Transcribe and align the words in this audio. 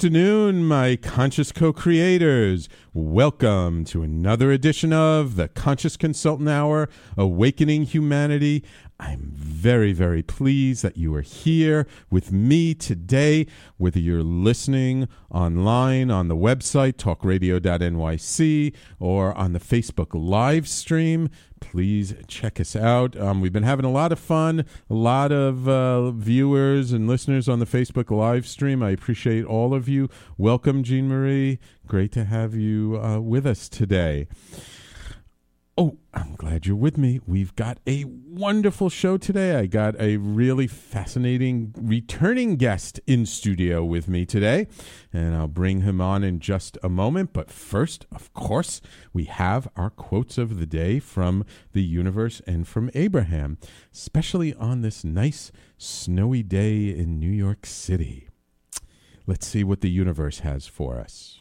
Afternoon, 0.00 0.64
my 0.64 0.96
conscious 0.96 1.52
co 1.52 1.74
creators. 1.74 2.70
Welcome 2.94 3.84
to 3.84 4.02
another 4.02 4.50
edition 4.50 4.94
of 4.94 5.36
the 5.36 5.46
Conscious 5.46 5.98
Consultant 5.98 6.48
Hour 6.48 6.88
Awakening 7.18 7.82
Humanity. 7.82 8.64
I'm 9.00 9.32
very, 9.34 9.94
very 9.94 10.22
pleased 10.22 10.82
that 10.82 10.98
you 10.98 11.14
are 11.14 11.22
here 11.22 11.86
with 12.10 12.32
me 12.32 12.74
today, 12.74 13.46
whether 13.78 13.98
you're 13.98 14.22
listening 14.22 15.08
online 15.30 16.10
on 16.10 16.28
the 16.28 16.36
website, 16.36 16.94
talkradio.nyc, 16.94 18.74
or 18.98 19.34
on 19.34 19.54
the 19.54 19.58
Facebook 19.58 20.08
live 20.12 20.68
stream. 20.68 21.30
Please 21.60 22.14
check 22.26 22.60
us 22.60 22.76
out. 22.76 23.18
Um, 23.18 23.40
we've 23.40 23.52
been 23.52 23.62
having 23.62 23.86
a 23.86 23.90
lot 23.90 24.12
of 24.12 24.18
fun, 24.18 24.66
a 24.90 24.94
lot 24.94 25.32
of 25.32 25.66
uh, 25.66 26.10
viewers 26.10 26.92
and 26.92 27.08
listeners 27.08 27.48
on 27.48 27.58
the 27.58 27.66
Facebook 27.66 28.10
live 28.10 28.46
stream. 28.46 28.82
I 28.82 28.90
appreciate 28.90 29.46
all 29.46 29.72
of 29.72 29.88
you. 29.88 30.10
Welcome, 30.36 30.82
Jean 30.82 31.08
Marie. 31.08 31.58
Great 31.86 32.12
to 32.12 32.24
have 32.24 32.54
you 32.54 33.00
uh, 33.02 33.18
with 33.18 33.46
us 33.46 33.66
today. 33.70 34.26
Oh, 35.82 35.96
I'm 36.12 36.34
glad 36.34 36.66
you're 36.66 36.76
with 36.76 36.98
me. 36.98 37.20
We've 37.26 37.56
got 37.56 37.78
a 37.86 38.04
wonderful 38.04 38.90
show 38.90 39.16
today. 39.16 39.56
I 39.56 39.64
got 39.64 39.98
a 39.98 40.18
really 40.18 40.66
fascinating 40.66 41.74
returning 41.74 42.56
guest 42.56 43.00
in 43.06 43.24
studio 43.24 43.82
with 43.82 44.06
me 44.06 44.26
today, 44.26 44.66
and 45.10 45.34
I'll 45.34 45.48
bring 45.48 45.80
him 45.80 45.98
on 45.98 46.22
in 46.22 46.38
just 46.38 46.76
a 46.82 46.90
moment. 46.90 47.32
But 47.32 47.50
first, 47.50 48.04
of 48.14 48.30
course, 48.34 48.82
we 49.14 49.24
have 49.24 49.68
our 49.74 49.88
quotes 49.88 50.36
of 50.36 50.58
the 50.58 50.66
day 50.66 50.98
from 50.98 51.46
the 51.72 51.82
universe 51.82 52.42
and 52.46 52.68
from 52.68 52.90
Abraham, 52.92 53.56
especially 53.90 54.52
on 54.52 54.82
this 54.82 55.02
nice 55.02 55.50
snowy 55.78 56.42
day 56.42 56.90
in 56.90 57.18
New 57.18 57.32
York 57.32 57.64
City. 57.64 58.28
Let's 59.26 59.46
see 59.46 59.64
what 59.64 59.80
the 59.80 59.88
universe 59.88 60.40
has 60.40 60.66
for 60.66 60.98
us. 60.98 61.39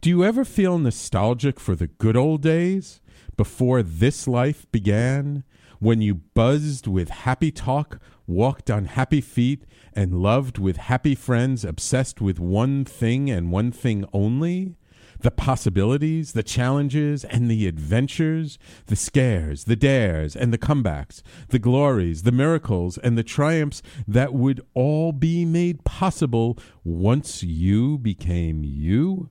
Do 0.00 0.08
you 0.08 0.24
ever 0.24 0.46
feel 0.46 0.78
nostalgic 0.78 1.60
for 1.60 1.74
the 1.74 1.88
good 1.88 2.16
old 2.16 2.40
days 2.40 3.02
before 3.36 3.82
this 3.82 4.26
life 4.26 4.64
began, 4.72 5.44
when 5.78 6.00
you 6.00 6.14
buzzed 6.14 6.86
with 6.86 7.10
happy 7.10 7.50
talk, 7.50 8.00
walked 8.26 8.70
on 8.70 8.86
happy 8.86 9.20
feet, 9.20 9.66
and 9.92 10.22
loved 10.22 10.56
with 10.56 10.78
happy 10.78 11.14
friends, 11.14 11.66
obsessed 11.66 12.18
with 12.18 12.40
one 12.40 12.86
thing 12.86 13.28
and 13.28 13.52
one 13.52 13.70
thing 13.70 14.06
only? 14.14 14.74
The 15.20 15.30
possibilities, 15.30 16.32
the 16.32 16.42
challenges, 16.42 17.22
and 17.24 17.50
the 17.50 17.66
adventures, 17.66 18.58
the 18.86 18.96
scares, 18.96 19.64
the 19.64 19.76
dares, 19.76 20.34
and 20.34 20.50
the 20.50 20.56
comebacks, 20.56 21.20
the 21.50 21.58
glories, 21.58 22.22
the 22.22 22.32
miracles, 22.32 22.96
and 22.96 23.18
the 23.18 23.22
triumphs 23.22 23.82
that 24.08 24.32
would 24.32 24.62
all 24.72 25.12
be 25.12 25.44
made 25.44 25.84
possible 25.84 26.56
once 26.84 27.42
you 27.42 27.98
became 27.98 28.64
you? 28.64 29.28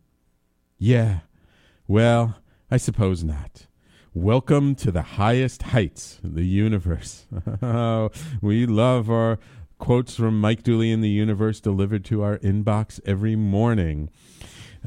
Yeah, 0.81 1.19
well, 1.89 2.37
I 2.71 2.77
suppose 2.77 3.21
not. 3.21 3.67
Welcome 4.13 4.75
to 4.75 4.93
the 4.93 5.01
highest 5.01 5.61
heights 5.61 6.21
the 6.23 6.45
universe. 6.45 7.27
we 8.41 8.65
love 8.65 9.09
our 9.09 9.39
quotes 9.77 10.15
from 10.15 10.39
Mike 10.39 10.63
Dooley 10.63 10.89
in 10.93 11.01
the 11.01 11.09
universe 11.09 11.59
delivered 11.59 12.05
to 12.05 12.23
our 12.23 12.37
inbox 12.37 13.01
every 13.05 13.35
morning. 13.35 14.09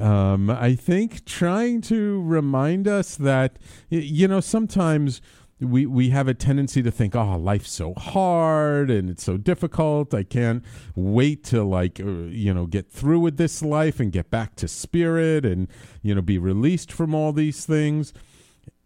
Um, 0.01 0.49
I 0.49 0.77
think 0.77 1.27
trying 1.27 1.83
to 1.83 2.23
remind 2.23 2.89
us 2.89 3.15
that, 3.17 3.59
you 3.91 4.27
know, 4.27 4.41
sometimes 4.41 5.21
we 5.63 5.87
we 5.87 6.11
have 6.11 6.29
a 6.29 6.35
tendency 6.35 6.83
to 6.83 6.91
think, 6.91 7.15
oh, 7.15 7.37
life's 7.37 7.71
so 7.71 7.95
hard 7.95 8.91
and 8.91 9.09
it's 9.09 9.23
so 9.23 9.37
difficult. 9.37 10.13
I 10.15 10.23
can't 10.25 10.65
wait 10.95 11.45
to 11.45 11.63
like 11.63 12.01
uh, 12.01 12.05
you 12.05 12.53
know 12.53 12.67
get 12.67 12.91
through 12.91 13.21
with 13.21 13.37
this 13.37 13.63
life 13.63 14.01
and 14.01 14.13
get 14.13 14.31
back 14.31 14.57
to 14.57 14.69
spirit 14.69 15.45
and 15.45 15.69
you 16.03 16.15
know 16.15 16.23
be 16.23 16.39
released 16.39 16.93
from 16.93 17.15
all 17.15 17.33
these 17.33 17.65
things. 17.65 18.13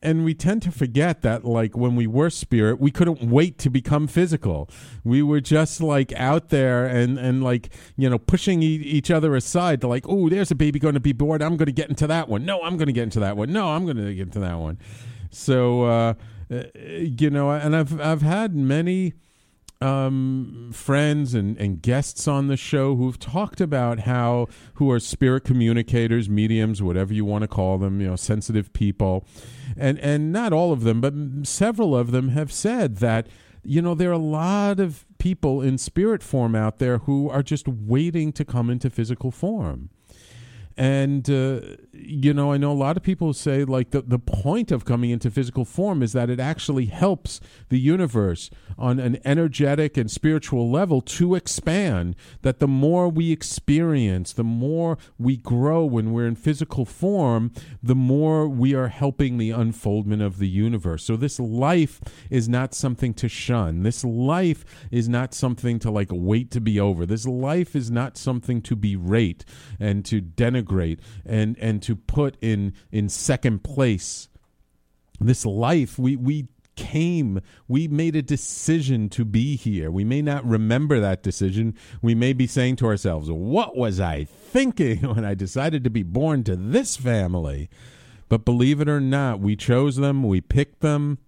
And 0.03 0.25
we 0.25 0.35
tend 0.35 0.63
to 0.63 0.71
forget 0.71 1.23
that, 1.23 1.45
like 1.45 1.77
when 1.77 1.97
we 1.97 2.07
were 2.07 2.31
spirit, 2.31 2.79
we 2.79 2.91
couldn't 2.91 3.23
wait 3.29 3.59
to 3.59 3.71
become 3.71 4.07
physical. 4.07 4.69
We 5.03 5.23
were 5.23 5.41
just 5.41 5.81
like 5.81 6.13
out 6.13 6.51
there 6.51 6.87
and 6.87 7.19
and 7.19 7.43
like 7.43 7.71
you 7.97 8.09
know 8.09 8.19
pushing 8.19 8.63
e- 8.63 8.67
each 8.67 9.11
other 9.11 9.35
aside 9.35 9.81
to 9.81 9.89
like, 9.89 10.05
oh, 10.09 10.29
there's 10.29 10.51
a 10.51 10.55
baby 10.55 10.79
going 10.79 10.95
to 10.95 11.01
be 11.01 11.13
born. 11.13 11.43
I'm 11.43 11.57
going 11.57 11.67
to 11.67 11.73
get 11.73 11.89
into 11.89 12.07
that 12.07 12.29
one. 12.29 12.45
No, 12.45 12.63
I'm 12.63 12.77
going 12.77 12.87
to 12.87 12.93
get 12.93 13.05
into 13.05 13.21
that 13.21 13.37
one. 13.37 13.53
No, 13.53 13.69
I'm 13.71 13.85
going 13.85 13.97
to 13.97 14.15
get 14.15 14.27
into 14.27 14.41
that 14.41 14.59
one. 14.59 14.79
So. 15.31 15.85
uh 15.85 16.15
uh, 16.51 16.65
you 16.75 17.31
know, 17.31 17.51
and 17.51 17.75
I've 17.75 18.01
I've 18.01 18.23
had 18.23 18.55
many 18.55 19.15
um, 19.81 20.71
friends 20.73 21.35
and, 21.35 21.59
and 21.59 21.83
guests 21.83 22.27
on 22.27 22.49
the 22.49 22.57
show 22.57 22.97
who've 22.97 23.19
talked 23.19 23.61
about 23.61 24.01
how 24.01 24.49
who 24.75 24.91
are 24.91 25.01
spirit 25.01 25.45
communicators, 25.45 26.29
mediums, 26.29 26.83
whatever 26.83 27.13
you 27.13 27.25
want 27.25 27.43
to 27.43 27.49
call 27.49 27.79
them, 27.79 28.01
you 28.01 28.07
know, 28.07 28.17
sensitive 28.17 28.73
people, 28.73 29.27
and 29.77 29.99
and 30.01 30.33
not 30.33 30.53
all 30.53 30.73
of 30.73 30.83
them, 30.83 31.01
but 31.01 31.15
several 31.47 31.97
of 31.97 32.11
them 32.11 32.31
have 32.31 32.53
said 32.53 32.97
that 32.97 33.27
you 33.63 33.83
know 33.83 33.95
there 33.95 34.11
are 34.11 34.15
a 34.15 34.19
lot 34.19 34.81
of 34.81 35.05
people 35.19 35.61
in 35.61 35.77
spirit 35.77 36.23
form 36.23 36.55
out 36.55 36.79
there 36.79 36.99
who 36.99 37.29
are 37.29 37.43
just 37.43 37.67
waiting 37.69 38.33
to 38.33 38.45
come 38.45 38.71
into 38.71 38.89
physical 38.89 39.31
form. 39.31 39.91
And, 40.79 41.29
uh, 41.31 41.61
you 41.99 42.35
know, 42.35 42.53
I 42.53 42.57
know 42.57 42.73
a 42.73 42.75
lot 42.75 42.97
of 42.97 43.03
people 43.03 43.33
say, 43.33 43.65
like, 43.65 43.91
the, 43.91 44.03
the 44.03 44.19
point 44.19 44.71
of 44.71 44.85
coming 44.85 45.11
into 45.11 45.31
physical 45.31 45.65
form 45.65 46.03
is 46.03 46.13
that 46.13 46.31
it 46.31 46.41
actually 46.41 46.87
helps 46.87 47.41
the 47.69 47.79
universe 47.79 48.51
on 48.79 48.99
an 48.99 49.19
energetic 49.25 49.97
and 49.97 50.11
spiritual 50.11 50.71
level 50.71 51.01
to 51.01 51.35
expand. 51.35 52.17
That 52.43 52.59
the 52.59 52.69
more 52.69 53.09
we 53.09 53.33
experience, 53.33 54.33
the 54.33 54.45
more 54.45 54.99
we 55.19 55.37
grow 55.37 55.85
when 55.85 56.13
we're 56.13 56.27
in 56.27 56.37
physical 56.37 56.85
form, 56.85 57.53
the 57.83 57.95
more 57.95 58.49
we 58.49 58.75
are 58.75 58.89
helping 58.89 59.39
the 59.39 59.51
unfoldment 59.51 60.23
of 60.23 60.39
the 60.39 60.49
universe. 60.49 61.05
So, 61.05 61.17
this 61.17 61.41
life 61.41 62.01
is 62.31 62.49
not 62.49 62.75
something 62.75 63.15
to 63.15 63.29
shun. 63.29 63.83
This 63.83 64.05
life 64.05 64.65
is 64.91 65.09
not 65.09 65.35
something 65.35 65.79
to, 65.81 65.91
like, 65.91 66.09
wait 66.11 66.51
to 66.53 66.61
be 66.61 66.79
over. 66.79 67.07
This 67.07 67.27
life 67.27 67.75
is 67.75 67.91
not 67.91 68.17
something 68.17 68.63
to 68.63 68.77
berate 68.77 69.45
and 69.79 70.05
to 70.05 70.21
denigrate 70.21 71.01
and 71.25 71.57
and 71.59 71.83
to 71.87 71.95
put 71.95 72.37
in 72.41 72.75
in 72.91 73.09
second 73.09 73.63
place. 73.63 74.29
This 75.21 75.47
life 75.47 75.99
we 76.01 76.17
we 76.17 76.49
came 76.75 77.41
we 77.69 77.89
made 77.89 78.17
a 78.17 78.23
decision 78.23 79.09
to 79.11 79.25
be 79.25 79.55
here. 79.55 79.89
We 79.89 80.03
may 80.03 80.21
not 80.21 80.45
remember 80.45 80.99
that 80.99 81.23
decision. 81.23 81.75
We 82.03 82.15
may 82.15 82.33
be 82.33 82.49
saying 82.49 82.77
to 82.77 82.87
ourselves 82.87 83.31
what 83.31 83.77
was 83.77 84.01
i 84.01 84.25
thinking 84.25 84.99
when 85.15 85.25
i 85.25 85.35
decided 85.35 85.85
to 85.85 85.91
be 85.91 86.03
born 86.03 86.43
to 86.45 86.57
this 86.57 86.97
family? 86.97 87.71
But 88.29 88.45
believe 88.45 88.81
it 88.81 88.89
or 88.89 89.01
not 89.01 89.39
we 89.39 89.55
chose 89.55 89.95
them 89.97 90.25
we 90.25 90.41
picked 90.41 90.81
them. 90.81 91.19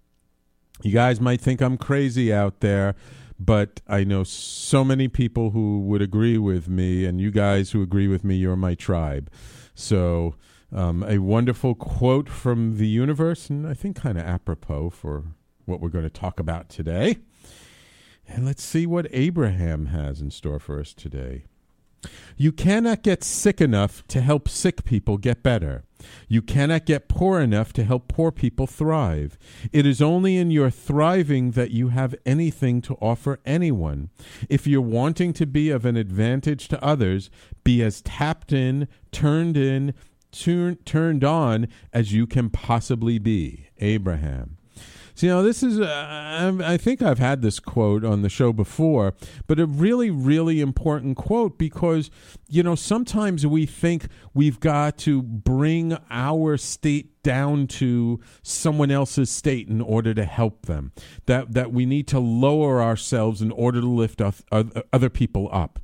You 0.82 0.93
guys 0.93 1.20
might 1.20 1.40
think 1.40 1.62
i'm 1.62 1.78
crazy 1.78 2.32
out 2.32 2.58
there 2.58 2.96
but 3.38 3.81
I 3.87 4.02
know 4.02 4.25
so 4.25 4.84
many 4.84 5.06
people 5.06 5.50
who 5.50 5.81
would 5.82 6.02
agree 6.02 6.38
with 6.38 6.69
me, 6.69 7.05
and 7.05 7.20
you 7.20 7.31
guys 7.31 7.70
who 7.70 7.82
agree 7.82 8.08
with 8.08 8.25
me, 8.25 8.34
you're 8.34 8.56
my 8.56 8.75
tribe. 8.75 9.31
So, 9.75 10.34
um, 10.73 11.03
a 11.03 11.19
wonderful 11.19 11.75
quote 11.75 12.29
from 12.29 12.79
the 12.79 12.88
universe, 12.88 13.49
and 13.49 13.67
I 13.67 13.75
think 13.75 13.97
kind 13.97 14.19
of 14.19 14.25
apropos 14.25 14.91
for 14.91 15.25
what 15.65 15.81
we're 15.81 15.88
going 15.88 16.05
to 16.05 16.11
talk 16.11 16.41
about 16.41 16.69
today. 16.69 17.19
And 18.26 18.44
let's 18.44 18.62
see 18.62 18.87
what 18.87 19.06
Abraham 19.11 19.87
has 19.87 20.20
in 20.20 20.31
store 20.31 20.59
for 20.59 20.81
us 20.81 20.93
today. 20.93 21.44
You 22.37 22.53
cannot 22.53 23.03
get 23.03 23.25
sick 23.25 23.61
enough 23.61 24.06
to 24.09 24.20
help 24.20 24.49
sick 24.49 24.85
people 24.85 25.17
get 25.17 25.43
better. 25.43 25.85
You 26.29 26.43
cannot 26.43 26.87
get 26.87 27.09
poor 27.09 27.41
enough 27.41 27.73
to 27.73 27.85
help 27.85 28.06
poor 28.06 28.31
people 28.31 28.69
thrive. 28.69 29.37
It 29.73 29.85
is 29.85 30.00
only 30.00 30.37
in 30.37 30.53
your 30.53 30.70
thriving 30.70 31.53
that 31.53 31.73
you 31.73 31.88
have 31.88 32.15
anything 32.25 32.81
to 32.82 32.94
offer 33.00 33.41
anyone. 33.44 34.11
If 34.49 34.67
you're 34.67 34.81
wanting 34.81 35.32
to 35.35 35.47
be 35.47 35.70
of 35.70 35.85
an 35.85 35.97
advantage 35.97 36.69
to 36.69 36.85
others, 36.85 37.31
be 37.65 37.82
as 37.82 38.03
tapped 38.03 38.53
in, 38.53 38.87
turned 39.11 39.56
in, 39.56 39.94
turn, 40.32 40.76
turned 40.84 41.25
on 41.25 41.69
as 41.92 42.12
you 42.12 42.26
can 42.26 42.50
possibly 42.50 43.19
be. 43.19 43.69
Abraham. 43.78 44.58
So, 45.14 45.26
you 45.26 45.32
know, 45.32 45.42
this 45.42 45.64
is, 45.64 45.80
uh, 45.80 46.52
I 46.64 46.76
think 46.76 47.02
I've 47.02 47.19
had 47.19 47.42
this 47.42 47.58
quote 47.58 48.04
on 48.04 48.22
the 48.22 48.28
show 48.28 48.52
before, 48.52 49.14
but 49.48 49.58
a 49.58 49.66
really, 49.66 50.10
really 50.10 50.60
important 50.60 51.16
quote 51.16 51.58
because, 51.58 52.08
you 52.48 52.62
know, 52.62 52.76
sometimes 52.76 53.44
we 53.44 53.66
think 53.66 54.06
we've 54.32 54.60
got 54.60 54.96
to 54.98 55.20
bring 55.20 55.98
our 56.08 56.56
state 56.56 57.20
down 57.24 57.66
to 57.66 58.20
someone 58.42 58.92
else's 58.92 59.28
state 59.28 59.66
in 59.66 59.81
order 59.81 60.14
to 60.14 60.24
help 60.24 60.66
them, 60.66 60.92
that, 61.26 61.52
that 61.52 61.72
we 61.72 61.84
need 61.84 62.06
to 62.06 62.20
lower 62.20 62.81
ourselves 62.81 63.42
in 63.42 63.50
order 63.50 63.81
to 63.81 63.88
lift 63.88 64.22
other 64.92 65.10
people 65.10 65.48
up. 65.50 65.81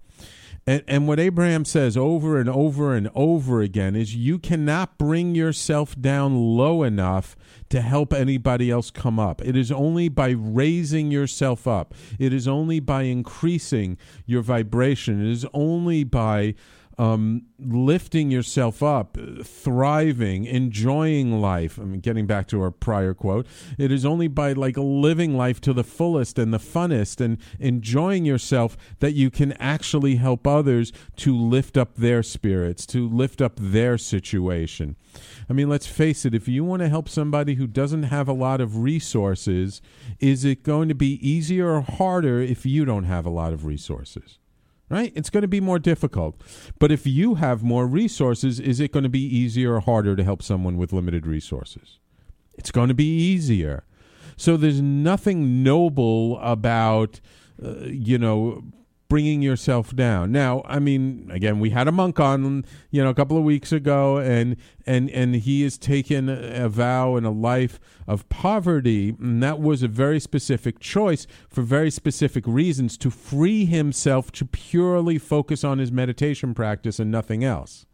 And, 0.66 0.82
and 0.88 1.06
what 1.06 1.20
Abraham 1.20 1.64
says 1.64 1.96
over 1.96 2.38
and 2.38 2.49
over 2.49 2.94
and 2.94 3.11
over 3.14 3.61
again 3.61 3.94
is 3.94 4.16
you 4.16 4.38
cannot 4.38 4.96
bring 4.96 5.34
yourself 5.34 6.00
down 6.00 6.37
low 6.37 6.82
enough 6.82 7.37
to 7.69 7.82
help 7.82 8.12
anybody 8.12 8.70
else 8.70 8.90
come 8.90 9.19
up. 9.19 9.43
It 9.44 9.56
is 9.56 9.70
only 9.70 10.08
by 10.08 10.31
raising 10.31 11.11
yourself 11.11 11.66
up, 11.69 11.94
it 12.19 12.32
is 12.32 12.49
only 12.49 12.81
by 12.81 13.02
increasing 13.02 13.99
your 14.25 14.43
vibration, 14.43 15.20
it 15.25 15.31
is 15.31 15.46
only 15.52 16.05
by 16.05 16.55
um, 16.99 17.46
lifting 17.58 18.31
yourself 18.31 18.82
up, 18.82 19.17
thriving, 19.43 20.44
enjoying 20.44 21.41
life. 21.41 21.79
I 21.79 21.85
mean, 21.85 22.00
getting 22.00 22.26
back 22.26 22.46
to 22.49 22.62
our 22.62 22.70
prior 22.70 23.14
quote, 23.14 23.46
it 23.79 23.91
is 23.91 24.05
only 24.05 24.29
by 24.29 24.52
like 24.52 24.76
living 24.76 25.37
life 25.37 25.61
to 25.62 25.73
the 25.73 25.85
fullest 25.85 26.38
and 26.38 26.52
the 26.52 26.58
funnest 26.58 27.20
and 27.20 27.38
enjoying 27.58 28.25
yourself 28.25 28.76
that 29.00 29.12
you 29.12 29.31
can 29.31 29.52
actually 29.52 30.17
help 30.17 30.46
others 30.46 30.93
to 31.17 31.37
lift 31.37 31.76
up 31.76 31.96
their 31.96 32.23
spirits, 32.23 32.87
to 32.87 33.08
lift 33.08 33.40
up 33.40 33.55
their 33.56 33.99
situation. 33.99 34.97
I 35.49 35.52
mean, 35.52 35.69
let's 35.69 35.87
face 35.87 36.25
it, 36.25 36.35
if 36.35 36.49
you 36.49 36.64
want 36.64 36.82
to 36.82 36.88
help 36.88 37.08
somebody 37.08 37.55
who 37.55 37.67
doesn't 37.67 38.05
have 38.05 38.29
a 38.29 38.32
lot 38.32 38.61
of 38.61 38.79
resources, 38.79 39.81
is 40.20 40.44
it 40.44 40.62
going 40.62 40.88
to 40.88 40.94
be 40.94 41.19
easier 41.26 41.75
or 41.75 41.81
harder 41.82 42.40
if 42.40 42.67
you 42.67 42.85
don't 42.85 43.05
have 43.05 43.26
a 43.26 43.31
lot 43.31 43.52
of 43.52 43.64
resources? 43.64 44.38
Right? 44.89 45.13
It's 45.15 45.31
going 45.31 45.43
to 45.43 45.49
be 45.49 45.61
more 45.61 45.79
difficult. 45.79 46.41
But 46.79 46.93
if 46.93 47.07
you 47.07 47.37
have 47.37 47.63
more 47.63 47.87
resources, 47.87 48.61
is 48.61 48.81
it 48.81 48.93
going 48.93 49.03
to 49.03 49.09
be 49.09 49.25
easier 49.25 49.75
or 49.75 49.81
harder 49.81 50.17
to 50.17 50.25
help 50.25 50.43
someone 50.43 50.77
with 50.77 50.93
limited 50.93 51.27
resources? 51.27 51.99
It's 52.55 52.71
going 52.71 52.89
to 52.89 52.95
be 52.95 53.05
easier. 53.05 53.85
So 54.37 54.57
there's 54.57 54.81
nothing 54.81 55.63
noble 55.63 56.39
about, 56.41 57.21
uh, 57.63 57.85
you 57.85 58.19
know, 58.19 58.63
bringing 59.09 59.43
yourself 59.43 59.95
down. 59.95 60.33
Now, 60.33 60.62
I 60.65 60.79
mean, 60.79 61.29
again, 61.31 61.61
we 61.61 61.71
had 61.71 61.89
a 61.89 61.93
monk 61.93 62.19
on, 62.19 62.65
you 62.91 63.03
know, 63.03 63.11
a 63.11 63.15
couple 63.15 63.37
of 63.37 63.45
weeks 63.45 63.73
ago, 63.73 64.19
and 64.19 64.56
and 64.87 65.11
and 65.11 65.37
he 65.37 65.62
has 65.62 65.79
taken 65.79 66.29
a 66.29 66.69
vow 66.69 67.17
and 67.17 67.27
a 67.27 67.31
life 67.31 67.79
of 68.06 68.29
poverty, 68.29 69.15
and 69.21 69.43
that 69.43 69.61
was 69.61 69.83
a 69.83 69.89
very 69.89 70.21
specific 70.21 70.81
choice 70.81 71.27
for 71.49 71.62
very 71.62 71.91
specific 71.91 72.45
reasons 72.47 72.97
to 72.99 73.11
free 73.11 73.65
himself 73.65 74.33
to 74.33 74.45
purely 74.45 75.19
focus 75.19 75.65
on 75.65 75.79
his 75.79 75.93
meditation 75.93 76.55
practice 76.55 76.99
and 76.99 77.11
nothing 77.11 77.45
else. 77.45 77.87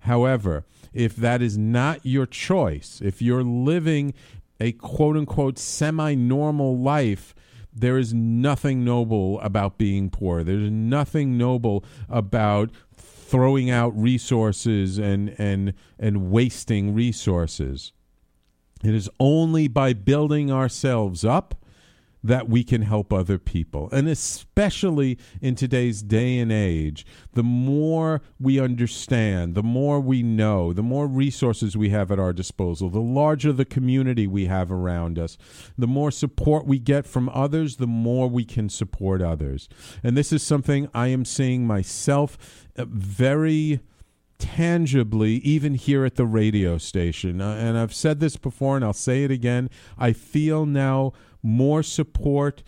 However, 0.00 0.64
if 0.92 1.16
that 1.16 1.42
is 1.42 1.56
not 1.56 2.00
your 2.04 2.26
choice, 2.26 3.00
if 3.02 3.22
you're 3.22 3.44
living 3.44 4.14
a 4.60 4.72
quote 4.72 5.16
unquote 5.16 5.58
semi 5.58 6.14
normal 6.14 6.78
life, 6.78 7.34
there 7.74 7.98
is 7.98 8.12
nothing 8.12 8.84
noble 8.84 9.40
about 9.40 9.78
being 9.78 10.10
poor. 10.10 10.42
There's 10.42 10.70
nothing 10.70 11.38
noble 11.38 11.84
about 12.08 12.70
throwing 12.94 13.70
out 13.70 13.96
resources 13.96 14.98
and 14.98 15.34
and 15.38 15.74
and 15.98 16.30
wasting 16.30 16.94
resources. 16.94 17.92
It 18.84 18.94
is 18.94 19.08
only 19.18 19.68
by 19.68 19.92
building 19.92 20.50
ourselves 20.50 21.24
up 21.24 21.54
that 22.22 22.48
we 22.48 22.62
can 22.62 22.82
help 22.82 23.12
other 23.12 23.38
people. 23.38 23.88
And 23.90 24.08
especially 24.08 25.18
in 25.40 25.54
today's 25.54 26.02
day 26.02 26.38
and 26.38 26.52
age, 26.52 27.04
the 27.32 27.42
more 27.42 28.22
we 28.38 28.60
understand, 28.60 29.54
the 29.54 29.62
more 29.62 30.00
we 30.00 30.22
know, 30.22 30.72
the 30.72 30.82
more 30.82 31.06
resources 31.06 31.76
we 31.76 31.90
have 31.90 32.10
at 32.10 32.18
our 32.18 32.32
disposal, 32.32 32.90
the 32.90 33.00
larger 33.00 33.52
the 33.52 33.64
community 33.64 34.26
we 34.26 34.46
have 34.46 34.70
around 34.70 35.18
us, 35.18 35.36
the 35.76 35.86
more 35.86 36.10
support 36.10 36.66
we 36.66 36.78
get 36.78 37.06
from 37.06 37.28
others, 37.30 37.76
the 37.76 37.86
more 37.86 38.28
we 38.28 38.44
can 38.44 38.68
support 38.68 39.20
others. 39.20 39.68
And 40.02 40.16
this 40.16 40.32
is 40.32 40.42
something 40.42 40.88
I 40.94 41.08
am 41.08 41.24
seeing 41.24 41.66
myself 41.66 42.38
uh, 42.76 42.84
very 42.88 43.80
tangibly, 44.42 45.34
even 45.36 45.74
here 45.74 46.04
at 46.04 46.16
the 46.16 46.26
radio 46.26 46.76
station. 46.76 47.40
Uh, 47.40 47.54
and 47.54 47.78
I've 47.78 47.94
said 47.94 48.18
this 48.18 48.36
before 48.36 48.74
and 48.74 48.84
I'll 48.84 48.92
say 48.92 49.22
it 49.22 49.30
again. 49.30 49.70
I 49.96 50.12
feel 50.12 50.66
now 50.66 51.12
more 51.42 51.82
support 51.82 52.62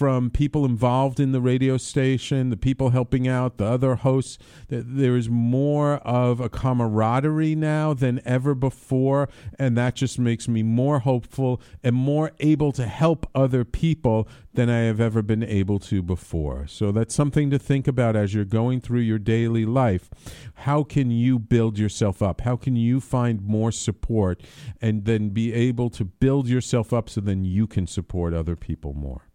from 0.00 0.30
people 0.30 0.64
involved 0.64 1.20
in 1.20 1.32
the 1.32 1.42
radio 1.42 1.76
station, 1.76 2.48
the 2.48 2.56
people 2.56 2.88
helping 2.88 3.28
out, 3.28 3.58
the 3.58 3.66
other 3.66 3.96
hosts. 3.96 4.38
There 4.68 5.14
is 5.14 5.28
more 5.28 5.96
of 5.96 6.40
a 6.40 6.48
camaraderie 6.48 7.54
now 7.54 7.92
than 7.92 8.22
ever 8.24 8.54
before, 8.54 9.28
and 9.58 9.76
that 9.76 9.96
just 9.96 10.18
makes 10.18 10.48
me 10.48 10.62
more 10.62 11.00
hopeful 11.00 11.60
and 11.84 11.94
more 11.94 12.32
able 12.40 12.72
to 12.72 12.86
help 12.86 13.28
other 13.34 13.62
people 13.62 14.26
than 14.54 14.70
I 14.70 14.84
have 14.84 15.02
ever 15.02 15.20
been 15.20 15.42
able 15.42 15.78
to 15.80 16.02
before. 16.02 16.66
So 16.66 16.92
that's 16.92 17.14
something 17.14 17.50
to 17.50 17.58
think 17.58 17.86
about 17.86 18.16
as 18.16 18.32
you're 18.32 18.46
going 18.46 18.80
through 18.80 19.00
your 19.00 19.18
daily 19.18 19.66
life. 19.66 20.08
How 20.54 20.82
can 20.82 21.10
you 21.10 21.38
build 21.38 21.78
yourself 21.78 22.22
up? 22.22 22.40
How 22.40 22.56
can 22.56 22.74
you 22.74 23.00
find 23.00 23.42
more 23.42 23.70
support 23.70 24.42
and 24.80 25.04
then 25.04 25.28
be 25.28 25.52
able 25.52 25.90
to 25.90 26.06
build 26.06 26.48
yourself 26.48 26.94
up 26.94 27.10
so 27.10 27.20
then 27.20 27.44
you 27.44 27.66
can 27.66 27.86
support 27.86 28.32
other 28.32 28.56
people 28.56 28.94
more? 28.94 29.29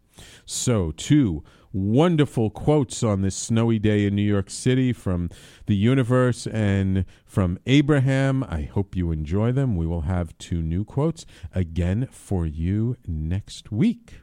So, 0.46 0.92
two 0.92 1.44
wonderful 1.76 2.50
quotes 2.50 3.04
on 3.04 3.22
this 3.22 3.36
snowy 3.36 3.78
day 3.78 4.06
in 4.06 4.16
New 4.16 4.22
York 4.22 4.50
City 4.50 4.94
from 4.94 5.30
the 5.66 5.76
universe 5.76 6.48
and 6.48 7.04
from 7.26 7.60
Abraham. 7.66 8.46
I 8.46 8.62
hope 8.62 8.96
you 8.96 9.12
enjoy 9.12 9.52
them. 9.52 9.76
We 9.76 9.86
will 9.86 10.02
have 10.02 10.38
two 10.38 10.62
new 10.62 10.86
quotes 10.86 11.26
again 11.54 12.08
for 12.10 12.46
you 12.46 12.96
next 13.06 13.74
week. 13.74 14.22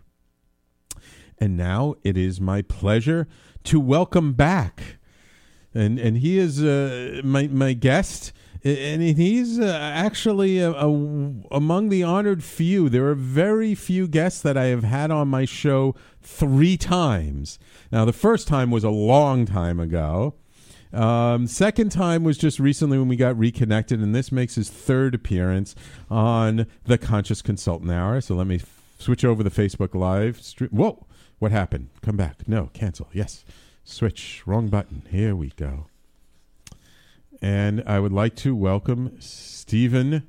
And 1.39 1.57
now 1.57 1.95
it 2.03 2.17
is 2.17 2.41
my 2.41 2.63
pleasure 2.63 3.29
to 3.65 3.79
welcome 3.79 4.33
back. 4.33 4.99
And 5.75 5.99
and 5.99 6.19
he 6.19 6.39
is 6.39 6.63
uh, 6.63 7.21
my 7.25 7.49
my 7.49 7.73
guest 7.75 8.33
and 8.65 9.03
he's 9.03 9.59
uh, 9.59 9.79
actually 9.95 10.59
a, 10.59 10.71
a, 10.71 10.87
among 11.51 11.89
the 11.89 12.03
honored 12.03 12.45
few. 12.45 12.89
There 12.89 13.09
are 13.09 13.15
very 13.15 13.75
few 13.75 14.07
guests 14.07 14.41
that 14.43 14.57
I 14.57 14.67
have 14.67 14.85
had 14.85 15.11
on 15.11 15.29
my 15.29 15.45
show 15.45 15.95
three 16.21 16.77
times. 16.77 17.59
Now, 17.91 18.05
the 18.05 18.13
first 18.13 18.47
time 18.47 18.71
was 18.71 18.85
a 18.85 18.91
long 18.91 19.47
time 19.47 19.81
ago. 19.81 20.35
Um, 20.93 21.47
second 21.47 21.91
time 21.91 22.23
was 22.23 22.39
just 22.39 22.61
recently 22.61 22.99
when 22.99 23.09
we 23.09 23.17
got 23.17 23.39
reconnected, 23.39 24.01
and 24.01 24.15
this 24.15 24.31
makes 24.31 24.55
his 24.55 24.69
third 24.71 25.15
appearance 25.15 25.75
on 26.11 26.67
the 26.85 26.99
Conscious 26.99 27.43
Consultant 27.43 27.91
Hour. 27.91 28.21
So 28.21 28.35
let 28.35 28.47
me 28.47 28.57
f- 28.57 28.83
switch 28.99 29.25
over 29.25 29.43
the 29.43 29.51
Facebook 29.51 29.95
Live 29.95 30.41
stream. 30.43 30.71
Whoa, 30.71 31.07
what 31.39 31.51
happened? 31.51 31.89
Come 32.03 32.17
back. 32.17 32.47
No, 32.47 32.69
cancel. 32.75 33.09
Yes, 33.13 33.45
switch. 33.85 34.43
Wrong 34.47 34.69
button. 34.69 35.03
Here 35.11 35.35
we 35.35 35.49
go 35.57 35.87
and 37.43 37.83
I 37.87 37.99
would 37.99 38.13
like 38.13 38.37
to 38.37 38.55
welcome 38.55 39.17
Stephen 39.19 40.23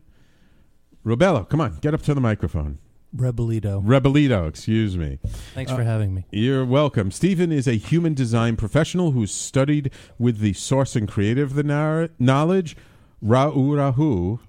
Robello. 1.06 1.48
Come 1.48 1.62
on, 1.62 1.78
get 1.80 1.94
up 1.94 2.02
to 2.04 2.14
the 2.14 2.20
microphone. 2.20 2.80
Rebolledo. 3.16 3.86
Rebolledo, 3.86 4.50
excuse 4.50 4.98
me. 4.98 5.20
Thanks 5.54 5.72
uh, 5.72 5.76
for 5.76 5.84
having 5.84 6.16
me. 6.16 6.26
You're 6.32 6.66
welcome. 6.66 7.12
Stephen 7.12 7.52
is 7.52 7.68
a 7.68 7.74
human 7.74 8.16
design 8.16 8.56
professional 8.56 9.12
who's 9.12 9.32
studied 9.32 9.92
with 10.18 10.40
the 10.40 10.54
source 10.54 10.96
and 10.96 11.08
creator 11.08 11.44
of 11.44 11.54
the 11.54 11.62
nar- 11.62 12.10
knowledge, 12.18 12.76
Ra-Uru-Hu. 13.22 14.40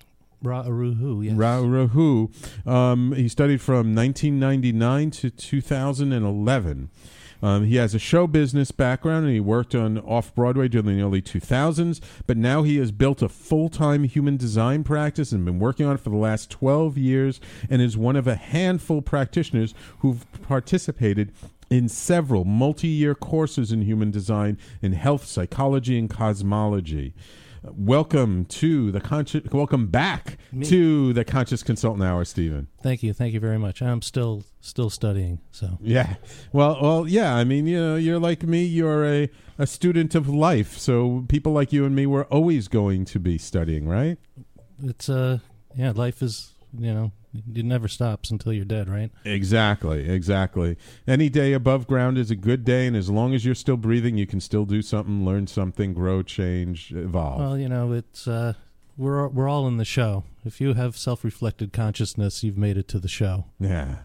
Ra-Uru-Hu, 0.42 1.22
yes. 1.22 1.36
Ra-Uru-Hu. 1.36 2.30
Um, 2.64 3.12
he 3.12 3.28
studied 3.28 3.60
from 3.60 3.94
1999 3.94 5.10
to 5.10 5.30
2011. 5.30 6.90
Um, 7.42 7.64
he 7.64 7.76
has 7.76 7.94
a 7.94 7.98
show 7.98 8.26
business 8.26 8.70
background 8.70 9.24
and 9.26 9.34
he 9.34 9.40
worked 9.40 9.74
on 9.74 9.98
off 9.98 10.34
Broadway 10.34 10.68
during 10.68 10.86
the 10.86 11.02
early 11.02 11.22
2000s, 11.22 12.00
but 12.26 12.36
now 12.36 12.62
he 12.62 12.76
has 12.78 12.92
built 12.92 13.22
a 13.22 13.28
full 13.28 13.68
time 13.68 14.04
human 14.04 14.36
design 14.36 14.84
practice 14.84 15.32
and 15.32 15.44
been 15.44 15.58
working 15.58 15.86
on 15.86 15.96
it 15.96 16.00
for 16.00 16.10
the 16.10 16.16
last 16.16 16.50
12 16.50 16.96
years 16.98 17.40
and 17.68 17.82
is 17.82 17.96
one 17.96 18.16
of 18.16 18.26
a 18.26 18.36
handful 18.36 18.98
of 18.98 19.04
practitioners 19.04 19.74
who've 19.98 20.24
participated 20.42 21.32
in 21.70 21.88
several 21.88 22.44
multi 22.44 22.88
year 22.88 23.14
courses 23.14 23.72
in 23.72 23.82
human 23.82 24.10
design 24.10 24.58
in 24.82 24.92
health, 24.92 25.24
psychology, 25.24 25.98
and 25.98 26.10
cosmology. 26.10 27.14
Welcome 27.72 28.44
to 28.46 28.92
the 28.92 29.00
conscious. 29.00 29.42
Welcome 29.50 29.86
back 29.86 30.36
Me. 30.52 30.66
to 30.66 31.14
the 31.14 31.24
Conscious 31.24 31.62
Consultant 31.62 32.04
Hour, 32.04 32.26
Stephen. 32.26 32.68
Thank 32.82 33.02
you, 33.02 33.14
thank 33.14 33.32
you 33.32 33.40
very 33.40 33.58
much. 33.58 33.80
I'm 33.80 34.02
still 34.02 34.44
still 34.60 34.90
studying, 34.90 35.40
so 35.50 35.78
Yeah. 35.80 36.16
Well, 36.52 36.78
well, 36.82 37.08
yeah. 37.08 37.34
I 37.34 37.44
mean, 37.44 37.66
you 37.66 37.80
know, 37.80 37.96
you're 37.96 38.18
like 38.18 38.42
me. 38.42 38.64
You're 38.64 39.06
a 39.06 39.30
a 39.58 39.66
student 39.66 40.14
of 40.14 40.28
life. 40.28 40.76
So 40.76 41.24
people 41.28 41.52
like 41.52 41.72
you 41.72 41.86
and 41.86 41.96
me, 41.96 42.04
we're 42.06 42.24
always 42.24 42.68
going 42.68 43.06
to 43.06 43.18
be 43.18 43.38
studying, 43.38 43.88
right? 43.88 44.18
it's 44.82 45.08
uh 45.08 45.38
yeah, 45.76 45.92
life 45.92 46.20
is 46.20 46.52
you 46.78 46.92
know 46.92 47.12
it 47.54 47.64
never 47.64 47.88
stops 47.88 48.30
until 48.30 48.52
you're 48.52 48.64
dead, 48.64 48.88
right? 48.88 49.10
Exactly, 49.24 50.08
exactly. 50.08 50.76
Any 51.06 51.28
day 51.28 51.52
above 51.52 51.86
ground 51.86 52.16
is 52.18 52.30
a 52.30 52.36
good 52.36 52.64
day, 52.64 52.86
and 52.86 52.96
as 52.96 53.10
long 53.10 53.34
as 53.34 53.44
you're 53.44 53.54
still 53.54 53.76
breathing, 53.76 54.16
you 54.16 54.26
can 54.26 54.40
still 54.40 54.64
do 54.64 54.82
something, 54.82 55.24
learn 55.24 55.46
something, 55.46 55.92
grow, 55.94 56.22
change, 56.22 56.92
evolve. 56.92 57.40
Well, 57.40 57.58
you 57.58 57.68
know, 57.68 57.92
it's 57.92 58.28
uh 58.28 58.54
we're 58.96 59.26
we're 59.28 59.48
all 59.48 59.66
in 59.66 59.76
the 59.76 59.84
show. 59.84 60.24
If 60.44 60.60
you 60.60 60.74
have 60.74 60.96
self-reflected 60.96 61.72
consciousness, 61.72 62.44
you've 62.44 62.58
made 62.58 62.76
it 62.76 62.86
to 62.88 62.98
the 62.98 63.08
show. 63.08 63.46
yeah. 63.58 63.96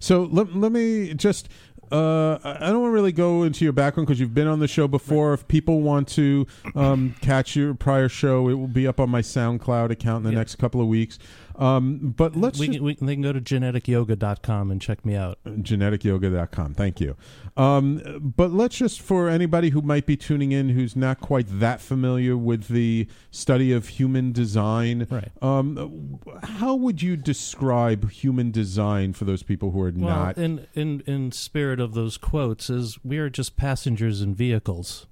So 0.00 0.22
let, 0.24 0.54
let 0.56 0.72
me 0.72 1.14
just. 1.14 1.48
Uh, 1.90 2.38
I 2.44 2.66
don't 2.68 2.82
want 2.82 2.90
to 2.90 2.94
really 2.94 3.12
go 3.12 3.44
into 3.44 3.64
your 3.64 3.72
background 3.72 4.06
because 4.06 4.20
you've 4.20 4.34
been 4.34 4.46
on 4.46 4.58
the 4.58 4.68
show 4.68 4.86
before. 4.86 5.32
If 5.32 5.48
people 5.48 5.80
want 5.80 6.06
to 6.08 6.46
um, 6.74 7.14
catch 7.22 7.56
your 7.56 7.72
prior 7.72 8.10
show, 8.10 8.48
it 8.50 8.54
will 8.54 8.66
be 8.66 8.86
up 8.86 9.00
on 9.00 9.08
my 9.08 9.22
SoundCloud 9.22 9.90
account 9.90 10.18
in 10.18 10.22
the 10.24 10.30
Yeah. 10.32 10.36
next 10.38 10.56
couple 10.56 10.82
of 10.82 10.86
weeks. 10.86 11.18
Um, 11.58 12.14
but 12.16 12.36
let's 12.36 12.56
we, 12.60 12.66
just, 12.68 12.78
can, 12.78 12.84
we 12.84 12.94
they 12.94 13.14
can 13.14 13.22
go 13.22 13.32
to 13.32 13.40
geneticyoga.com 13.40 14.70
and 14.70 14.80
check 14.80 15.04
me 15.04 15.16
out. 15.16 15.38
geneticyoga.com. 15.44 16.74
Thank 16.74 17.00
you. 17.00 17.16
Um, 17.56 18.20
but 18.36 18.52
let's 18.52 18.76
just, 18.76 19.00
for 19.00 19.28
anybody 19.28 19.70
who 19.70 19.82
might 19.82 20.06
be 20.06 20.16
tuning 20.16 20.52
in 20.52 20.68
who's 20.68 20.94
not 20.94 21.20
quite 21.20 21.46
that 21.58 21.80
familiar 21.80 22.36
with 22.36 22.68
the 22.68 23.08
study 23.32 23.72
of 23.72 23.88
human 23.88 24.30
design, 24.30 25.06
Right. 25.10 25.32
um, 25.42 26.20
how 26.44 26.76
would 26.76 27.02
you 27.02 27.16
describe 27.16 28.08
human 28.10 28.52
design 28.52 29.12
for 29.12 29.24
those 29.24 29.42
people 29.42 29.72
who 29.72 29.80
are 29.82 29.92
Well, 29.94 30.16
not? 30.26 30.38
in 30.38 30.66
in 30.74 31.00
in 31.06 31.32
spirit 31.32 31.80
of 31.80 31.94
those 31.94 32.16
quotes, 32.18 32.70
is 32.70 32.98
we 33.04 33.18
are 33.18 33.28
just 33.28 33.56
passengers 33.56 34.22
in 34.22 34.34
vehicles, 34.34 35.06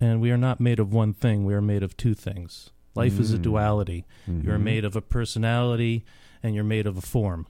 and 0.00 0.20
we 0.20 0.30
are 0.30 0.36
not 0.38 0.60
made 0.60 0.78
of 0.78 0.92
one 0.92 1.12
thing. 1.12 1.44
We 1.44 1.54
are 1.54 1.60
made 1.62 1.82
of 1.82 1.96
two 1.96 2.14
things. 2.14 2.70
Life 2.96 3.20
is 3.20 3.32
a 3.32 3.38
Mm. 3.38 3.42
duality. 3.42 4.04
You're 4.26 4.58
Mhm. 4.58 4.62
made 4.62 4.84
of 4.84 4.96
a 4.96 5.00
personality, 5.02 6.04
and 6.42 6.54
you're 6.54 6.64
made 6.64 6.86
of 6.86 6.96
a 6.96 7.00
form, 7.02 7.46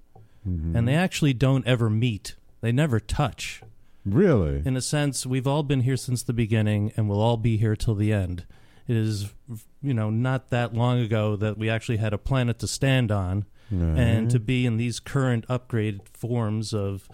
Mhm. 0.46 0.74
and 0.76 0.88
they 0.88 0.94
actually 0.94 1.32
don't 1.32 1.66
ever 1.66 1.88
meet. 1.88 2.34
They 2.60 2.72
never 2.72 2.98
touch. 3.00 3.62
really? 4.04 4.62
In 4.64 4.76
a 4.76 4.80
sense, 4.80 5.26
we've 5.26 5.48
all 5.48 5.64
been 5.64 5.80
here 5.80 5.96
since 5.96 6.22
the 6.22 6.32
beginning, 6.32 6.92
and 6.96 7.08
we'll 7.08 7.20
all 7.20 7.36
be 7.36 7.56
here 7.56 7.74
till 7.74 7.96
the 7.96 8.12
end. 8.12 8.44
It 8.86 8.94
is, 8.94 9.32
you 9.82 9.92
know, 9.94 10.10
not 10.10 10.50
that 10.50 10.72
long 10.72 11.00
ago 11.00 11.34
that 11.34 11.58
we 11.58 11.68
actually 11.68 11.96
had 11.96 12.12
a 12.12 12.18
planet 12.18 12.60
to 12.60 12.68
stand 12.68 13.10
on 13.10 13.46
and 13.68 14.30
to 14.30 14.38
be 14.38 14.64
in 14.64 14.76
these 14.76 15.00
current 15.00 15.44
upgraded 15.48 16.06
forms 16.12 16.72
of 16.72 17.08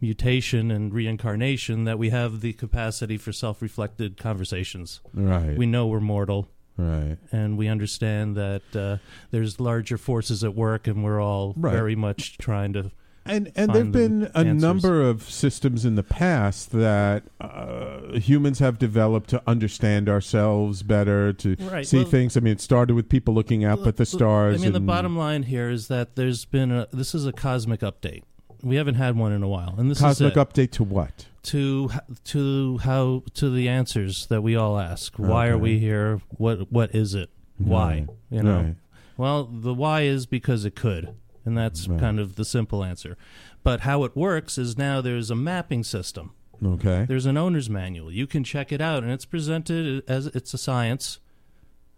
mutation 0.00 0.70
and 0.70 0.94
reincarnation 0.94 1.84
that 1.84 1.98
we 1.98 2.08
have 2.08 2.40
the 2.40 2.54
capacity 2.54 3.18
for 3.18 3.30
self-reflected 3.30 4.16
conversations 4.16 5.00
right, 5.12 5.58
we 5.58 5.66
know 5.66 5.86
we're 5.86 6.00
mortal 6.00 6.48
right. 6.78 7.16
and 7.32 7.58
we 7.58 7.68
understand 7.68 8.36
that 8.36 8.62
uh, 8.74 8.96
there's 9.30 9.60
larger 9.60 9.98
forces 9.98 10.42
at 10.44 10.54
work 10.54 10.86
and 10.86 11.04
we're 11.04 11.20
all 11.20 11.52
Right. 11.56 11.72
very 11.74 11.96
much 11.96 12.38
trying 12.38 12.72
to 12.74 12.90
And 13.26 13.52
and 13.56 13.74
there've 13.74 13.92
been 13.92 14.20
the 14.20 14.30
a 14.34 14.38
answers. 14.38 14.62
number 14.62 15.02
of 15.02 15.22
systems 15.28 15.84
in 15.84 15.96
the 15.96 16.02
past 16.02 16.70
that 16.72 17.24
uh, 17.40 18.12
humans 18.18 18.58
have 18.60 18.78
developed 18.78 19.28
to 19.30 19.42
understand 19.46 20.08
ourselves 20.08 20.82
better, 20.82 21.32
to 21.34 21.54
Right, 21.60 21.86
see 21.86 21.98
well- 21.98 22.06
things. 22.06 22.36
I 22.36 22.40
mean, 22.40 22.54
it 22.54 22.60
started 22.62 22.94
with 22.94 23.08
people 23.10 23.34
looking 23.34 23.64
up 23.66 23.86
at 23.86 23.96
the 23.96 24.06
stars. 24.06 24.58
i 24.60 24.64
mean 24.64 24.72
the 24.72 24.80
bottom 24.80 25.14
line 25.16 25.42
here 25.42 25.68
is 25.68 25.88
that 25.88 26.16
there's 26.16 26.44
been 26.46 26.70
a 26.72 26.86
this 26.92 27.14
is 27.14 27.26
a 27.26 27.32
cosmic 27.32 27.80
update 27.80 28.22
we 28.62 28.76
haven't 28.76 28.94
had 28.96 29.14
one 29.16 29.30
in 29.32 29.42
a 29.42 29.48
while 29.48 29.74
and 29.78 29.90
this 29.90 30.00
cosmic 30.00 30.34
update 30.34 30.70
to 30.72 30.82
what? 30.84 31.26
To 31.48 31.90
to 32.24 32.78
how 32.78 33.22
to 33.34 33.50
the 33.50 33.68
answers 33.68 34.26
that 34.26 34.42
we 34.42 34.56
all 34.56 34.78
ask. 34.78 35.14
Why 35.16 35.48
are 35.48 35.58
we 35.58 35.78
here? 35.78 36.20
What 36.30 36.70
what 36.72 36.94
is 36.94 37.14
it? 37.14 37.30
Why? 37.58 37.90
Right. 37.90 38.08
You 38.30 38.42
know. 38.42 38.56
Right. 38.56 38.76
Well, 39.16 39.44
the 39.44 39.74
why 39.74 40.02
is 40.02 40.26
because 40.26 40.64
it 40.64 40.76
could, 40.76 41.14
and 41.44 41.56
that's 41.58 41.88
Right. 41.88 41.98
kind 41.98 42.20
of 42.20 42.36
the 42.36 42.44
simple 42.44 42.84
answer. 42.84 43.16
But 43.64 43.80
how 43.80 44.04
it 44.04 44.16
works 44.16 44.58
is 44.58 44.78
now 44.78 45.00
there's 45.00 45.30
a 45.30 45.34
mapping 45.34 45.82
system. 45.84 46.32
Okay. 46.64 47.04
There's 47.08 47.26
an 47.26 47.36
owner's 47.36 47.68
manual. 47.70 48.12
You 48.12 48.26
can 48.26 48.44
check 48.44 48.70
it 48.72 48.80
out, 48.80 49.02
and 49.02 49.10
it's 49.12 49.24
presented 49.24 50.02
as 50.08 50.26
it's 50.26 50.54
a 50.54 50.58
science. 50.58 51.18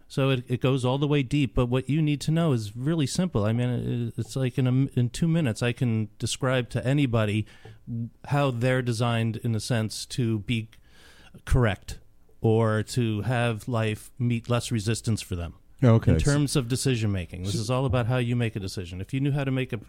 So 0.09 0.31
it, 0.31 0.43
it 0.49 0.61
goes 0.61 0.85
all 0.85 0.99
the 0.99 1.07
way 1.07 1.23
deep, 1.23 1.55
but 1.55 1.67
what 1.67 1.89
you 1.89 2.03
need 2.03 2.21
to 2.23 2.33
know 2.33 2.53
is 2.53 2.77
really 2.77 3.07
simple. 3.07 3.45
I 3.45 3.53
mean, 3.53 3.69
it, 3.69 4.15
it's 4.19 4.35
like 4.35 4.59
in 4.59 4.67
a, 4.67 4.99
in 4.99 5.09
two 5.11 5.29
minutes, 5.29 5.63
I 5.63 5.73
can 5.73 6.09
describe 6.19 6.69
to 6.71 6.85
anybody 6.85 7.47
how 8.27 8.51
they're 8.51 8.83
designed 8.83 9.37
in 9.39 9.55
a 9.55 9.61
sense 9.61 10.07
to 10.07 10.41
be 10.41 10.69
correct 11.45 11.99
or 12.41 12.83
to 12.83 13.23
have 13.23 13.69
life 13.69 14.11
meet 14.19 14.49
less 14.49 14.71
resistance 14.73 15.21
for 15.21 15.37
them 15.37 15.55
Okay. 15.83 16.13
in 16.13 16.19
terms 16.19 16.57
of 16.57 16.69
decision 16.69 17.13
making. 17.13 17.43
This 17.45 17.55
is 17.55 17.71
all 17.71 17.85
about 17.87 18.07
how 18.07 18.17
you 18.19 18.37
make 18.37 18.57
a 18.57 18.61
decision. 18.61 19.01
If 19.01 19.13
you 19.15 19.21
knew 19.21 19.33
how 19.33 19.45
to 19.45 19.51
make 19.51 19.73
a 19.73 19.81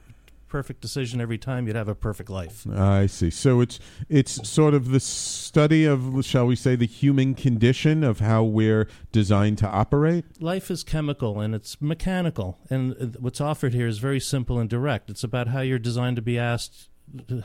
perfect 0.47 0.81
decision 0.81 1.21
every 1.21 1.37
time, 1.37 1.65
you'd 1.65 1.77
have 1.77 1.87
a 1.87 1.95
perfect 1.95 2.29
life. 2.29 2.67
I 2.69 3.05
see. 3.07 3.29
So 3.29 3.61
it's 3.61 3.79
it's 4.09 4.47
sort 4.49 4.73
of 4.73 4.89
the 4.89 4.99
study 4.99 5.85
of, 5.85 6.25
shall 6.25 6.45
we 6.45 6.57
say, 6.57 6.75
the 6.75 6.85
human 6.85 7.35
condition 7.35 8.03
of 8.03 8.19
how 8.19 8.43
we're 8.43 8.87
designed 9.13 9.57
to 9.59 9.67
operate. 9.69 10.25
life 10.41 10.69
is 10.69 10.83
chemical 10.83 11.39
and 11.39 11.55
it's 11.55 11.81
mechanical 11.81 12.57
and 12.69 13.15
what's 13.19 13.39
offered 13.39 13.73
here 13.73 13.87
is 13.87 13.97
very 13.99 14.19
simple 14.19 14.59
and 14.59 14.69
direct 14.69 15.09
it's 15.09 15.23
about 15.23 15.47
how 15.49 15.61
you're 15.61 15.79
designed 15.79 16.17
to 16.17 16.21
be 16.21 16.37
asked 16.37 16.89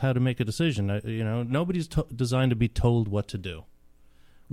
how 0.01 0.13
to 0.13 0.19
make 0.19 0.39
a 0.39 0.45
decision. 0.45 0.89
Uh, 0.89 1.01
you 1.03 1.23
know 1.23 1.43
nobody's 1.43 1.87
to- 1.89 2.07
designed 2.15 2.51
to 2.51 2.55
be 2.55 2.67
told 2.67 3.07
what 3.07 3.27
to 3.29 3.37
do. 3.37 3.63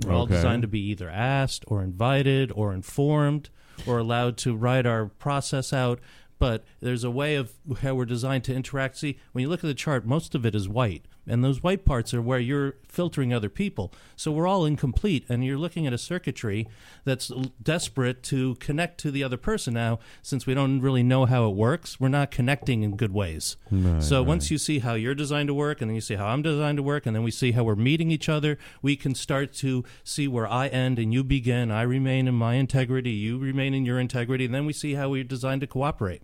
We're 0.03 0.11
all 0.13 0.25
designed 0.25 0.61
to 0.63 0.67
be 0.67 0.81
either 0.89 1.09
asked 1.09 1.63
or 1.67 1.81
invited 1.81 2.51
or 2.53 2.73
informed 2.73 3.49
or 3.87 3.97
allowed 3.97 4.35
to 4.37 4.55
write 4.55 4.85
our 4.85 5.05
process 5.05 5.71
out. 5.71 5.99
But 6.37 6.65
there's 6.81 7.05
a 7.05 7.11
way 7.11 7.35
of 7.35 7.53
how 7.81 7.95
we're 7.95 8.03
designed 8.05 8.43
to 8.45 8.53
interact. 8.53 8.97
See 8.97 9.17
when 9.31 9.43
you 9.43 9.47
look 9.47 9.63
at 9.63 9.67
the 9.67 9.73
chart 9.73 10.05
most 10.05 10.35
of 10.35 10.45
it 10.45 10.53
is 10.53 10.67
white 10.67 11.05
and 11.27 11.43
those 11.43 11.63
white 11.63 11.85
parts 11.85 12.13
are 12.13 12.21
where 12.21 12.39
you're 12.39 12.75
filtering 12.87 13.33
other 13.33 13.49
people. 13.49 13.91
So 14.15 14.31
we're 14.31 14.47
all 14.47 14.65
incomplete 14.65 15.25
and 15.27 15.43
you're 15.43 15.57
looking 15.57 15.85
at 15.85 15.93
a 15.93 15.97
circuitry 15.97 16.67
that's 17.03 17.31
desperate 17.61 18.23
to 18.23 18.55
connect 18.55 18.99
to 19.01 19.11
the 19.11 19.23
other 19.23 19.37
person. 19.37 19.73
Now 19.73 19.99
since 20.21 20.45
we 20.45 20.53
don't 20.53 20.81
really 20.81 21.03
know 21.03 21.25
how 21.25 21.49
it 21.49 21.55
works 21.55 21.99
we're 21.99 22.07
not 22.09 22.31
connecting 22.31 22.83
in 22.83 22.95
good 22.95 23.13
ways. 23.13 23.57
So 24.01 24.23
once 24.23 24.51
you 24.51 24.57
see 24.57 24.79
how 24.79 24.93
you're 24.93 25.15
designed 25.15 25.47
to 25.47 25.53
work 25.53 25.81
and 25.81 25.89
then 25.89 25.95
you 25.95 26.01
see 26.01 26.15
how 26.15 26.27
i'm 26.27 26.41
designed 26.41 26.77
to 26.77 26.83
work 26.83 27.05
and 27.05 27.15
then 27.15 27.23
we 27.23 27.31
see 27.31 27.51
how 27.51 27.63
we're 27.63 27.75
meeting 27.75 28.11
each 28.11 28.29
other 28.29 28.57
we 28.81 28.95
can 28.95 29.13
start 29.15 29.53
to 29.53 29.83
see 30.03 30.27
where 30.27 30.47
i 30.47 30.67
end 30.67 30.99
and 30.99 31.13
you 31.13 31.23
begin. 31.23 31.71
I 31.71 31.81
remain 31.81 32.27
in 32.27 32.35
my 32.35 32.55
integrity 32.55 33.11
you 33.11 33.37
remain 33.37 33.73
in 33.73 33.85
your 33.85 33.99
integrity 33.99 34.45
and 34.45 34.53
then 34.53 34.65
we 34.65 34.73
see 34.73 34.93
how 34.93 35.09
we're 35.09 35.23
designed 35.23 35.61
to 35.61 35.67
cooperate 35.67 36.21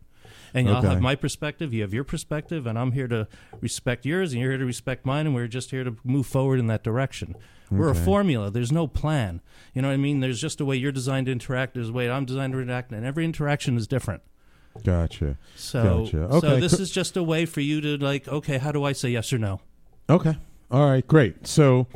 and 0.53 0.69
I'll 0.69 0.81
have 0.81 1.01
my 1.01 1.15
perspective, 1.15 1.73
you 1.73 1.81
have 1.81 1.93
your 1.93 2.03
perspective, 2.03 2.65
and 2.67 2.77
I'm 2.77 2.91
here 2.91 3.07
to 3.07 3.27
respect 3.59 4.05
yours, 4.05 4.33
and 4.33 4.41
you're 4.41 4.51
here 4.51 4.59
to 4.59 4.65
respect 4.65 5.05
mine, 5.05 5.25
and 5.25 5.35
we're 5.35 5.47
just 5.47 5.71
here 5.71 5.83
to 5.83 5.95
move 6.03 6.27
forward 6.27 6.59
in 6.59 6.67
that 6.67 6.83
direction. 6.83 7.35
We're 7.69 7.89
a 7.89 7.95
formula. 7.95 8.51
There's 8.51 8.71
no 8.71 8.85
plan. 8.85 9.41
You 9.73 9.81
know 9.81 9.87
what 9.87 9.93
I 9.93 9.97
mean? 9.97 10.19
There's 10.19 10.41
just 10.41 10.59
a 10.59 10.65
way 10.65 10.75
you're 10.75 10.91
designed 10.91 11.27
to 11.27 11.31
interact. 11.31 11.73
There's 11.73 11.89
a 11.89 11.93
way 11.93 12.09
I'm 12.09 12.25
designed 12.25 12.51
to 12.53 12.59
interact, 12.59 12.91
and 12.91 13.05
every 13.05 13.23
interaction 13.23 13.77
is 13.77 13.87
different. 13.87 14.21
Gotcha. 14.83 15.37
So, 15.55 16.05
Gotcha. 16.05 16.41
so 16.41 16.59
this 16.59 16.75
co- 16.75 16.81
is 16.81 16.91
just 16.91 17.17
a 17.17 17.23
way 17.23 17.45
for 17.45 17.61
you 17.61 17.81
to 17.81 17.97
like, 17.97 18.27
okay, 18.27 18.57
how 18.57 18.71
do 18.71 18.83
I 18.83 18.93
say 18.93 19.09
yes 19.09 19.31
or 19.31 19.37
no? 19.37 19.61
Okay. 20.09 20.37
All 20.69 20.89
right. 20.89 21.05
Great. 21.05 21.47
So 21.47 21.87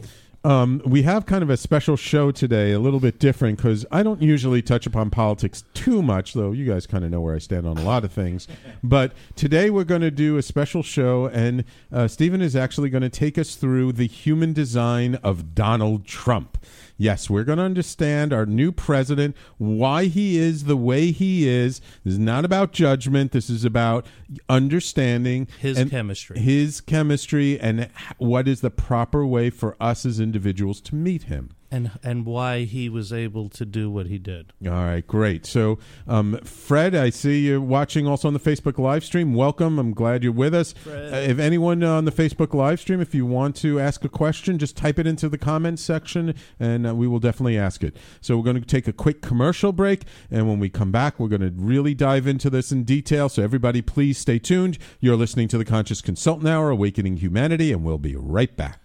um, 0.46 0.80
we 0.86 1.02
have 1.02 1.26
kind 1.26 1.42
of 1.42 1.50
a 1.50 1.58
special 1.58 1.98
show 1.98 2.30
today, 2.30 2.72
a 2.72 2.78
little 2.78 3.00
bit 3.00 3.18
different 3.18 3.58
because 3.58 3.84
I 3.92 4.04
don't 4.04 4.22
usually 4.22 4.62
touch 4.62 4.86
upon 4.86 5.10
politics 5.10 5.64
too 5.74 6.04
much, 6.04 6.34
though 6.34 6.52
you 6.52 6.66
guys 6.66 6.86
kind 6.86 7.04
of 7.04 7.10
know 7.10 7.20
where 7.20 7.34
I 7.34 7.40
stand 7.40 7.66
on 7.66 7.80
a 7.80 7.84
lot 7.84 8.04
of 8.06 8.12
things. 8.12 8.48
but 8.84 9.14
today 9.36 9.72
we're 9.72 9.86
going 9.86 10.02
to 10.02 10.12
do 10.12 10.38
a 10.38 10.44
special 10.44 10.84
show, 10.84 11.26
and 11.34 11.66
uh, 11.92 12.08
Stephen 12.08 12.44
is 12.44 12.56
actually 12.56 12.92
going 12.92 13.02
to 13.02 13.10
take 13.10 13.40
us 13.40 13.56
through 13.56 13.94
the 13.94 14.06
human 14.06 14.54
design 14.54 15.16
of 15.16 15.56
Donald 15.56 16.06
Trump. 16.06 16.60
Yes, 16.98 17.30
we're 17.30 17.44
going 17.44 17.58
to 17.58 17.64
understand 17.64 18.32
our 18.32 18.46
new 18.46 18.72
president, 18.72 19.36
why 19.58 20.06
he 20.06 20.38
is 20.38 20.64
the 20.64 20.78
way 20.78 21.12
he 21.12 21.48
is. 21.48 21.82
This 22.04 22.14
is 22.14 22.20
not 22.20 22.46
about 22.46 22.72
judgment. 22.72 23.34
This 23.34 23.50
is 23.50 23.66
about 23.66 24.06
understanding 24.48 25.48
His 25.60 25.84
chemistry. 25.90 26.40
his 26.40 26.82
chemistry 26.82 27.60
and 27.60 27.90
what 28.18 28.48
is 28.48 28.62
the 28.62 28.70
proper 28.72 29.26
way 29.26 29.50
for 29.50 29.76
us 29.80 30.06
as 30.06 30.20
individuals 30.20 30.80
to 30.82 30.96
meet 30.96 31.24
him. 31.24 31.50
And 31.72 31.92
and 32.04 32.26
why 32.26 32.64
he 32.64 32.90
was 32.90 33.12
able 33.12 33.50
to 33.50 33.66
do 33.66 33.90
what 33.90 34.08
he 34.08 34.18
did. 34.18 34.54
All 34.66 34.72
right, 34.72 35.06
great. 35.06 35.46
So, 35.46 35.80
um, 36.08 36.38
Fred, 36.44 36.96
I 36.96 37.10
see 37.10 37.48
you 37.48 37.62
watching 37.62 38.08
also 38.08 38.28
on 38.28 38.34
the 38.34 38.40
Facebook 38.40 38.78
live 38.78 39.04
stream. 39.04 39.34
Welcome. 39.34 39.80
I'm 39.80 39.94
glad 39.94 40.24
you're 40.24 40.32
with 40.32 40.54
us. 40.54 40.74
Uh, 40.88 41.24
if 41.28 41.40
anyone 41.40 41.84
on 41.84 42.06
the 42.06 42.12
Facebook 42.12 42.54
live 42.54 42.80
stream, 42.80 43.02
if 43.02 43.14
you 43.16 43.26
want 43.26 43.56
to 43.58 43.80
ask 43.80 44.04
a 44.04 44.10
question, 44.10 44.58
just 44.58 44.78
type 44.78 45.00
it 45.00 45.08
into 45.08 45.30
the 45.30 45.38
comments 45.38 45.82
section 45.82 46.34
and 46.60 46.88
uh, 46.88 46.96
we 46.96 47.08
will 47.08 47.20
definitely 47.20 47.58
ask 47.58 47.84
it. 47.84 47.96
So, 48.22 48.38
we're 48.38 48.44
going 48.44 48.60
to 48.60 48.66
take 48.66 48.88
a 48.88 48.94
quick 48.94 49.22
commercial 49.22 49.72
break. 49.72 50.04
And 50.32 50.48
when 50.48 50.60
we 50.60 50.70
come 50.70 50.92
back, 50.92 51.20
we're 51.20 51.30
going 51.30 51.42
to 51.42 51.54
really 51.56 51.94
dive 51.94 52.28
into 52.28 52.50
this 52.50 52.72
in 52.72 52.84
detail. 52.84 53.30
So, 53.30 53.44
everybody, 53.44 53.82
please 53.82 54.18
stay 54.18 54.40
tuned. 54.40 54.78
You're 55.00 55.16
listening 55.16 55.48
to 55.50 55.58
the 55.58 55.66
Conscious 55.66 56.02
Consultant 56.02 56.48
Hour, 56.48 56.70
Awakening 56.70 57.18
Humanity, 57.18 57.72
and 57.72 57.84
we'll 57.84 57.98
be 57.98 58.16
right 58.16 58.56
back. 58.56 58.85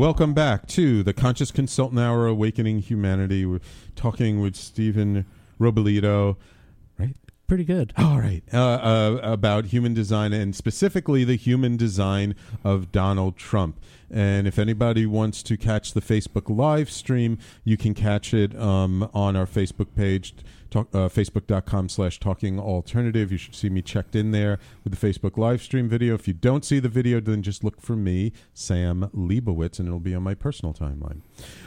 Welcome 0.00 0.32
back 0.32 0.66
to 0.68 1.02
the 1.02 1.12
Conscious 1.12 1.50
Consultant 1.50 2.00
Hour, 2.00 2.26
Awakening 2.26 2.78
Humanity. 2.78 3.44
We're 3.44 3.60
talking 3.94 4.40
with 4.40 4.56
Stephen 4.56 5.26
Rebolledo, 5.60 6.36
right? 6.98 7.14
Pretty 7.46 7.64
good. 7.64 7.92
All 7.98 8.18
right. 8.18 8.42
Uh, 8.50 8.56
uh, 8.56 9.20
about 9.22 9.66
human 9.66 9.92
design 9.92 10.32
and 10.32 10.56
specifically 10.56 11.22
the 11.24 11.36
human 11.36 11.76
design 11.76 12.34
of 12.64 12.90
Donald 12.90 13.36
Trump. 13.36 13.78
And 14.10 14.48
if 14.48 14.58
anybody 14.58 15.04
wants 15.04 15.42
to 15.42 15.58
catch 15.58 15.92
the 15.92 16.00
Facebook 16.00 16.48
live 16.48 16.90
stream, 16.90 17.36
you 17.62 17.76
can 17.76 17.92
catch 17.92 18.32
it 18.32 18.58
um, 18.58 19.10
on 19.12 19.36
our 19.36 19.46
Facebook 19.46 19.94
page, 19.94 20.34
talk, 20.70 20.88
uh, 20.94 21.08
facebook.com 21.08 21.88
slash 21.88 22.18
talking 22.20 22.58
alternative. 22.58 23.30
You 23.32 23.38
should 23.38 23.54
see 23.54 23.68
me 23.70 23.82
checked 23.82 24.14
in 24.14 24.30
there 24.30 24.58
with 24.84 24.98
the 24.98 25.06
Facebook 25.06 25.36
live 25.36 25.62
stream 25.62 25.88
video. 25.88 26.14
If 26.14 26.26
you 26.28 26.34
don't 26.34 26.64
see 26.64 26.78
the 26.78 26.88
video, 26.88 27.20
then 27.20 27.42
just 27.42 27.62
look 27.64 27.80
for 27.80 27.96
me, 27.96 28.32
Sam 28.54 29.10
Liebowitz, 29.14 29.78
and 29.78 29.88
it'll 29.88 30.00
be 30.00 30.14
on 30.14 30.22
my 30.22 30.34
personal 30.34 30.72
timeline. 30.72 31.20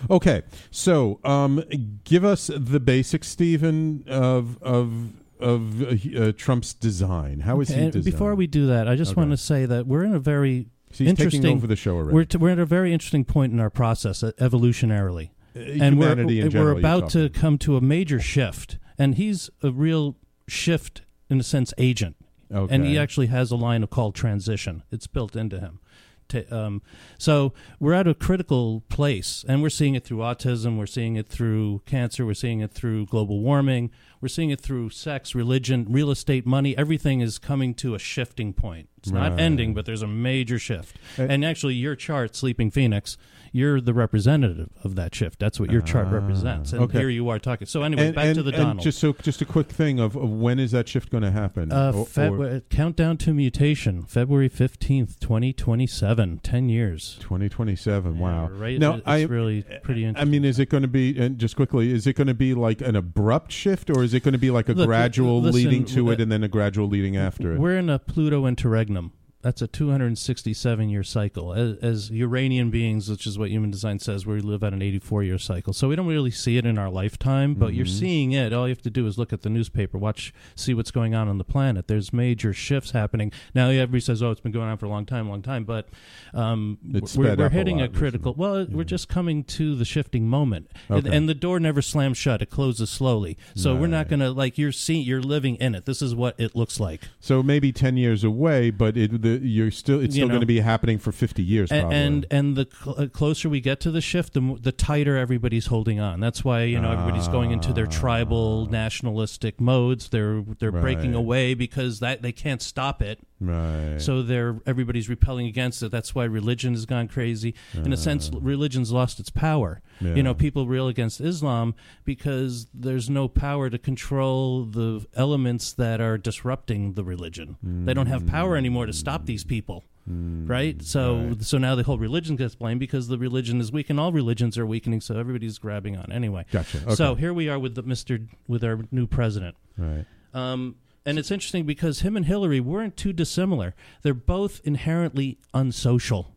Okay. 0.09 0.41
So 0.71 1.19
um, 1.23 1.63
give 2.03 2.23
us 2.25 2.49
the 2.55 2.79
basics, 2.79 3.27
Stephen, 3.27 4.03
of, 4.07 4.61
of, 4.61 5.11
of 5.39 5.81
uh, 5.83 6.19
uh, 6.19 6.31
Trump's 6.33 6.73
design. 6.73 7.41
How 7.41 7.59
is 7.61 7.69
he 7.69 7.75
designed? 7.91 8.05
before 8.05 8.35
we 8.35 8.47
do 8.47 8.67
that, 8.67 8.87
I 8.87 8.95
just 8.95 9.11
Okay. 9.11 9.21
want 9.21 9.31
to 9.31 9.37
say 9.37 9.65
that 9.65 9.87
we're 9.87 10.03
in 10.03 10.13
a 10.13 10.19
very 10.19 10.67
So 10.91 11.03
interesting 11.03 11.57
over 11.57 11.67
the 11.67 11.75
show 11.75 11.95
already. 11.95 12.13
We're, 12.15 12.25
t- 12.25 12.37
we're 12.37 12.51
at 12.51 12.59
a 12.59 12.65
very 12.65 12.93
interesting 12.93 13.25
point 13.25 13.51
in 13.53 13.59
our 13.59 13.69
process 13.69 14.23
uh, 14.23 14.31
evolutionarily. 14.39 15.31
Uh, 15.55 15.59
and 15.59 15.99
we're, 15.99 16.15
we're 16.15 16.49
general, 16.49 16.51
you're 16.51 16.71
about 16.71 17.09
to 17.11 17.29
come 17.29 17.57
to 17.59 17.77
a 17.77 17.81
major 17.81 18.19
shift. 18.19 18.77
And 18.97 19.15
he's 19.15 19.49
a 19.61 19.71
real 19.71 20.17
shift, 20.47 21.01
in 21.29 21.39
a 21.39 21.43
sense, 21.43 21.73
agent. 21.77 22.15
Okay. 22.53 22.73
And 22.73 22.85
he 22.85 22.97
actually 22.97 23.27
has 23.27 23.51
a 23.51 23.55
line 23.55 23.83
of 23.83 23.89
called 23.89 24.15
transition. 24.15 24.83
It's 24.91 25.07
built 25.07 25.35
into 25.35 25.59
him. 25.59 25.79
Ta- 26.27 26.43
um, 26.51 26.81
so 27.17 27.53
we're 27.79 27.93
at 27.93 28.07
a 28.07 28.13
critical 28.13 28.83
place, 28.89 29.43
and 29.47 29.61
we're 29.61 29.69
seeing 29.69 29.95
it 29.95 30.03
through 30.03 30.19
autism. 30.19 30.77
We're 30.77 30.85
seeing 30.85 31.15
it 31.15 31.27
through 31.27 31.81
cancer. 31.85 32.25
We're 32.25 32.33
seeing 32.33 32.59
it 32.61 32.71
through 32.71 33.07
global 33.07 33.41
warming. 33.41 33.91
We're 34.21 34.27
seeing 34.27 34.49
it 34.51 34.61
through 34.61 34.91
sex, 34.91 35.33
religion, 35.35 35.87
real 35.89 36.11
estate, 36.11 36.45
money. 36.45 36.77
Everything 36.77 37.21
is 37.21 37.39
coming 37.39 37.73
to 37.75 37.95
a 37.95 37.99
shifting 37.99 38.53
point. 38.53 38.89
It's 39.03 39.11
not 39.11 39.37
ending, 39.39 39.73
but 39.73 39.85
there's 39.85 40.01
a 40.01 40.07
major 40.07 40.57
shift. 40.57 40.97
Uh, 41.19 41.23
and 41.23 41.43
actually, 41.43 41.73
your 41.75 41.95
chart, 41.95 42.35
Sleeping 42.35 42.71
Phoenix, 42.71 43.17
you're 43.51 43.79
the 43.81 43.93
representative 43.93 44.69
of 44.83 44.95
that 44.95 45.13
shift. 45.13 45.37
That's 45.39 45.59
what 45.59 45.69
your 45.69 45.81
chart 45.81 46.07
Ah, 46.09 46.13
represents. 46.15 46.71
And 46.73 46.81
okay. 46.83 46.99
here 46.99 47.09
you 47.09 47.29
are 47.29 47.37
talking. 47.37 47.67
So 47.67 47.83
anyway, 47.83 48.07
and, 48.07 48.15
back 48.15 48.25
and- 48.27 48.35
to 48.35 48.43
the 48.43 48.49
and 48.51 48.57
Donald. 48.57 48.79
Just 48.81 48.97
so, 48.99 49.13
just 49.21 49.41
a 49.41 49.45
quick 49.45 49.67
thing 49.67 49.99
of, 49.99 50.15
of 50.15 50.29
when 50.29 50.57
is 50.57 50.71
that 50.71 50.87
shift 50.87 51.11
going 51.11 51.21
to 51.23 51.31
happen? 51.31 51.71
Uh, 51.71 51.91
Or- 51.93 52.05
Feb- 52.05 52.39
or 52.39 52.55
uh, 52.55 52.59
countdown 52.69 53.17
to 53.17 53.33
mutation, 53.33 54.03
February 54.03 54.47
fifteenth, 54.49 55.19
twenty 55.19 55.51
twenty 55.53 55.85
seven. 55.85 56.39
Ten 56.41 56.69
years. 56.69 57.17
2027. 57.21 58.17
Wow. 58.17 58.49
Yeah, 58.53 58.59
right. 58.61 58.79
Now, 58.79 58.93
it's 58.95 59.03
I 59.05 59.21
really 59.23 59.63
pretty 59.83 60.07
I 60.07 60.23
mean, 60.25 60.45
is 60.45 60.59
it 60.59 60.69
going 60.69 60.81
to 60.83 60.87
be 60.87 61.17
and 61.19 61.37
just 61.37 61.55
quickly? 61.55 61.91
Is 61.91 62.07
it 62.07 62.13
going 62.13 62.27
to 62.27 62.33
be 62.33 62.53
like 62.53 62.81
an 62.81 62.95
abrupt 62.95 63.51
shift, 63.51 63.89
or 63.89 64.03
is 64.03 64.13
it 64.13 64.21
going 64.23 64.33
to 64.33 64.37
be 64.39 64.49
like 64.51 64.69
a 64.69 64.73
Look, 64.73 64.87
gradual 64.87 65.41
listen, 65.41 65.63
leading 65.63 65.85
to 65.85 66.07
uh, 66.09 66.11
it 66.13 66.21
and 66.21 66.31
then 66.31 66.43
a 66.43 66.47
gradual 66.47 66.87
leading 66.87 67.17
after 67.17 67.53
it? 67.53 67.59
We're 67.59 67.77
in 67.77 67.89
a 67.89 67.99
Pluto 67.99 68.45
interregnum. 68.47 68.92
Magnum. 68.93 69.22
That's 69.43 69.61
a 69.61 69.67
267 69.67 70.89
year 70.89 71.03
cycle. 71.03 71.53
As, 71.53 71.77
as 71.79 72.09
Uranian 72.11 72.69
beings, 72.69 73.09
which 73.09 73.27
is 73.27 73.37
what 73.37 73.49
human 73.49 73.71
design 73.71 73.99
says, 73.99 74.25
we 74.25 74.39
live 74.39 74.63
at 74.63 74.71
an 74.73 74.81
84 74.81 75.23
year 75.23 75.37
cycle. 75.37 75.73
So 75.73 75.89
we 75.89 75.95
don't 75.97 76.07
really 76.07 76.31
see 76.31 76.57
it 76.57 76.65
in 76.65 76.77
our 76.77 76.89
lifetime, 76.89 77.53
but 77.53 77.73
you're 77.73 77.85
Mhm. 77.85 77.99
seeing 77.99 78.31
it. 78.31 78.53
All 78.53 78.67
you 78.67 78.71
have 78.71 78.81
to 78.83 78.89
do 78.89 79.05
is 79.05 79.17
look 79.17 79.33
at 79.33 79.41
the 79.41 79.49
newspaper, 79.49 79.97
watch, 79.97 80.33
see 80.55 80.73
what's 80.73 80.91
going 80.91 81.13
on 81.13 81.27
on 81.27 81.37
the 81.37 81.43
planet. 81.43 81.87
There's 81.87 82.13
major 82.13 82.53
shifts 82.53 82.91
happening. 82.91 83.31
Now, 83.53 83.67
everybody 83.69 83.99
says, 83.99 84.23
oh, 84.23 84.31
it's 84.31 84.39
been 84.41 84.51
going 84.53 84.69
on 84.69 84.77
for 84.77 84.85
a 84.85 84.89
long 84.89 85.05
time, 85.05 85.27
long 85.27 85.41
time, 85.41 85.65
but 85.65 85.89
um, 86.33 86.77
we're, 86.83 87.01
we're 87.17 87.31
up 87.33 87.39
a 87.39 87.49
hitting 87.49 87.79
lot 87.79 87.89
a 87.89 87.89
critical. 87.89 88.33
Well, 88.35 88.65
we're 88.69 88.83
just 88.85 89.09
coming 89.09 89.43
to 89.45 89.75
the 89.75 89.85
shifting 89.85 90.27
moment. 90.29 90.69
And, 90.89 91.05
Okay. 91.05 91.15
and 91.17 91.27
the 91.27 91.33
door 91.35 91.59
never 91.59 91.81
slams 91.81 92.17
shut, 92.17 92.41
it 92.41 92.49
closes 92.49 92.89
slowly. 92.89 93.37
So 93.55 93.75
we're 93.75 93.87
not 93.87 94.07
going 94.07 94.21
to, 94.21 94.31
like, 94.31 94.57
you're 94.57 94.71
seeing, 94.71 95.05
you're 95.05 95.21
living 95.21 95.55
in 95.55 95.75
it. 95.75 95.85
This 95.85 96.01
is 96.01 96.15
what 96.15 96.39
it 96.39 96.55
looks 96.55 96.79
like. 96.79 97.01
so 97.19 97.43
maybe 97.43 97.71
10 97.73 97.97
years 97.97 98.23
away, 98.23 98.69
but 98.69 98.95
it, 98.97 99.21
the, 99.21 99.32
you're 99.41 99.71
still 99.71 99.99
it's 99.99 100.15
You 100.15 100.21
still 100.21 100.27
know. 100.27 100.33
going 100.33 100.41
to 100.41 100.45
be 100.47 100.59
happening 100.59 100.99
for 100.99 101.11
50 101.11 101.41
years. 101.43 101.71
and 101.71 101.81
Probably. 101.81 101.97
and, 101.97 102.25
and 102.31 102.55
the 102.55 102.67
cl- 102.83 102.95
uh, 103.01 103.07
closer 103.07 103.49
we 103.49 103.61
get 103.61 103.79
to 103.81 103.91
the 103.91 104.01
shift, 104.01 104.33
the, 104.33 104.41
mo- 104.41 104.57
the 104.57 104.71
tighter 104.71 105.17
everybody's 105.17 105.67
holding 105.67 105.99
on. 105.99 106.19
That's 106.19 106.43
why 106.43 106.63
you 106.63 106.79
know 106.79 106.91
everybody's 106.91 107.27
going 107.27 107.51
into 107.51 107.73
their 107.73 107.87
tribal, 107.87 108.65
nationalistic 108.67 109.59
modes. 109.61 110.09
They're 110.09 110.43
they're 110.59 110.71
breaking 110.71 111.15
Ah. 111.15 111.19
Away 111.19 111.53
because 111.53 111.99
that 111.99 112.21
they 112.21 112.31
can't 112.31 112.61
stop 112.61 113.01
it. 113.01 113.19
Right. 113.43 113.99
So 114.01 114.21
they're 114.21 114.57
everybody's 114.65 115.09
repelling 115.09 115.47
against 115.47 115.83
it. 115.83 115.91
That's 115.91 116.15
why 116.15 116.23
religion 116.25 116.73
has 116.73 116.85
gone 116.85 117.07
crazy. 117.07 117.53
In 117.73 117.91
a 117.93 117.97
sense, 117.97 118.29
religion's 118.33 118.91
lost 118.91 119.19
its 119.19 119.29
power. 119.29 119.81
Ah. 119.83 120.05
Yeah. 120.05 120.15
You 120.15 120.23
know, 120.23 120.33
people 120.33 120.67
rail 120.67 120.87
against 120.87 121.21
Islam 121.21 121.75
because 122.03 122.67
there's 122.73 123.09
no 123.09 123.27
power 123.27 123.69
to 123.69 123.77
control 123.77 124.65
the 124.65 125.05
elements 125.15 125.73
that 125.73 126.01
are 126.01 126.17
disrupting 126.17 126.93
the 126.93 127.03
religion. 127.03 127.57
They 127.85 127.93
don't 127.93 128.07
have 128.07 128.25
power 128.27 128.55
anymore 128.57 128.85
to 128.85 128.93
stop 128.93 129.25
these 129.25 129.43
people. 129.43 129.83
Right? 130.05 130.81
So 130.81 131.15
Mm. 131.15 131.27
Right. 131.29 131.43
so 131.43 131.57
now 131.57 131.75
the 131.75 131.83
whole 131.83 131.97
religion 131.97 132.35
gets 132.35 132.55
blamed 132.55 132.81
because 132.81 133.07
the 133.07 133.17
religion 133.17 133.61
is 133.61 133.71
weak 133.71 133.89
and 133.89 133.97
all 133.99 134.11
religions 134.11 134.57
are 134.57 134.65
weakening, 134.65 134.99
so 134.99 135.17
everybody's 135.17 135.57
grabbing 135.59 135.95
on. 135.95 136.11
Anyway. 136.11 136.45
Gotcha. 136.51 136.79
Okay. 136.83 136.95
So 136.95 137.15
here 137.15 137.33
we 137.33 137.47
are 137.47 137.57
with 137.57 137.75
the 137.75 137.83
Mr. 137.83 138.27
with 138.47 138.63
our 138.65 138.79
new 138.91 139.07
president. 139.07 139.55
right. 139.77 140.05
Um, 140.33 140.75
and 141.05 141.19
it's 141.19 141.31
interesting 141.31 141.65
because 141.65 141.99
him 142.01 142.15
and 142.15 142.25
Hillary 142.25 142.59
weren't 142.59 142.95
too 142.97 143.13
dissimilar. 143.13 143.73
They're 144.01 144.13
both 144.13 144.61
inherently 144.63 145.37
unsocial. 145.53 146.35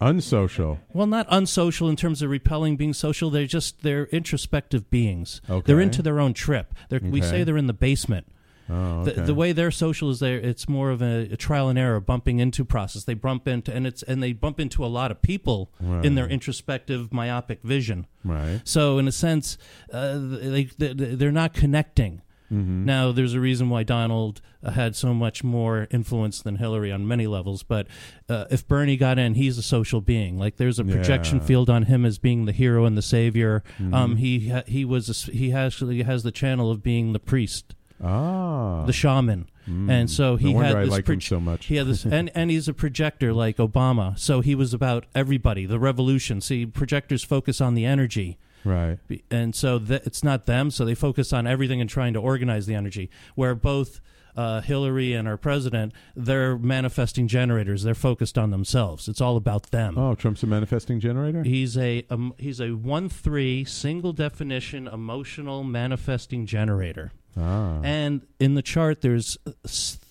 Unsocial. 0.00 0.80
Well, 0.92 1.06
not 1.06 1.26
unsocial 1.30 1.88
in 1.88 1.94
terms 1.96 2.22
of 2.22 2.30
repelling 2.30 2.76
being 2.76 2.92
social. 2.92 3.30
They're 3.30 3.46
just 3.46 3.82
they're 3.82 4.06
introspective 4.06 4.90
beings. 4.90 5.40
Okay. 5.48 5.62
They're 5.64 5.80
into 5.80 6.02
their 6.02 6.18
own 6.18 6.34
trip. 6.34 6.74
They're, 6.88 7.00
We 7.00 7.22
say 7.22 7.44
they're 7.44 7.56
in 7.56 7.68
the 7.68 7.72
basement. 7.72 8.26
Oh, 8.68 9.00
okay. 9.00 9.12
The, 9.12 9.22
the 9.22 9.34
way 9.34 9.52
they're 9.52 9.70
social 9.70 10.10
is 10.10 10.18
there. 10.20 10.38
It's 10.38 10.68
more 10.68 10.90
of 10.90 11.02
a, 11.02 11.28
a 11.32 11.36
trial 11.36 11.68
and 11.68 11.78
error, 11.78 12.00
bumping 12.00 12.38
into 12.38 12.64
process. 12.64 13.04
They 13.04 13.14
bump 13.14 13.46
into 13.46 13.72
and 13.72 13.86
it's 13.86 14.02
and 14.02 14.22
they 14.22 14.32
bump 14.32 14.58
into 14.58 14.84
a 14.84 14.86
lot 14.86 15.10
of 15.10 15.22
people 15.22 15.70
in 16.02 16.14
their 16.16 16.28
introspective, 16.28 17.12
myopic 17.12 17.62
vision. 17.62 18.06
right. 18.24 18.60
So 18.64 18.98
in 18.98 19.06
a 19.06 19.12
sense, 19.12 19.56
uh, 19.92 20.18
they, 20.18 20.64
they 20.78 20.92
they're 21.14 21.30
not 21.32 21.54
connecting. 21.54 22.22
Mm-hmm. 22.52 22.84
Now, 22.84 23.12
there's 23.12 23.34
a 23.34 23.40
reason 23.40 23.70
why 23.70 23.82
Donald 23.82 24.42
uh, 24.62 24.72
had 24.72 24.94
so 24.94 25.14
much 25.14 25.42
more 25.42 25.88
influence 25.90 26.42
than 26.42 26.56
Hillary 26.56 26.92
on 26.92 27.08
many 27.08 27.26
levels. 27.26 27.62
But 27.62 27.86
uh, 28.28 28.44
if 28.50 28.68
Bernie 28.68 28.96
got 28.96 29.18
in, 29.18 29.34
he's 29.34 29.56
a 29.58 29.62
social 29.62 30.00
being. 30.00 30.38
Like 30.38 30.56
there's 30.56 30.78
a 30.78 30.84
projection 30.84 31.38
Yeah. 31.38 31.44
field 31.44 31.70
on 31.70 31.84
him 31.84 32.04
as 32.04 32.18
being 32.18 32.44
the 32.44 32.52
hero 32.52 32.84
and 32.84 32.96
the 32.96 33.02
savior. 33.02 33.62
Mm-hmm. 33.78 33.94
Um, 33.94 34.16
he 34.16 34.52
he 34.66 34.84
was 34.84 35.08
a 35.08 35.32
he 35.32 35.52
actually 35.52 36.02
has 36.02 36.22
the 36.22 36.30
channel 36.32 36.70
of 36.70 36.82
being 36.82 37.12
the 37.14 37.18
priest, 37.20 37.74
Ah. 38.02 38.84
the 38.84 38.92
shaman, 38.92 39.48
and 39.66 40.10
so 40.10 40.36
he 40.36 40.52
no 40.52 40.60
had 40.60 40.76
I 40.76 40.80
this 40.82 40.90
like 40.90 41.08
him 41.08 41.20
so 41.20 41.40
much. 41.40 41.66
He 41.66 41.76
had 41.76 41.86
this, 41.86 42.04
and 42.04 42.30
and 42.34 42.50
he's 42.50 42.68
a 42.68 42.74
projector 42.74 43.32
like 43.32 43.56
Obama. 43.58 44.18
So 44.18 44.40
he 44.40 44.54
was 44.54 44.74
about 44.74 45.06
everybody, 45.14 45.66
the 45.66 45.78
revolution. 45.78 46.40
See, 46.40 46.66
projectors 46.66 47.22
focus 47.24 47.60
on 47.60 47.74
the 47.74 47.84
energy. 47.84 48.38
Right. 48.64 48.98
And 49.30 49.54
so 49.54 49.78
th- 49.78 50.02
it's 50.04 50.22
not 50.24 50.46
them 50.46 50.70
so 50.70 50.84
they 50.84 50.94
focus 50.94 51.32
on 51.32 51.46
everything 51.46 51.80
and 51.80 51.88
trying 51.90 52.12
to 52.14 52.20
organize 52.20 52.66
the 52.66 52.74
energy 52.74 53.10
where 53.34 53.54
both 53.54 54.00
uh, 54.34 54.62
hillary 54.62 55.12
and 55.12 55.28
our 55.28 55.36
president 55.36 55.92
they're 56.16 56.56
manifesting 56.56 57.28
generators 57.28 57.82
they're 57.82 57.94
focused 57.94 58.38
on 58.38 58.50
themselves 58.50 59.06
it's 59.06 59.20
all 59.20 59.36
about 59.36 59.64
them 59.72 59.98
Oh, 59.98 60.14
Trump's 60.14 60.42
a 60.42 60.46
manifesting 60.46 61.00
generator. 61.00 61.42
he's 61.42 61.76
a 61.76 62.06
um, 62.08 62.32
he's 62.38 62.58
a 62.58 62.70
one 62.70 63.10
three 63.10 63.62
single 63.66 64.14
definition 64.14 64.86
emotional 64.88 65.64
manifesting 65.64 66.46
generator 66.46 67.12
ah. 67.36 67.80
and 67.84 68.22
in 68.40 68.54
the 68.54 68.62
chart 68.62 69.02
there's 69.02 69.36
uh, 69.46 69.52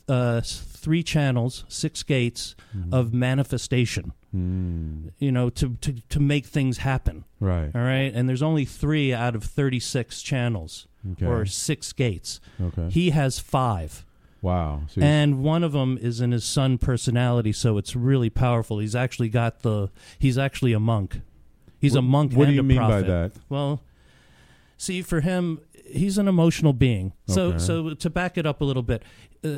uh, 0.08 0.42
three 0.82 1.04
channels 1.04 1.64
six 1.68 2.04
gates 2.04 2.56
of 2.92 3.14
manifestation 3.14 4.14
Hmm. 4.32 5.10
you 5.20 5.30
know 5.32 5.50
to, 5.50 5.76
to 5.82 5.92
to 6.08 6.20
make 6.20 6.46
things 6.46 6.78
happen 6.80 7.26
Right. 7.42 7.70
all 7.76 7.82
right, 7.82 8.12
and 8.16 8.30
there's 8.30 8.42
only 8.42 8.64
three 8.66 9.14
out 9.14 9.36
of 9.36 9.44
36 9.44 10.22
channels 10.22 10.88
Okay. 11.14 11.26
or 11.26 11.46
six 11.48 11.92
gates. 11.94 12.40
Okay. 12.62 12.88
He 12.92 13.10
has 13.10 13.40
five, 13.40 14.06
wow. 14.42 14.84
So 14.88 15.02
and 15.02 15.44
one 15.44 15.64
of 15.64 15.72
them 15.72 15.98
is 16.00 16.22
in 16.22 16.32
his 16.32 16.44
son 16.46 16.78
personality, 16.78 17.52
so 17.52 17.78
it's 17.80 17.96
really 17.96 18.30
powerful. 18.30 18.78
He's 18.80 18.96
actually 18.96 19.30
got 19.30 19.64
the. 19.64 19.90
He's 20.20 20.38
actually 20.38 20.74
a 20.74 20.80
monk. 20.80 21.22
He's 21.80 21.96
a 21.96 22.02
monk. 22.04 22.34
what 22.34 22.46
do 22.46 22.54
you 22.54 22.60
a 22.60 22.64
mean 22.64 22.78
by 22.78 23.02
that? 23.02 23.32
Well, 23.50 23.82
see, 24.78 25.02
for 25.02 25.22
him, 25.22 25.60
he's 25.94 26.18
an 26.18 26.28
emotional 26.28 26.74
being. 26.74 27.14
So, 27.28 27.48
Okay. 27.50 27.58
so 27.60 27.94
to 27.94 28.10
back 28.10 28.38
it 28.38 28.46
up 28.46 28.62
a 28.62 28.66
little 28.66 28.84
bit, 28.84 29.04
uh, 29.44 29.50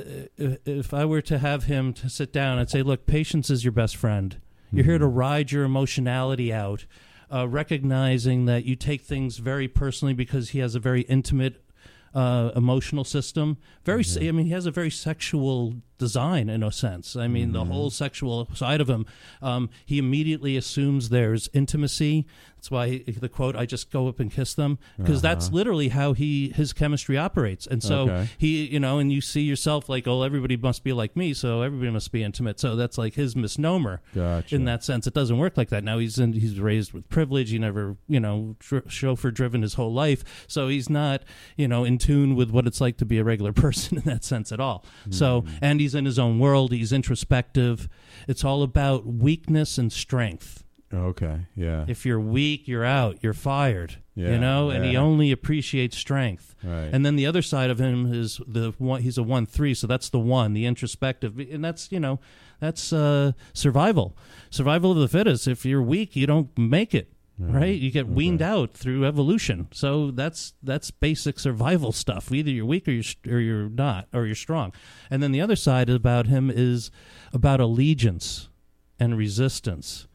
if 0.66 0.94
I 0.94 1.06
were 1.06 1.22
to 1.22 1.38
have 1.40 1.66
him 1.66 1.94
to 1.94 2.10
sit 2.10 2.32
down 2.34 2.58
and 2.60 2.70
say, 2.70 2.82
"Look, 2.84 3.06
patience 3.06 3.50
is 3.50 3.64
your 3.64 3.72
best 3.72 3.96
friend. 3.96 4.38
You're 4.72 4.86
here 4.86 4.98
to 4.98 5.06
Mm-hmm. 5.06 5.16
ride 5.18 5.52
your 5.52 5.64
emotionality 5.66 6.52
out, 6.52 6.86
uh, 7.32 7.48
recognizing 7.48 8.46
that 8.46 8.66
you 8.66 8.76
take 8.76 9.02
things 9.02 9.38
very 9.38 9.68
personally 9.68 10.14
because 10.14 10.50
he 10.50 10.60
has 10.60 10.76
a 10.76 10.80
very 10.80 11.02
intimate." 11.02 11.60
Uh, 12.16 12.52
emotional 12.56 13.04
system 13.04 13.58
very 13.86 14.04
Mm-hmm. 14.04 14.28
i 14.28 14.32
mean 14.34 14.46
he 14.46 14.52
has 14.52 14.68
a 14.68 14.72
very 14.72 14.92
sexual 14.92 15.74
design 15.98 16.50
in 16.50 16.64
a 16.64 16.72
sense 16.72 17.16
i 17.16 17.28
mean 17.28 17.44
Mm-hmm. 17.50 17.54
the 17.54 17.66
whole 17.66 17.90
sexual 17.90 18.48
side 18.54 18.82
of 18.82 18.90
him 18.90 19.06
um, 19.42 19.70
he 19.86 19.98
immediately 20.00 20.58
assumes 20.58 21.10
there's 21.10 21.50
intimacy 21.54 22.26
that's 22.56 22.72
why 22.72 22.88
he- 22.90 23.12
the 23.12 23.30
quote 23.30 23.56
i 23.56 23.66
just 23.66 23.92
go 23.92 24.08
up 24.08 24.20
and 24.20 24.32
kiss 24.32 24.54
them 24.54 24.78
because 24.98 25.22
that's 25.22 25.52
literally 25.52 25.90
how 25.90 26.14
he 26.14 26.50
his 26.56 26.72
chemistry 26.74 27.18
operates 27.18 27.68
and 27.68 27.82
so 27.84 28.04
Uh-huh. 28.04 28.14
Okay. 28.14 28.30
he 28.38 28.66
you 28.66 28.80
know 28.80 29.00
and 29.00 29.12
you 29.12 29.22
see 29.22 29.42
yourself 29.42 29.88
like 29.90 30.08
oh 30.08 30.24
everybody 30.24 30.56
must 30.58 30.84
be 30.84 30.94
like 30.94 31.16
me 31.16 31.34
so 31.34 31.62
everybody 31.62 31.92
must 31.92 32.12
be 32.12 32.24
intimate 32.24 32.60
so 32.60 32.76
that's 32.76 32.98
like 32.98 33.16
his 33.16 33.36
misnomer 33.36 34.02
Gotcha. 34.16 34.56
in 34.56 34.66
that 34.66 34.84
sense 34.84 35.06
it 35.08 35.14
doesn't 35.14 35.38
work 35.38 35.58
like 35.58 35.70
that 35.70 35.84
now 35.84 35.98
he's 36.00 36.18
in 36.18 36.34
he's 36.34 36.60
raised 36.60 36.94
with 36.94 37.08
privilege 37.10 37.50
he 37.52 37.60
never 37.60 37.98
you 38.08 38.20
know 38.20 38.56
dr- 38.60 38.90
chauffeur 38.92 39.32
driven 39.32 39.62
his 39.62 39.74
whole 39.76 39.94
life 39.94 40.46
so 40.48 40.68
he's 40.70 40.90
not 40.90 41.22
you 41.58 41.68
know 41.68 41.84
in 41.84 41.98
tune 41.98 42.36
with 42.36 42.50
what 42.50 42.66
it's 42.68 42.80
like 42.82 42.98
to 42.98 43.06
be 43.06 43.18
a 43.20 43.24
regular 43.24 43.52
person 43.66 43.98
in 43.98 44.04
that 44.04 44.24
sense 44.24 44.52
at 44.52 44.60
all 44.60 44.84
so 45.10 45.42
Hmm. 45.42 45.50
and 45.62 45.82
he's 45.84 45.94
in 45.96 46.06
his 46.06 46.18
own 46.18 46.40
world 46.40 46.72
he's 46.72 46.92
introspective. 46.94 47.88
It's 48.28 48.44
all 48.44 48.64
about 48.64 49.06
weakness 49.06 49.78
and 49.78 49.92
strength. 49.92 50.64
Okay. 50.94 51.48
Yeah. 51.56 51.86
if 51.88 52.06
you're 52.06 52.20
weak 52.20 52.68
you're 52.68 52.86
out 52.86 53.18
you're 53.22 53.34
fired 53.34 53.98
Yeah, 54.16 54.32
you 54.34 54.38
know? 54.38 54.70
And 54.70 54.86
he 54.86 54.96
only 54.96 55.32
appreciates 55.32 55.98
strength. 55.98 56.56
Right. 56.64 56.90
and 56.94 57.06
then 57.06 57.16
the 57.16 57.26
other 57.26 57.42
side 57.42 57.70
of 57.70 57.80
him 57.80 58.14
is 58.14 58.40
the 58.48 58.74
one 58.78 59.02
he's 59.02 59.18
a 59.18 59.24
one 59.24 59.46
three 59.46 59.74
so 59.74 59.88
that's 59.88 60.10
the 60.10 60.20
one 60.20 60.54
the 60.54 60.66
introspective. 60.66 61.40
And 61.40 61.64
that's 61.66 61.92
you 61.92 62.00
know 62.00 62.20
that's 62.60 62.94
uh 62.94 63.32
survival. 63.54 64.16
Survival 64.50 64.92
of 64.92 64.98
the 64.98 65.08
fittest. 65.08 65.48
If 65.48 65.66
you're 65.66 65.82
weak 65.82 66.16
you 66.16 66.28
don't 66.28 66.56
make 66.58 66.94
it 66.96 67.13
right? 67.40 67.80
You 67.80 67.92
get 67.92 68.08
weaned 68.08 68.42
out 68.42 68.74
through 68.74 69.06
evolution. 69.06 69.68
So 69.72 70.12
that's 70.12 70.54
that's 70.62 70.92
basic 70.92 71.40
survival 71.40 71.92
stuff. 71.92 72.32
Either 72.32 72.52
you're 72.52 72.66
weak 72.66 72.88
or 72.88 72.92
you're 72.92 73.04
or 73.28 73.40
you're 73.40 73.70
not 73.70 74.08
or 74.14 74.26
you're 74.26 74.36
strong. 74.36 74.72
And 75.10 75.24
then 75.24 75.32
the 75.32 75.42
other 75.42 75.56
side 75.56 75.90
about 75.90 76.28
him 76.28 76.52
is 76.54 76.92
about 77.34 77.60
allegiance 77.60 78.50
and 79.00 79.18
resistance. 79.18 80.08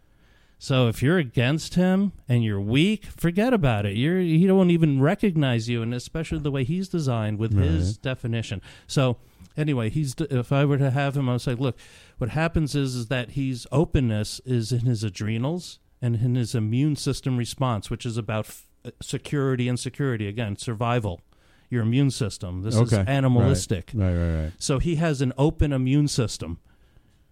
So 0.60 0.88
if 0.88 1.02
you're 1.02 1.18
against 1.18 1.74
him 1.74 2.12
and 2.28 2.42
you're 2.42 2.60
weak, 2.60 3.06
forget 3.06 3.52
about 3.52 3.86
it. 3.86 3.96
You're 3.96 4.18
he 4.20 4.46
don't 4.46 4.70
even 4.70 5.00
recognize 5.00 5.68
you, 5.68 5.82
and 5.82 5.94
especially 5.94 6.38
the 6.38 6.50
way 6.50 6.64
he's 6.64 6.88
designed 6.88 7.38
with 7.38 7.56
his 7.56 7.96
definition. 7.96 8.60
So 8.86 9.18
anyway, 9.56 9.90
he's 9.90 10.14
if 10.18 10.52
I 10.52 10.64
were 10.64 10.78
to 10.78 10.90
have 10.90 11.16
him, 11.16 11.28
I 11.28 11.32
would 11.32 11.40
say, 11.42 11.54
look, 11.54 11.76
what 12.18 12.30
happens 12.30 12.74
is 12.74 12.94
is 12.94 13.06
that 13.06 13.30
he's 13.30 13.66
openness 13.70 14.40
is 14.44 14.72
in 14.72 14.80
his 14.80 15.04
adrenals 15.04 15.78
and 16.00 16.16
in 16.16 16.34
his 16.34 16.54
immune 16.54 16.96
system 16.96 17.36
response, 17.36 17.90
which 17.90 18.06
is 18.06 18.16
about 18.16 18.46
f- 18.46 18.66
uh, 18.84 18.90
security 19.02 19.68
and 19.68 19.78
security 19.78 20.28
again, 20.28 20.56
survival. 20.56 21.20
Your 21.70 21.82
immune 21.82 22.10
system. 22.10 22.62
This 22.62 22.76
okay. 22.76 23.02
is 23.02 23.08
animalistic. 23.08 23.90
Right. 23.92 24.06
Right. 24.06 24.16
Right. 24.16 24.42
right. 24.44 24.52
So 24.58 24.78
he 24.78 24.94
has 24.96 25.20
an 25.20 25.34
open 25.36 25.72
immune 25.72 26.08
system. 26.08 26.60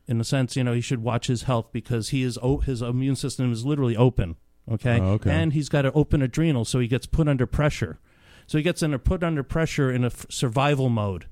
In 0.07 0.21
a 0.21 0.25
sense, 0.25 0.57
you 0.57 0.63
know, 0.63 0.75
he 0.75 0.83
should 0.83 1.03
watch 1.03 1.27
his 1.27 1.45
health 1.45 1.69
because 1.73 2.11
he 2.11 2.23
is 2.23 2.39
o- 2.43 2.59
his 2.59 2.83
immune 2.83 3.17
system 3.17 3.51
is 3.51 3.65
literally 3.65 3.97
open. 3.97 4.37
Okay? 4.71 5.01
Oh, 5.01 5.13
okay. 5.13 5.31
and 5.31 5.53
he's 5.53 5.69
got 5.69 5.87
an 5.87 5.93
open 5.95 6.23
adrenal, 6.23 6.65
so 6.65 6.81
he 6.81 6.89
gets 6.89 7.07
put 7.07 7.29
under 7.29 7.47
pressure. 7.47 7.99
So 8.47 8.59
he 8.59 8.63
gets 8.63 8.83
under, 8.83 8.99
put 8.99 9.23
under 9.25 9.43
pressure 9.43 9.91
in 9.91 10.05
a 10.05 10.09
f- 10.09 10.27
survival 10.29 10.89
mode. 10.89 11.27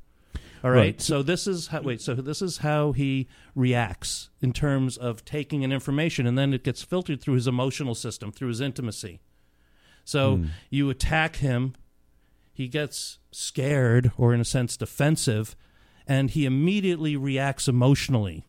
All 0.65 0.71
right? 0.71 0.77
Right. 0.79 1.01
So 1.01 1.23
this 1.23 1.47
is 1.47 1.67
how, 1.69 1.83
wait. 1.83 2.01
So 2.01 2.15
this 2.15 2.41
is 2.41 2.59
how 2.59 2.93
he 2.93 3.29
reacts 3.55 4.31
in 4.41 4.53
terms 4.55 4.97
of 4.97 5.23
taking 5.25 5.63
in 5.63 5.71
information, 5.71 6.27
and 6.27 6.39
then 6.39 6.55
it 6.55 6.65
gets 6.65 6.83
filtered 6.83 7.21
through 7.21 7.35
his 7.35 7.47
emotional 7.47 7.95
system, 7.95 8.33
through 8.33 8.49
his 8.49 8.63
intimacy. 8.63 9.21
So 10.05 10.37
Hmm. 10.39 10.45
you 10.71 10.89
attack 10.91 11.37
him, 11.37 11.75
he 12.53 12.67
gets 12.69 13.19
scared 13.31 14.11
or, 14.17 14.33
in 14.33 14.41
a 14.41 14.45
sense, 14.45 14.77
defensive, 14.77 15.55
and 16.07 16.31
he 16.31 16.47
immediately 16.47 17.15
reacts 17.17 17.69
emotionally. 17.69 18.47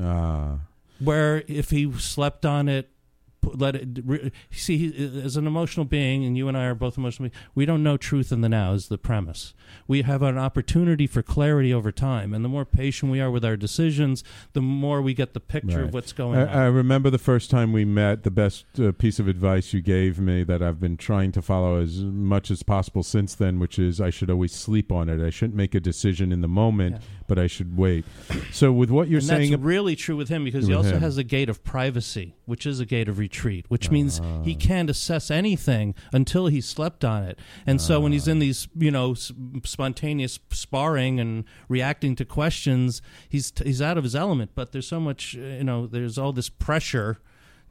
Ah. 0.00 0.60
Where 1.00 1.42
if 1.48 1.70
he 1.70 1.90
slept 1.98 2.46
on 2.46 2.68
it, 2.68 2.90
let 3.42 3.74
it 3.74 3.88
re- 4.04 4.32
see 4.50 4.76
he, 4.90 5.20
as 5.24 5.36
an 5.36 5.46
emotional 5.46 5.84
being, 5.86 6.24
and 6.24 6.36
you 6.36 6.48
and 6.48 6.56
I 6.56 6.64
are 6.66 6.74
both 6.74 6.96
emotional. 6.98 7.28
beings, 7.30 7.42
We 7.54 7.64
don't 7.66 7.82
know 7.82 7.96
truth 7.96 8.32
in 8.32 8.40
the 8.40 8.48
now 8.48 8.72
is 8.72 8.88
the 8.88 8.98
premise. 8.98 9.54
We 9.86 10.02
have 10.02 10.22
an 10.22 10.36
opportunity 10.36 11.06
for 11.06 11.22
clarity 11.22 11.72
over 11.72 11.92
time, 11.92 12.34
and 12.34 12.44
the 12.44 12.48
more 12.48 12.64
patient 12.64 13.12
we 13.12 13.20
are 13.20 13.30
with 13.30 13.44
our 13.44 13.56
decisions, 13.56 14.24
the 14.52 14.60
more 14.60 15.00
we 15.00 15.14
get 15.14 15.32
the 15.34 15.40
picture 15.40 15.78
Right. 15.78 15.84
of 15.88 15.94
what's 15.94 16.12
going 16.12 16.38
I, 16.38 16.42
on. 16.42 16.48
I 16.48 16.64
remember 16.66 17.08
the 17.10 17.18
first 17.18 17.50
time 17.50 17.72
we 17.72 17.84
met. 17.84 18.24
The 18.24 18.30
best 18.30 18.64
uh, 18.80 18.92
piece 18.92 19.18
of 19.18 19.28
advice 19.28 19.72
you 19.72 19.80
gave 19.80 20.18
me 20.18 20.42
that 20.44 20.62
I've 20.62 20.80
been 20.80 20.96
trying 20.96 21.32
to 21.32 21.42
follow 21.42 21.80
as 21.80 22.00
much 22.02 22.50
as 22.50 22.62
possible 22.62 23.02
since 23.02 23.34
then, 23.34 23.58
which 23.58 23.78
is 23.78 24.00
I 24.00 24.10
should 24.10 24.30
always 24.30 24.52
sleep 24.52 24.90
on 24.92 25.08
it. 25.08 25.24
I 25.24 25.30
shouldn't 25.30 25.56
make 25.56 25.74
a 25.74 25.80
decision 25.80 26.32
in 26.32 26.40
the 26.40 26.48
moment, 26.48 26.96
Yeah. 26.96 27.06
but 27.28 27.38
I 27.38 27.46
should 27.46 27.76
wait. 27.76 28.04
So, 28.52 28.72
with 28.72 28.90
what 28.90 29.08
you're 29.08 29.18
and 29.18 29.26
saying, 29.26 29.50
that's 29.52 29.62
really 29.62 29.94
true 29.96 30.16
with 30.16 30.28
him 30.28 30.44
because 30.44 30.66
he 30.66 30.74
also 30.74 30.94
him. 30.96 31.00
has 31.00 31.16
a 31.16 31.24
gate 31.24 31.48
of 31.48 31.62
privacy, 31.62 32.34
which 32.50 32.66
is 32.66 32.80
a 32.80 32.84
gate 32.84 33.08
of 33.08 33.18
retreat, 33.18 33.64
which 33.68 33.90
means 33.90 34.20
Ah. 34.22 34.42
he 34.42 34.54
can't 34.54 34.90
assess 34.90 35.30
anything 35.30 35.94
until 36.12 36.48
he 36.48 36.60
slept 36.60 37.04
on 37.04 37.22
it. 37.22 37.38
And 37.66 37.80
so 37.80 38.00
when 38.00 38.12
he's 38.12 38.28
Ah. 38.28 38.32
in 38.32 38.38
these, 38.40 38.68
you 38.76 38.90
know, 38.90 39.12
s- 39.12 39.32
spontaneous 39.64 40.38
sparring 40.50 41.18
and 41.18 41.44
reacting 41.68 42.14
to 42.16 42.24
questions, 42.26 43.00
he's 43.28 43.52
he's 43.64 43.80
out 43.80 43.96
of 43.96 44.04
his 44.04 44.14
element. 44.14 44.50
But 44.54 44.72
there's 44.72 44.86
so 44.88 45.00
much, 45.00 45.36
uh, 45.36 45.40
you 45.40 45.64
know, 45.64 45.86
there's 45.86 46.18
all 46.18 46.32
this 46.32 46.48
pressure 46.50 47.18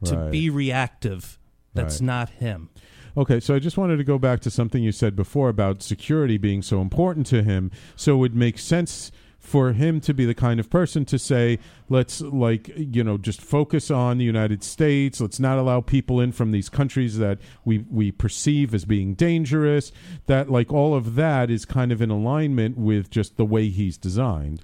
to 0.05 0.15
Right. 0.15 0.31
be 0.31 0.49
reactive. 0.49 1.37
That's 1.75 1.99
Right. 1.99 2.05
not 2.07 2.29
him. 2.31 2.69
Okay, 3.17 3.39
so 3.39 3.53
I 3.53 3.59
just 3.59 3.77
wanted 3.77 3.97
to 3.97 4.03
go 4.03 4.17
back 4.17 4.39
to 4.41 4.49
something 4.49 4.81
you 4.81 4.91
said 4.91 5.15
before 5.15 5.49
about 5.49 5.81
security 5.83 6.37
being 6.37 6.61
so 6.61 6.81
important 6.81 7.25
to 7.27 7.43
him. 7.43 7.69
So 7.95 8.15
it 8.15 8.17
would 8.19 8.35
make 8.35 8.57
sense 8.57 9.11
for 9.39 9.71
him 9.71 10.01
to 10.01 10.13
be 10.13 10.25
the 10.25 10.35
kind 10.35 10.59
of 10.59 10.69
person 10.69 11.05
to 11.05 11.17
say, 11.17 11.57
let's 11.87 12.21
like 12.21 12.69
you 12.75 13.03
know 13.03 13.17
just 13.17 13.41
focus 13.41 13.89
on 13.89 14.17
the 14.17 14.25
United 14.25 14.63
States. 14.63 15.19
Let's 15.19 15.39
not 15.39 15.57
allow 15.57 15.81
people 15.81 16.19
in 16.19 16.31
from 16.33 16.51
these 16.51 16.69
countries 16.69 17.17
that 17.17 17.39
we 17.65 17.85
we 17.89 18.11
perceive 18.11 18.73
as 18.73 18.85
being 18.85 19.15
dangerous. 19.15 19.91
That 20.27 20.51
like 20.51 20.71
all 20.71 20.93
of 20.93 21.15
that 21.15 21.49
is 21.49 21.65
kind 21.65 21.91
of 21.91 22.01
in 22.01 22.09
alignment 22.09 22.77
with 22.77 23.09
just 23.09 23.37
the 23.37 23.45
way 23.45 23.69
he's 23.69 23.97
designed. 23.97 24.63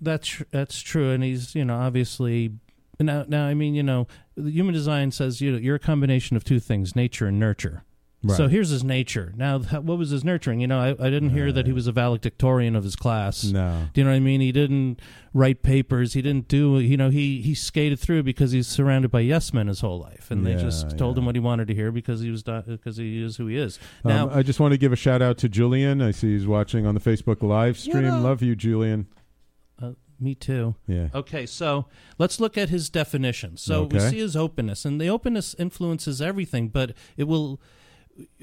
That's 0.00 0.42
that's 0.50 0.80
true, 0.80 1.10
and 1.10 1.22
he's 1.22 1.54
you 1.54 1.64
know 1.64 1.76
obviously 1.76 2.52
now 3.00 3.24
now 3.28 3.46
I 3.46 3.54
mean 3.54 3.74
you 3.74 3.82
know 3.82 4.06
the 4.36 4.50
human 4.50 4.74
design 4.74 5.10
says 5.10 5.40
you 5.40 5.52
know, 5.52 5.58
you're 5.58 5.76
a 5.76 5.80
combination 5.80 6.36
of 6.36 6.44
two 6.44 6.60
things, 6.60 6.94
nature 6.94 7.26
and 7.26 7.38
nurture. 7.38 7.84
So 8.32 8.48
here's 8.48 8.70
his 8.70 8.82
nature. 8.84 9.32
Now, 9.36 9.58
th- 9.58 9.82
what 9.82 9.98
was 9.98 10.10
his 10.10 10.24
nurturing? 10.24 10.60
You 10.60 10.66
know, 10.66 10.78
I, 10.80 10.90
I 10.90 11.10
didn't 11.10 11.30
hear 11.30 11.52
that 11.52 11.66
he 11.66 11.72
was 11.72 11.86
a 11.86 11.92
valedictorian 11.92 12.74
of 12.76 12.84
his 12.84 12.96
class. 12.96 13.44
No. 13.44 13.88
Do 13.92 14.00
you 14.00 14.04
know 14.04 14.10
what 14.10 14.16
I 14.16 14.20
mean? 14.20 14.40
He 14.40 14.52
didn't 14.52 15.00
write 15.32 15.62
papers. 15.62 16.12
He 16.14 16.22
didn't 16.22 16.48
do. 16.48 16.78
You 16.78 16.96
know, 16.96 17.10
he 17.10 17.40
he 17.42 17.54
skated 17.54 17.98
through 17.98 18.22
because 18.22 18.52
he's 18.52 18.66
surrounded 18.66 19.10
by 19.10 19.20
yes 19.20 19.52
men 19.52 19.66
his 19.66 19.80
whole 19.80 19.98
life, 20.00 20.30
and 20.30 20.46
they 20.46 20.52
Yeah, 20.52 20.58
just 20.62 20.96
told 20.96 21.16
yeah. 21.16 21.20
him 21.20 21.26
what 21.26 21.34
he 21.34 21.40
wanted 21.40 21.68
to 21.68 21.74
hear 21.74 21.90
because 21.92 22.20
he 22.20 22.30
was 22.30 22.42
because 22.42 22.96
he 22.96 23.22
is 23.22 23.36
who 23.36 23.46
he 23.48 23.56
is. 23.56 23.78
Um, 24.04 24.10
Now, 24.10 24.30
I 24.30 24.42
just 24.42 24.60
want 24.60 24.72
to 24.72 24.78
give 24.78 24.92
a 24.92 24.96
shout 24.96 25.20
out 25.22 25.38
to 25.38 25.48
Julian. 25.48 26.00
I 26.02 26.10
see 26.12 26.32
he's 26.32 26.46
watching 26.46 26.86
on 26.86 26.94
the 26.94 27.00
Facebook 27.00 27.42
live 27.42 27.78
stream. 27.78 28.06
up? 28.06 28.22
Love 28.22 28.42
you, 28.42 28.54
Julian. 28.56 29.06
uh, 29.82 29.92
me 30.20 30.34
too. 30.34 30.76
Yeah. 30.86 31.08
Okay, 31.14 31.44
so 31.44 31.86
let's 32.18 32.38
look 32.40 32.56
at 32.56 32.68
his 32.68 32.88
definition. 32.88 33.56
So 33.56 33.82
we 33.82 33.96
Okay. 33.98 34.10
see 34.10 34.18
his 34.18 34.36
openness, 34.36 34.84
and 34.84 35.00
the 35.00 35.08
openness 35.08 35.54
influences 35.58 36.22
everything, 36.22 36.68
but 36.68 36.92
it 37.16 37.24
will, 37.24 37.60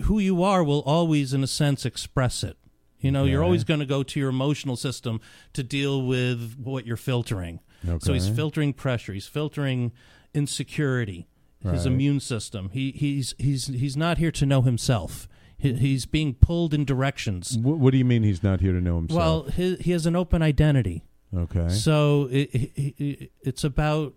who 0.04 0.20
you 0.20 0.44
are 0.44 0.64
will 0.64 0.82
always, 0.82 1.34
in 1.34 1.44
a 1.44 1.48
sense, 1.48 1.86
express 1.86 2.44
it. 2.44 2.58
You 3.00 3.12
know, 3.12 3.24
you're 3.26 3.44
always 3.44 3.64
going 3.64 3.80
to 3.80 3.86
go 3.86 4.04
to 4.04 4.20
your 4.20 4.30
emotional 4.30 4.76
system 4.76 5.22
to 5.54 5.64
deal 5.64 6.04
with 6.06 6.56
what 6.62 6.86
you're 6.86 6.98
filtering. 6.98 7.60
So 8.00 8.14
he's 8.14 8.30
filtering 8.30 8.74
pressure. 8.74 9.12
He's 9.14 9.26
filtering 9.28 9.92
insecurity. 10.36 11.28
His 11.64 11.86
Right. 11.86 11.94
immune 11.94 12.20
system. 12.20 12.70
He 12.74 12.92
he's 12.92 13.36
he's 13.38 13.68
he's 13.68 13.96
not 13.96 14.18
here 14.18 14.32
to 14.32 14.46
know 14.48 14.64
himself. 14.64 15.28
He, 15.60 15.74
he's 15.74 16.08
being 16.08 16.34
pulled 16.34 16.74
in 16.74 16.86
directions. 16.86 17.56
Wh- 17.56 17.80
what 17.80 17.92
do 17.92 18.00
you 18.00 18.06
mean 18.06 18.24
he's 18.24 18.42
not 18.42 18.62
here 18.62 18.72
to 18.74 18.82
know 18.82 18.96
himself? 18.96 19.18
Well, 19.20 19.44
he, 19.44 19.76
he 19.76 19.92
has 19.92 20.08
an 20.08 20.16
open 20.16 20.42
identity. 20.42 21.04
okay. 21.36 21.70
So 21.70 22.28
it, 22.32 22.50
it, 22.52 22.94
it, 23.04 23.32
it's 23.44 23.64
about 23.64 24.16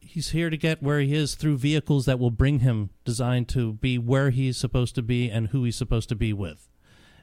he's 0.00 0.30
here 0.30 0.50
to 0.50 0.56
get 0.56 0.82
where 0.82 1.00
he 1.00 1.14
is 1.14 1.34
through 1.34 1.58
vehicles 1.58 2.06
that 2.06 2.18
will 2.18 2.30
bring 2.30 2.60
him 2.60 2.90
designed 3.04 3.48
to 3.48 3.72
be 3.74 3.98
where 3.98 4.30
he's 4.30 4.56
supposed 4.56 4.94
to 4.94 5.02
be 5.02 5.30
and 5.30 5.48
who 5.48 5.64
he's 5.64 5.76
supposed 5.76 6.08
to 6.08 6.14
be 6.14 6.32
with. 6.32 6.68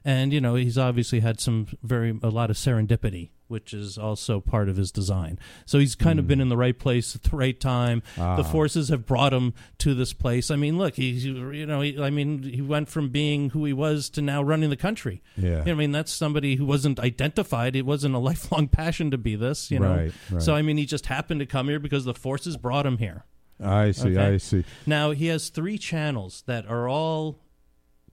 And 0.03 0.33
you 0.33 0.41
know, 0.41 0.55
he's 0.55 0.77
obviously 0.77 1.19
had 1.19 1.39
some 1.39 1.67
very 1.83 2.17
a 2.23 2.29
lot 2.29 2.49
of 2.49 2.55
serendipity, 2.57 3.29
which 3.51 3.73
is 3.73 3.97
also 3.97 4.39
part 4.39 4.67
of 4.69 4.77
his 4.77 4.91
design. 4.91 5.37
So 5.67 5.77
he's 5.77 5.93
kind 5.93 6.17
of 6.17 6.27
been 6.27 6.41
in 6.41 6.49
the 6.49 6.57
right 6.57 6.77
place 6.77 7.15
at 7.15 7.23
the 7.23 7.35
right 7.35 7.59
time. 7.59 8.01
Hmm. 8.15 8.21
Ah. 8.21 8.35
The 8.37 8.43
forces 8.43 8.89
have 8.89 9.05
brought 9.05 9.33
him 9.33 9.53
to 9.79 9.93
this 9.93 10.13
place. 10.13 10.49
I 10.49 10.55
mean, 10.55 10.77
look, 10.79 10.95
he's 10.95 11.23
you 11.25 11.65
know, 11.67 11.81
he, 11.81 12.01
I 12.01 12.09
mean, 12.09 12.41
he 12.43 12.61
went 12.61 12.89
from 12.89 13.09
being 13.09 13.51
who 13.51 13.65
he 13.65 13.73
was 13.73 14.09
to 14.11 14.21
now 14.21 14.41
running 14.41 14.69
the 14.71 14.77
country. 14.77 15.21
Yeah. 15.37 15.63
I 15.67 15.73
mean, 15.75 15.91
that's 15.91 16.11
somebody 16.11 16.55
who 16.55 16.65
wasn't 16.65 16.99
identified. 16.99 17.75
It 17.75 17.85
wasn't 17.85 18.15
a 18.15 18.19
lifelong 18.29 18.67
passion 18.69 19.11
to 19.11 19.17
be 19.17 19.35
this, 19.35 19.69
you 19.69 19.79
know. 19.79 19.95
Right, 19.95 20.13
right. 20.31 20.41
So 20.41 20.55
I 20.55 20.61
mean, 20.63 20.77
he 20.77 20.85
just 20.87 21.05
happened 21.05 21.41
to 21.41 21.45
come 21.45 21.67
here 21.67 21.79
because 21.79 22.05
the 22.05 22.13
forces 22.15 22.57
brought 22.57 22.85
him 22.85 22.97
here. 22.97 23.25
I 23.63 23.91
see. 23.91 24.09
Okay. 24.17 24.33
I 24.33 24.37
see. 24.37 24.63
Now 24.87 25.11
he 25.11 25.27
has 25.27 25.49
three 25.49 25.77
channels 25.77 26.43
that 26.47 26.65
are 26.65 26.89
all 26.89 27.39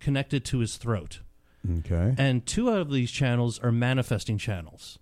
connected 0.01 0.45
to 0.47 0.59
his 0.59 0.77
throat, 0.77 1.21
Okay. 1.79 2.15
and 2.19 2.45
two 2.47 2.71
out 2.71 2.81
of 2.81 2.91
these 2.91 3.11
channels 3.11 3.59
are 3.61 3.73
manifesting 3.73 4.39
channels. 4.39 4.99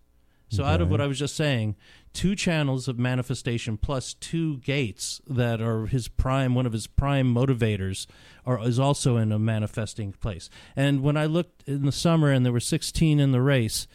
So 0.48 0.64
out 0.64 0.80
of 0.80 0.90
what 0.90 1.00
I 1.00 1.06
was 1.06 1.18
just 1.18 1.34
saying, 1.34 1.74
two 2.12 2.36
channels 2.36 2.86
of 2.86 2.98
manifestation 2.98 3.76
plus 3.76 4.14
two 4.14 4.58
gates 4.58 5.20
that 5.26 5.60
are 5.60 5.86
his 5.86 6.08
prime, 6.08 6.54
one 6.54 6.66
of 6.66 6.72
his 6.72 6.86
prime 6.86 7.34
motivators, 7.34 8.06
are 8.44 8.62
is 8.64 8.78
also 8.78 9.16
in 9.16 9.32
a 9.32 9.38
manifesting 9.38 10.12
place. 10.12 10.48
And 10.76 11.02
when 11.02 11.16
I 11.16 11.26
looked 11.26 11.64
in 11.66 11.84
the 11.84 11.92
summer 11.92 12.30
and 12.30 12.44
there 12.44 12.52
were 12.52 12.60
16 12.60 13.18
in 13.18 13.32
the 13.32 13.42
race, 13.42 13.88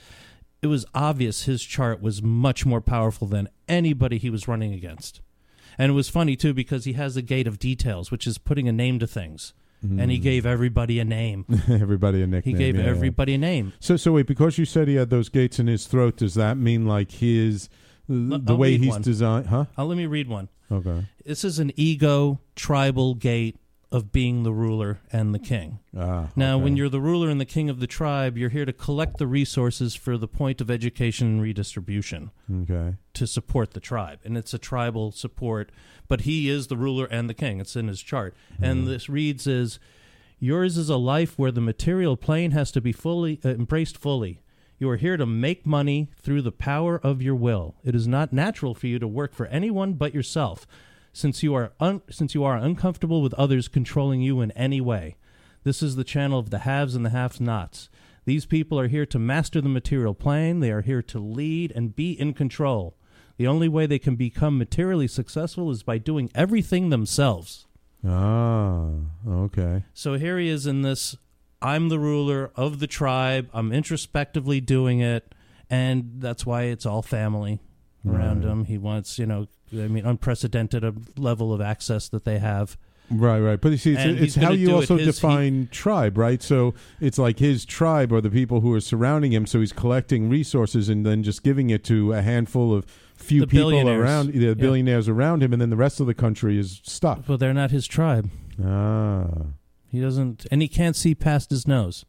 it 0.62 0.68
was 0.68 0.86
obvious 0.94 1.44
his 1.44 1.64
chart 1.64 2.02
was 2.02 2.22
much 2.22 2.66
more 2.66 2.82
powerful 2.82 3.28
than 3.28 3.50
anybody 3.68 4.18
he 4.18 4.30
was 4.30 4.48
running 4.48 4.74
against. 4.74 5.22
And 5.78 5.90
it 5.90 5.96
was 5.96 6.10
funny 6.10 6.36
too 6.36 6.54
because 6.54 6.84
he 6.84 6.94
has 6.94 7.16
the 7.16 7.22
gate 7.22 7.48
of 7.48 7.60
details, 7.60 8.12
which 8.12 8.28
is 8.28 8.38
putting 8.38 8.68
a 8.68 8.74
name 8.74 9.00
to 9.00 9.08
things. 9.08 9.54
And 9.84 10.12
he 10.12 10.20
gave 10.20 10.46
everybody 10.46 11.00
a 11.00 11.06
name. 11.06 11.46
everybody 11.70 12.22
a 12.22 12.28
nickname. 12.28 12.56
He 12.56 12.64
gave 12.64 12.76
yeah, 12.76 12.84
yeah. 12.84 12.90
everybody 12.90 13.34
a 13.34 13.38
name. 13.38 13.74
So, 13.80 13.98
so 13.98 14.12
wait. 14.14 14.28
Because 14.28 14.58
you 14.58 14.66
said 14.66 14.88
he 14.88 14.96
had 14.96 15.10
those 15.10 15.30
gates 15.30 15.60
in 15.60 15.68
his 15.68 15.88
throat, 15.88 16.18
does 16.18 16.36
that 16.36 16.58
mean 16.58 16.86
like 16.86 17.12
his 17.12 17.68
the 18.08 18.42
I'll 18.48 18.58
way 18.58 18.78
he's 18.78 18.90
one. 18.90 19.02
designed? 19.02 19.48
Huh? 19.48 19.66
Uh, 19.78 19.86
let 19.86 19.98
me 19.98 20.06
read 20.06 20.28
one. 20.28 20.50
Okay. 20.72 21.06
This 21.26 21.44
is 21.44 21.60
an 21.60 21.72
ego 21.76 22.40
tribal 22.56 23.16
gate 23.16 23.58
of 23.92 24.12
being 24.12 24.44
the 24.44 24.54
ruler 24.54 25.02
and 25.12 25.34
the 25.34 25.40
king. 25.40 25.80
Ah. 25.98 26.30
Now, 26.36 26.56
okay. 26.56 26.64
when 26.64 26.78
you're 26.78 26.90
the 26.90 27.02
ruler 27.02 27.30
and 27.30 27.42
the 27.42 27.46
king 27.46 27.70
of 27.70 27.80
the 27.80 27.88
tribe, 27.88 28.38
you're 28.38 28.50
here 28.50 28.66
to 28.66 28.72
collect 28.72 29.18
the 29.18 29.28
resources 29.28 29.96
for 29.96 30.18
the 30.18 30.28
point 30.28 30.62
of 30.62 30.72
education 30.72 31.28
and 31.28 31.42
redistribution 31.42 32.32
okay. 32.64 32.96
to 33.14 33.28
support 33.28 33.72
the 33.72 33.82
tribe. 33.82 34.20
And 34.24 34.38
it's 34.38 34.54
a 34.54 34.58
tribal 34.58 35.12
support, 35.12 35.72
but 36.08 36.22
he 36.22 36.50
is 36.50 36.68
the 36.68 36.78
ruler 36.78 37.06
and 37.06 37.30
the 37.30 37.34
king. 37.34 37.60
It's 37.60 37.76
in 37.76 37.90
his 37.90 38.02
chart. 38.02 38.36
And 38.62 38.88
this 38.88 39.10
reads 39.10 39.46
as 39.46 39.80
Yours 40.44 40.76
is 40.76 40.90
a 40.90 40.98
life 40.98 41.38
where 41.38 41.52
the 41.52 41.62
material 41.62 42.18
plane 42.18 42.50
has 42.50 42.72
to 42.72 42.82
be 42.82 42.92
fully 42.92 43.40
uh, 43.46 43.50
embraced 43.50 43.96
fully. 43.96 44.42
You 44.80 44.90
are 44.90 44.98
here 44.98 45.16
to 45.16 45.28
make 45.28 45.68
money 45.68 46.10
through 46.20 46.42
the 46.42 46.52
power 46.52 47.00
of 47.04 47.22
your 47.22 47.36
will. 47.36 47.76
It 47.84 47.94
is 47.94 48.08
not 48.08 48.34
natural 48.34 48.74
for 48.74 48.88
you 48.88 48.98
to 48.98 49.08
work 49.08 49.36
for 49.36 49.46
anyone 49.46 49.94
but 49.94 50.16
yourself, 50.16 50.66
since 51.14 51.44
you 51.44 51.54
are 51.54 51.74
un- 51.80 52.02
since 52.10 52.34
you 52.34 52.44
are 52.44 52.58
uncomfortable 52.58 53.22
with 53.22 53.34
others 53.36 53.68
controlling 53.68 54.22
you 54.22 54.42
in 54.42 54.52
any 54.52 54.82
way. 54.82 55.18
This 55.64 55.84
is 55.84 55.96
the 55.96 56.04
channel 56.04 56.40
of 56.40 56.50
the 56.50 56.60
haves 56.60 56.96
and 56.96 57.06
the 57.06 57.12
have-nots. 57.12 57.90
These 58.26 58.46
people 58.46 58.80
are 58.80 58.88
here 58.88 59.06
to 59.08 59.20
master 59.20 59.62
the 59.62 59.70
material 59.70 60.14
plane. 60.14 60.60
They 60.60 60.72
are 60.72 60.82
here 60.82 61.02
to 61.04 61.20
lead 61.20 61.72
and 61.76 61.96
be 61.96 62.20
in 62.20 62.34
control. 62.34 62.96
The 63.38 63.48
only 63.48 63.68
way 63.68 63.86
they 63.86 64.00
can 64.00 64.16
become 64.16 64.58
materially 64.58 65.08
successful 65.08 65.72
is 65.72 65.84
by 65.84 65.98
doing 65.98 66.30
everything 66.36 66.90
themselves. 66.90 67.66
Ah. 68.06 68.90
Okay. 69.28 69.84
So 69.94 70.16
here 70.16 70.40
he 70.40 70.50
is 70.50 70.66
in 70.66 70.82
this 70.82 71.16
I'm 71.62 71.90
the 71.90 72.00
ruler 72.00 72.52
of 72.56 72.80
the 72.80 72.88
tribe. 72.88 73.50
I'm 73.54 73.72
introspectively 73.72 74.62
doing 74.62 75.00
it. 75.00 75.34
And 75.70 76.16
that's 76.18 76.46
why 76.46 76.64
it's 76.64 76.86
all 76.86 77.02
family 77.02 77.62
around 78.08 78.44
Right. 78.44 78.52
him. 78.52 78.66
He 78.66 78.78
wants, 78.78 79.18
you 79.20 79.26
know, 79.26 79.48
I 79.74 79.88
mean, 79.88 80.06
unprecedented 80.06 80.84
a 80.84 80.94
level 81.18 81.54
of 81.54 81.62
access 81.62 82.10
that 82.10 82.26
they 82.26 82.40
have. 82.40 82.78
Right, 83.10 83.40
right. 83.40 83.60
But 83.60 83.72
you 83.74 83.78
see, 83.78 83.94
it's, 83.94 84.22
it's 84.22 84.36
how 84.36 84.52
you 84.54 84.70
it 84.70 84.74
also 84.74 84.96
his- 84.98 85.06
he- 85.06 85.12
define 85.12 85.68
tribe, 85.70 86.18
right? 86.18 86.42
So 86.42 86.74
it's 87.02 87.18
like 87.18 87.40
his 87.40 87.66
tribe 87.66 88.14
are 88.14 88.22
the 88.22 88.30
people 88.30 88.62
who 88.62 88.74
are 88.74 88.80
surrounding 88.80 89.34
him. 89.34 89.46
So 89.46 89.60
he's 89.60 89.74
collecting 89.74 90.30
resources 90.30 90.88
and 90.88 91.06
then 91.06 91.22
just 91.22 91.44
giving 91.44 91.70
it 91.70 91.84
to 91.86 92.14
a 92.14 92.22
handful 92.22 92.74
of 92.74 92.86
few 93.16 93.46
people 93.46 93.88
around, 93.90 94.32
the 94.32 94.40
Yeah. 94.40 94.54
billionaires 94.54 95.10
around 95.10 95.44
him, 95.44 95.52
and 95.52 95.62
then 95.62 95.70
the 95.70 95.76
rest 95.76 96.00
of 96.00 96.08
the 96.08 96.14
country 96.14 96.58
is 96.58 96.80
stuck. 96.84 97.28
Well, 97.28 97.38
they're 97.38 97.54
not 97.54 97.72
his 97.72 97.86
tribe. 97.86 98.30
Ah. 98.64 99.28
He 99.90 100.00
doesn't, 100.00 100.46
and 100.50 100.62
he 100.62 100.70
can't 100.70 100.96
see 100.96 101.14
past 101.14 101.50
his 101.50 101.68
nose. 101.68 102.06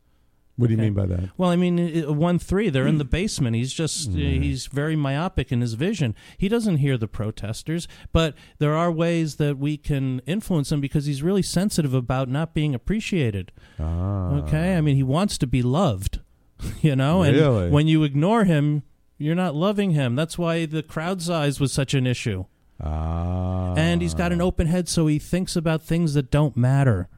What 0.56 0.66
do 0.68 0.74
you 0.74 0.78
Okay. 0.78 0.84
mean 0.90 0.94
by 0.94 1.06
that? 1.06 1.30
Well, 1.38 1.48
I 1.50 1.56
mean, 1.56 1.78
one 2.16 2.38
three. 2.38 2.68
They're 2.68 2.86
in 2.86 2.98
the 2.98 3.04
basement. 3.20 3.56
He's 3.56 3.72
just 3.72 4.10
uh, 4.10 4.16
he's 4.16 4.66
very 4.66 4.94
myopic 4.96 5.50
in 5.50 5.60
his 5.62 5.74
vision. 5.74 6.14
He 6.36 6.48
doesn't 6.48 6.76
hear 6.76 6.98
the 6.98 7.08
protesters, 7.08 7.88
but 8.12 8.34
there 8.58 8.74
are 8.74 8.92
ways 8.92 9.36
that 9.36 9.56
we 9.58 9.76
can 9.78 10.20
influence 10.26 10.70
him 10.70 10.80
because 10.80 11.06
he's 11.06 11.22
really 11.22 11.42
sensitive 11.42 11.94
about 11.94 12.28
not 12.28 12.52
being 12.54 12.74
appreciated. 12.74 13.50
Ah. 13.80 14.34
Okay, 14.40 14.76
I 14.76 14.80
mean, 14.82 14.96
he 14.96 15.02
wants 15.02 15.38
to 15.38 15.46
be 15.46 15.62
loved. 15.62 16.20
You 16.80 16.94
know, 16.94 17.22
and 17.22 17.34
Really? 17.36 17.70
when 17.70 17.88
you 17.88 18.04
ignore 18.04 18.44
him, 18.44 18.82
you're 19.18 19.34
not 19.34 19.54
loving 19.56 19.92
him. 19.92 20.14
That's 20.14 20.38
why 20.38 20.64
the 20.66 20.82
crowd 20.82 21.20
size 21.20 21.58
was 21.58 21.72
such 21.72 21.92
an 21.94 22.06
issue. 22.06 22.44
Ah. 22.80 23.74
And 23.76 24.00
he's 24.02 24.14
got 24.14 24.30
an 24.32 24.40
open 24.40 24.66
head, 24.66 24.88
so 24.88 25.06
he 25.06 25.18
thinks 25.18 25.56
about 25.56 25.82
things 25.82 26.14
that 26.14 26.30
don't 26.30 26.56
matter. 26.56 27.08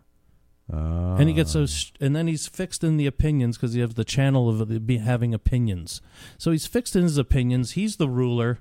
Ah. 0.72 1.16
And 1.16 1.28
he 1.28 1.34
gets 1.34 1.52
those, 1.52 1.92
and 2.00 2.16
then 2.16 2.26
he's 2.26 2.46
fixed 2.46 2.82
in 2.82 2.96
the 2.96 3.06
opinions 3.06 3.56
because 3.56 3.74
he 3.74 3.80
has 3.80 3.94
the 3.94 4.04
channel 4.04 4.48
of 4.48 4.68
the, 4.68 4.98
having 4.98 5.34
opinions. 5.34 6.00
So 6.38 6.52
he's 6.52 6.66
fixed 6.66 6.96
in 6.96 7.02
his 7.02 7.18
opinions. 7.18 7.72
He's 7.72 7.96
the 7.96 8.08
ruler, 8.08 8.60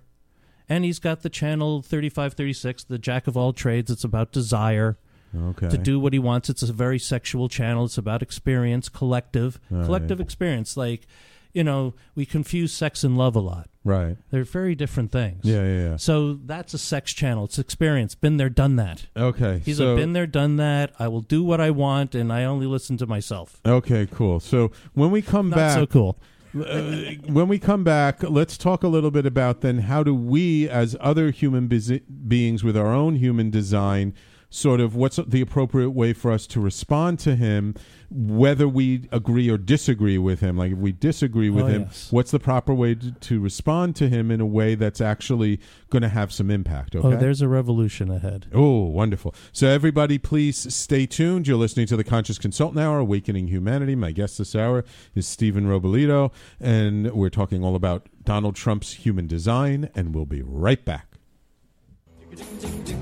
and 0.67 0.83
he's 0.83 0.99
got 0.99 1.21
the 1.21 1.29
channel 1.29 1.81
thirty-five, 1.81 2.33
thirty-six, 2.33 2.83
the 2.83 2.97
jack 2.99 3.27
of 3.27 3.37
all 3.37 3.53
trades. 3.53 3.89
It's 3.89 4.03
about 4.03 4.33
desire 4.33 4.97
okay. 5.33 5.69
to 5.69 5.77
do 5.77 5.97
what 5.99 6.11
he 6.11 6.19
wants. 6.19 6.49
It's 6.49 6.63
a 6.63 6.73
very 6.73 6.99
sexual 6.99 7.47
channel. 7.47 7.85
It's 7.85 7.97
about 7.97 8.21
experience, 8.21 8.89
collective, 8.89 9.59
Right. 9.69 9.85
collective 9.85 10.19
experience. 10.19 10.75
Like, 10.75 11.07
you 11.53 11.63
know, 11.63 11.93
we 12.15 12.25
confuse 12.25 12.73
sex 12.73 13.05
and 13.05 13.17
love 13.17 13.35
a 13.35 13.39
lot. 13.39 13.69
Right. 13.85 14.17
They're 14.31 14.45
very 14.45 14.75
different 14.75 15.11
things. 15.11 15.41
Yeah, 15.43 15.63
yeah, 15.63 15.89
yeah. 15.89 15.97
So 15.97 16.39
that's 16.45 16.73
a 16.73 16.77
sex 16.77 17.11
channel. 17.13 17.45
It's 17.45 17.59
experience. 17.59 18.15
Been 18.15 18.37
there, 18.37 18.49
done 18.49 18.77
that. 18.77 19.07
Okay. 19.15 19.61
He's 19.65 19.77
so, 19.77 19.93
a 19.93 19.95
been 19.95 20.13
there, 20.13 20.27
done 20.27 20.55
that. 20.57 20.93
I 20.99 21.09
will 21.09 21.21
do 21.21 21.43
what 21.43 21.59
I 21.59 21.69
want, 21.71 22.15
and 22.15 22.31
I 22.31 22.45
only 22.45 22.65
listen 22.65 22.97
to 22.97 23.05
myself. 23.05 23.59
Okay, 23.65 24.07
cool. 24.09 24.39
So 24.39 24.71
when 24.93 25.11
we 25.11 25.21
come 25.21 25.49
Not 25.49 25.57
back, 25.57 25.73
so 25.73 25.85
cool. 25.85 26.17
uh, 26.55 26.81
when 27.27 27.47
we 27.47 27.59
come 27.59 27.83
back, 27.83 28.23
let's 28.23 28.57
talk 28.57 28.83
a 28.83 28.87
little 28.87 29.11
bit 29.11 29.25
about 29.25 29.61
then 29.61 29.79
how 29.79 30.03
do 30.03 30.13
we, 30.15 30.69
as 30.69 30.95
other 30.99 31.31
human 31.31 31.67
beings 31.67 32.63
with 32.63 32.77
our 32.77 32.93
own 32.93 33.15
human 33.15 33.49
design, 33.49 34.13
sort 34.53 34.79
of 34.79 34.95
what's 34.95 35.15
the 35.27 35.41
appropriate 35.41 35.89
way 35.89 36.13
for 36.13 36.31
us 36.31 36.45
to 36.45 36.59
respond 36.59 37.17
to 37.17 37.35
him, 37.35 37.73
whether 38.11 38.67
we 38.67 39.09
agree 39.11 39.49
or 39.49 39.57
disagree 39.57 40.19
with 40.19 40.41
him. 40.41 40.55
Like 40.55 40.73
if 40.73 40.77
we 40.77 40.91
disagree 40.91 41.49
with 41.49 41.63
Oh, 41.65 41.67
him, 41.69 41.81
yes. 41.83 42.11
what's 42.11 42.29
the 42.29 42.39
proper 42.39 42.71
way 42.71 42.93
to, 42.93 43.11
to 43.13 43.39
respond 43.39 43.95
to 43.95 44.07
him 44.09 44.29
in 44.29 44.39
a 44.39 44.45
way 44.45 44.75
that's 44.75 45.01
actually 45.01 45.59
going 45.89 46.03
to 46.03 46.07
have 46.09 46.31
some 46.31 46.51
impact? 46.51 46.95
Oh, 46.95 46.99
okay. 46.99 47.15
Oh, 47.15 47.19
there's 47.19 47.41
a 47.41 47.47
revolution 47.47 48.11
ahead. 48.11 48.45
Oh, 48.53 48.83
wonderful. 48.83 49.33
So, 49.51 49.67
everybody, 49.67 50.19
please 50.19 50.71
stay 50.71 51.07
tuned. 51.07 51.47
You're 51.47 51.57
listening 51.57 51.87
to 51.87 51.97
the 51.97 52.03
Conscious 52.03 52.37
Consultant 52.37 52.79
Hour, 52.79 52.99
Awakening 52.99 53.47
Humanity. 53.47 53.95
My 53.95 54.11
guest 54.11 54.37
this 54.37 54.55
hour 54.55 54.85
is 55.15 55.27
Stephen 55.27 55.65
Rebolledo, 55.65 56.31
and 56.59 57.11
we're 57.11 57.29
talking 57.29 57.63
all 57.63 57.75
about 57.75 58.07
Donald 58.23 58.55
Trump's 58.55 58.93
human 58.93 59.25
design, 59.25 59.89
and 59.95 60.13
we'll 60.13 60.27
be 60.27 60.43
right 60.43 60.85
back. 60.85 61.07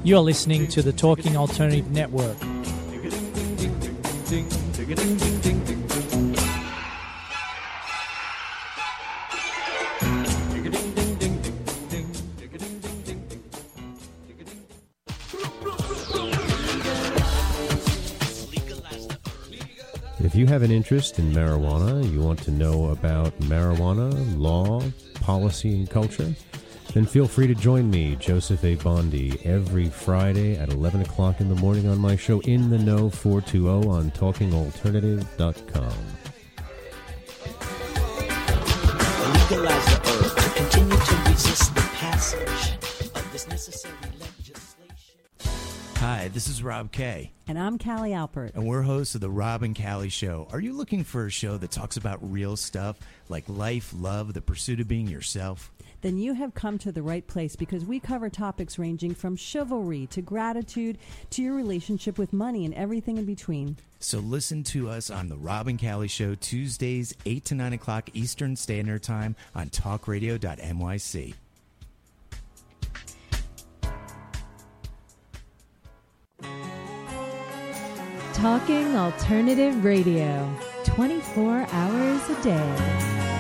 You're 0.04 0.20
listening 0.20 0.67
to 0.70 0.82
the 0.82 0.91
Talking 0.91 1.38
Alternative 1.38 1.89
Network. 1.91 2.38
If 20.24 20.36
you 20.36 20.48
have 20.48 20.62
an 20.63 20.72
interest 20.72 21.20
in 21.20 21.32
marijuana, 21.32 22.10
you 22.12 22.22
want 22.22 22.41
to 22.44 22.52
know 22.52 22.88
about 22.89 23.38
marijuana, 23.41 24.12
law, 24.38 24.82
policy, 25.15 25.76
and 25.76 25.89
culture, 25.89 26.34
then 26.94 27.06
feel 27.06 27.28
free 27.28 27.48
to 27.48 27.56
join 27.56 27.90
me, 27.90 28.16
Joseph 28.18 28.64
A. 28.66 28.76
Bondi, 28.76 29.40
every 29.46 29.88
Friday 29.90 30.56
at 30.58 30.70
11 30.70 31.02
o'clock 31.02 31.40
in 31.40 31.48
the 31.50 31.56
morning 31.56 31.88
on 31.88 31.98
my 31.98 32.16
show 32.16 32.40
In 32.42 32.70
the 32.70 32.78
Know 32.78 33.10
420 33.10 33.88
on 33.90 34.12
talkingalternative.com. 34.12 35.94
legalize 39.34 39.86
the 39.86 40.02
herb 40.06 40.38
to 40.38 40.50
continue 40.56 40.98
to 40.98 41.30
resist 41.30 41.74
the 41.76 41.82
passage 41.96 42.74
of 43.16 43.30
this 43.32 43.48
necessary 43.48 43.94
legislation. 44.20 45.16
Hi, 45.98 46.30
this 46.34 46.48
is 46.48 46.64
Rob 46.64 46.92
Kay, 46.92 47.32
And 47.48 47.58
I'm 47.60 47.78
Callie 47.78 48.12
Alpert. 48.12 48.54
and 48.56 48.66
we're 48.68 48.82
hosts 48.82 49.16
of 49.16 49.22
the 49.22 49.30
Rob 49.30 49.64
and 49.64 49.76
Callie 49.80 50.10
Show. 50.10 50.48
Are 50.52 50.60
you 50.60 50.74
looking 50.74 51.04
for 51.04 51.26
a 51.26 51.30
show 51.32 51.58
that 51.58 51.72
talks 51.72 51.96
about 51.98 52.20
real 52.22 52.56
stuff 52.58 52.98
like 53.30 53.44
life, 53.48 53.94
love, 53.98 54.34
the 54.34 54.42
pursuit 54.42 54.80
of 54.80 54.88
being 54.88 55.08
yourself? 55.08 55.72
Then 56.02 56.18
you 56.18 56.34
have 56.34 56.54
come 56.54 56.78
to 56.80 56.92
the 56.92 57.04
right 57.04 57.26
place 57.26 57.56
because 57.56 57.86
we 57.86 58.00
cover 58.00 58.30
topics 58.30 58.80
ranging 58.80 59.14
from 59.14 59.36
chivalry 59.36 60.08
to 60.08 60.22
gratitude 60.22 60.98
to 61.32 61.42
your 61.42 61.56
relationship 61.56 62.18
with 62.18 62.34
money 62.34 62.66
and 62.66 62.74
everything 62.74 63.18
in 63.18 63.26
between. 63.26 63.78
So 64.00 64.20
listen 64.20 64.64
to 64.64 64.90
us 64.90 65.12
on 65.12 65.30
the 65.30 65.38
Rob 65.38 65.68
and 65.68 65.80
Callie 65.80 66.08
Show 66.08 66.34
Tuesdays, 66.36 67.14
8 67.26 67.46
to 67.46 67.56
9 67.56 67.74
o'clock 67.74 68.10
Eastern 68.14 68.56
Standard 68.56 69.04
Time 69.04 69.36
on 69.54 69.70
talkradio.nyc. 69.70 71.36
Talking 78.34 78.96
Alternative 78.96 79.86
Radio. 79.86 80.50
24 80.84 81.68
hours 81.72 82.30
a 82.30 82.42
day. 82.42 83.31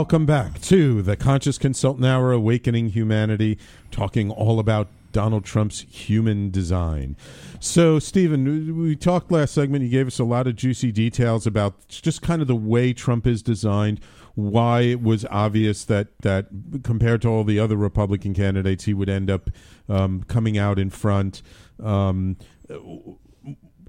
Welcome 0.00 0.24
back 0.24 0.58
to 0.62 1.02
the 1.02 1.14
Conscious 1.14 1.58
Consultant 1.58 2.06
Hour, 2.06 2.32
Awakening 2.32 2.88
Humanity, 2.88 3.58
talking 3.90 4.30
all 4.30 4.58
about 4.58 4.88
Donald 5.12 5.44
Trump's 5.44 5.82
human 5.82 6.50
design. 6.50 7.18
So, 7.60 7.98
Stephen, 7.98 8.78
we 8.80 8.96
talked 8.96 9.30
last 9.30 9.52
segment. 9.52 9.84
You 9.84 9.90
gave 9.90 10.06
us 10.06 10.18
a 10.18 10.24
lot 10.24 10.46
of 10.46 10.56
juicy 10.56 10.90
details 10.90 11.46
about 11.46 11.86
just 11.86 12.22
kind 12.22 12.40
of 12.40 12.48
the 12.48 12.56
way 12.56 12.94
Trump 12.94 13.26
is 13.26 13.42
designed, 13.42 14.00
why 14.36 14.80
it 14.80 15.02
was 15.02 15.26
obvious 15.26 15.84
that 15.84 16.16
that 16.20 16.46
compared 16.82 17.20
to 17.20 17.28
all 17.28 17.44
the 17.44 17.58
other 17.58 17.76
Republican 17.76 18.32
candidates, 18.32 18.84
he 18.84 18.94
would 18.94 19.10
end 19.10 19.30
up 19.30 19.50
um, 19.86 20.22
coming 20.22 20.56
out 20.56 20.78
in 20.78 20.88
front. 20.88 21.42
Um, 21.78 22.38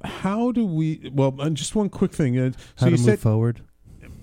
how 0.04 0.52
do 0.52 0.66
we? 0.66 1.10
Well, 1.14 1.38
and 1.40 1.56
just 1.56 1.74
one 1.74 1.88
quick 1.88 2.12
thing. 2.12 2.38
Uh, 2.38 2.52
so 2.52 2.58
How 2.76 2.88
you 2.88 2.98
to 2.98 3.02
move 3.02 3.06
said, 3.12 3.20
forward? 3.22 3.62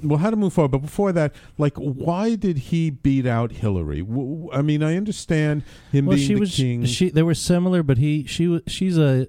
Well, 0.03 0.19
how 0.19 0.31
to 0.31 0.37
move 0.37 0.53
forward. 0.53 0.71
But 0.73 0.79
before 0.79 1.13
that, 1.13 1.35
like, 1.57 1.77
why 1.77 2.35
did 2.35 2.59
he 2.59 2.91
beat 2.91 3.27
out 3.27 3.53
Hillary? 3.53 4.01
W- 4.03 4.51
I 4.53 4.63
mean, 4.63 4.83
I 4.83 4.97
understand 4.97 5.63
him 5.93 6.07
well, 6.07 6.17
being 6.17 6.27
she 6.29 6.35
the 6.35 6.41
was 6.41 6.55
king. 6.55 6.85
she. 6.85 7.11
They 7.11 7.23
were 7.23 7.35
similar, 7.35 7.83
but 7.83 7.99
he 7.99 8.25
she 8.25 8.61
she's 8.67 8.97
a 8.99 9.29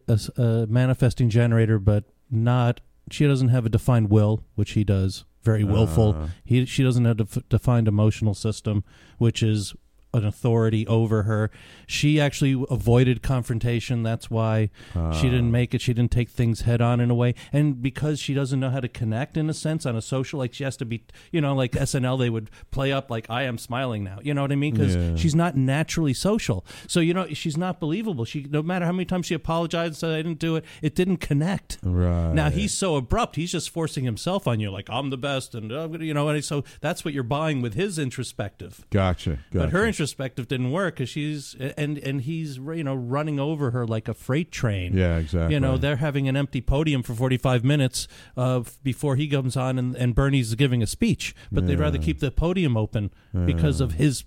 manifesting 0.69 1.29
generator, 1.29 1.79
but 1.79 2.05
not. 2.29 2.82
She 3.12 3.25
doesn't 3.27 3.49
have 3.49 3.65
a 3.65 3.69
defined 3.69 4.10
will, 4.10 4.43
which 4.55 4.71
he 4.71 4.84
does. 4.84 5.25
Very 5.41 5.63
willful. 5.63 6.15
Ah. 6.17 6.29
he 6.43 6.65
she 6.65 6.84
doesn't 6.84 7.05
have 7.05 7.19
a 7.21 7.23
def- 7.23 7.49
defined 7.49 7.88
emotional 7.88 8.34
system, 8.34 8.84
which 9.17 9.41
is 9.41 9.73
an 10.13 10.25
authority 10.25 10.87
over 10.87 11.23
her. 11.23 11.51
She 11.87 12.19
actually 12.19 12.65
avoided 12.69 13.21
confrontation. 13.21 14.03
That's 14.03 14.29
why 14.31 14.69
she 15.13 15.29
didn't 15.29 15.51
make 15.51 15.73
it. 15.73 15.81
She 15.81 15.93
didn't 15.93 16.11
take 16.11 16.29
things 16.29 16.61
head 16.61 16.81
on 16.81 16.99
in 16.99 17.09
a 17.11 17.15
way. 17.15 17.35
And 17.53 17.81
because 17.81 18.19
she 18.19 18.33
doesn't 18.33 18.59
know 18.59 18.69
how 18.69 18.79
to 18.79 18.87
connect 18.87 19.37
in 19.37 19.49
a 19.49 19.53
sense 19.53 19.85
on 19.85 19.95
a 19.95 20.01
social, 20.01 20.39
like 20.39 20.53
she 20.53 20.63
has 20.63 20.77
to 20.77 20.85
be, 20.85 21.03
you 21.31 21.41
know, 21.41 21.53
like 21.55 21.73
SNL, 21.73 22.17
they 22.19 22.29
would 22.29 22.49
play 22.71 22.91
up 22.91 23.09
like, 23.11 23.29
I 23.29 23.43
am 23.43 23.57
smiling 23.57 24.03
now. 24.03 24.19
You 24.23 24.33
know 24.33 24.41
what 24.41 24.51
I 24.51 24.55
mean? 24.55 24.73
Because 24.73 24.95
Yeah. 24.95 25.15
she's 25.15 25.35
not 25.35 25.55
naturally 25.55 26.13
social. 26.13 26.65
So, 26.87 26.99
you 26.99 27.13
know, 27.13 27.27
she's 27.33 27.57
not 27.57 27.79
believable. 27.79 28.25
She, 28.25 28.47
no 28.49 28.61
matter 28.63 28.85
how 28.85 28.91
many 28.91 29.05
times 29.05 29.27
she 29.27 29.33
apologized 29.35 29.87
and 29.89 29.97
said, 29.97 30.11
I 30.13 30.21
didn't 30.23 30.39
do 30.39 30.55
it, 30.55 30.65
it 30.81 30.95
didn't 30.95 31.17
connect. 31.17 31.77
right 31.83 32.33
Now 32.33 32.49
he's 32.49 32.73
so 32.73 32.95
abrupt. 32.95 33.35
He's 33.35 33.51
just 33.51 33.69
forcing 33.69 34.05
himself 34.05 34.47
on 34.47 34.59
you, 34.59 34.71
like 34.71 34.89
I'm 34.89 35.09
the 35.11 35.17
best, 35.17 35.53
and 35.55 35.71
uh, 35.71 35.87
you 35.99 36.13
know. 36.13 36.27
And 36.29 36.43
so 36.43 36.63
that's 36.81 37.05
what 37.05 37.13
you're 37.13 37.23
buying 37.23 37.61
with 37.61 37.73
his 37.75 37.97
introspective. 37.99 38.85
gotcha. 38.89 39.29
gotcha. 39.29 39.39
But 39.53 39.69
her 39.69 39.85
introspective 39.99 40.47
didn't 40.47 40.71
work 40.71 40.95
because 40.95 41.09
she's 41.09 41.55
and 41.75 41.97
and 41.97 42.21
he's 42.21 42.57
you 42.57 42.83
know 42.83 42.95
running 42.95 43.38
over 43.38 43.71
her 43.71 43.85
like 43.85 44.07
a 44.07 44.13
freight 44.13 44.49
train. 44.49 44.95
Yeah, 44.95 45.17
exactly. 45.17 45.53
You 45.53 45.59
know 45.59 45.77
they're 45.77 45.97
having 45.97 46.29
an 46.29 46.38
empty 46.38 46.62
podium 46.62 47.03
for 47.03 47.13
45 47.13 47.65
minutes 47.65 48.07
uh, 48.38 48.63
before 48.81 49.17
he 49.17 49.27
comes 49.27 49.57
on 49.57 49.77
and, 49.77 49.95
and 49.97 50.15
Bernie's 50.15 50.55
giving 50.55 50.81
a 50.81 50.88
speech, 50.88 51.35
but 51.51 51.67
they'd 51.67 51.79
rather 51.79 51.97
keep 51.97 52.19
the 52.19 52.31
podium 52.31 52.77
open 52.77 53.12
because 53.45 53.81
of 53.81 53.93
his 53.93 54.23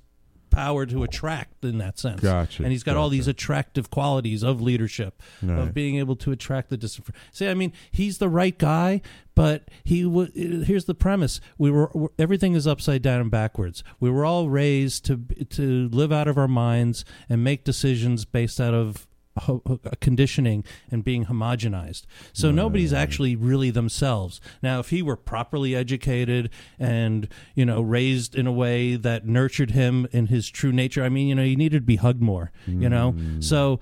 power 0.53 0.87
to 0.87 1.03
attract 1.03 1.65
in 1.65 1.79
that 1.79 1.99
sense. 1.99 2.21
Gotcha, 2.21 2.63
And 2.63 2.71
he's 2.71 2.85
got 2.85 2.97
all 2.97 3.09
these 3.09 3.27
attractive 3.27 3.91
qualities 3.91 4.43
of 4.45 4.61
leadership, 4.61 5.21
Right. 5.43 5.59
of 5.59 5.75
being 5.75 5.97
able 5.97 6.15
to 6.17 6.31
attract 6.31 6.71
the 6.71 6.77
distant. 6.77 7.09
See, 7.33 7.49
I 7.49 7.55
mean, 7.55 7.73
he's 7.91 8.19
the 8.19 8.29
right 8.29 8.57
guy, 8.57 9.01
but 9.35 9.69
he 9.83 10.03
w- 10.05 10.31
here's 10.63 10.85
the 10.85 10.95
premise: 10.95 11.41
we 11.59 11.71
were 11.71 11.91
we're- 11.95 12.09
everything 12.19 12.55
is 12.55 12.67
upside 12.67 13.03
down 13.03 13.21
and 13.21 13.31
backwards. 13.31 13.83
We 13.99 14.11
were 14.11 14.25
all 14.25 14.49
raised 14.51 15.05
to 15.07 15.17
to 15.51 15.89
live 15.89 16.13
out 16.13 16.29
of 16.29 16.39
our 16.39 16.49
minds 16.49 17.05
and 17.29 17.43
make 17.43 17.65
decisions 17.65 18.25
based 18.25 18.61
out 18.61 18.75
of 18.75 19.07
ho- 19.39 19.81
conditioning 20.01 20.65
and 20.91 21.05
being 21.05 21.27
homogenized. 21.27 22.05
So 22.33 22.51
nobody's 22.51 22.93
actually 22.93 23.37
really 23.37 23.71
themselves. 23.71 24.41
Now, 24.63 24.81
if 24.81 24.91
he 24.91 25.03
were 25.03 25.17
properly 25.17 25.75
educated 25.75 26.51
and 26.79 27.29
you 27.55 27.65
know 27.65 27.81
raised 27.81 28.35
in 28.35 28.47
a 28.47 28.53
way 28.53 28.97
that 28.97 29.27
nurtured 29.27 29.73
him 29.73 30.07
in 30.13 30.27
his 30.27 30.49
true 30.49 30.73
nature, 30.73 31.03
I 31.03 31.09
mean, 31.09 31.29
you 31.29 31.35
know, 31.35 31.45
he 31.45 31.57
needed 31.57 31.79
to 31.79 31.87
be 31.87 31.97
hugged 31.97 32.23
more. 32.23 32.53
You 32.67 32.89
know, 32.89 33.13
mm. 33.13 33.43
so 33.43 33.81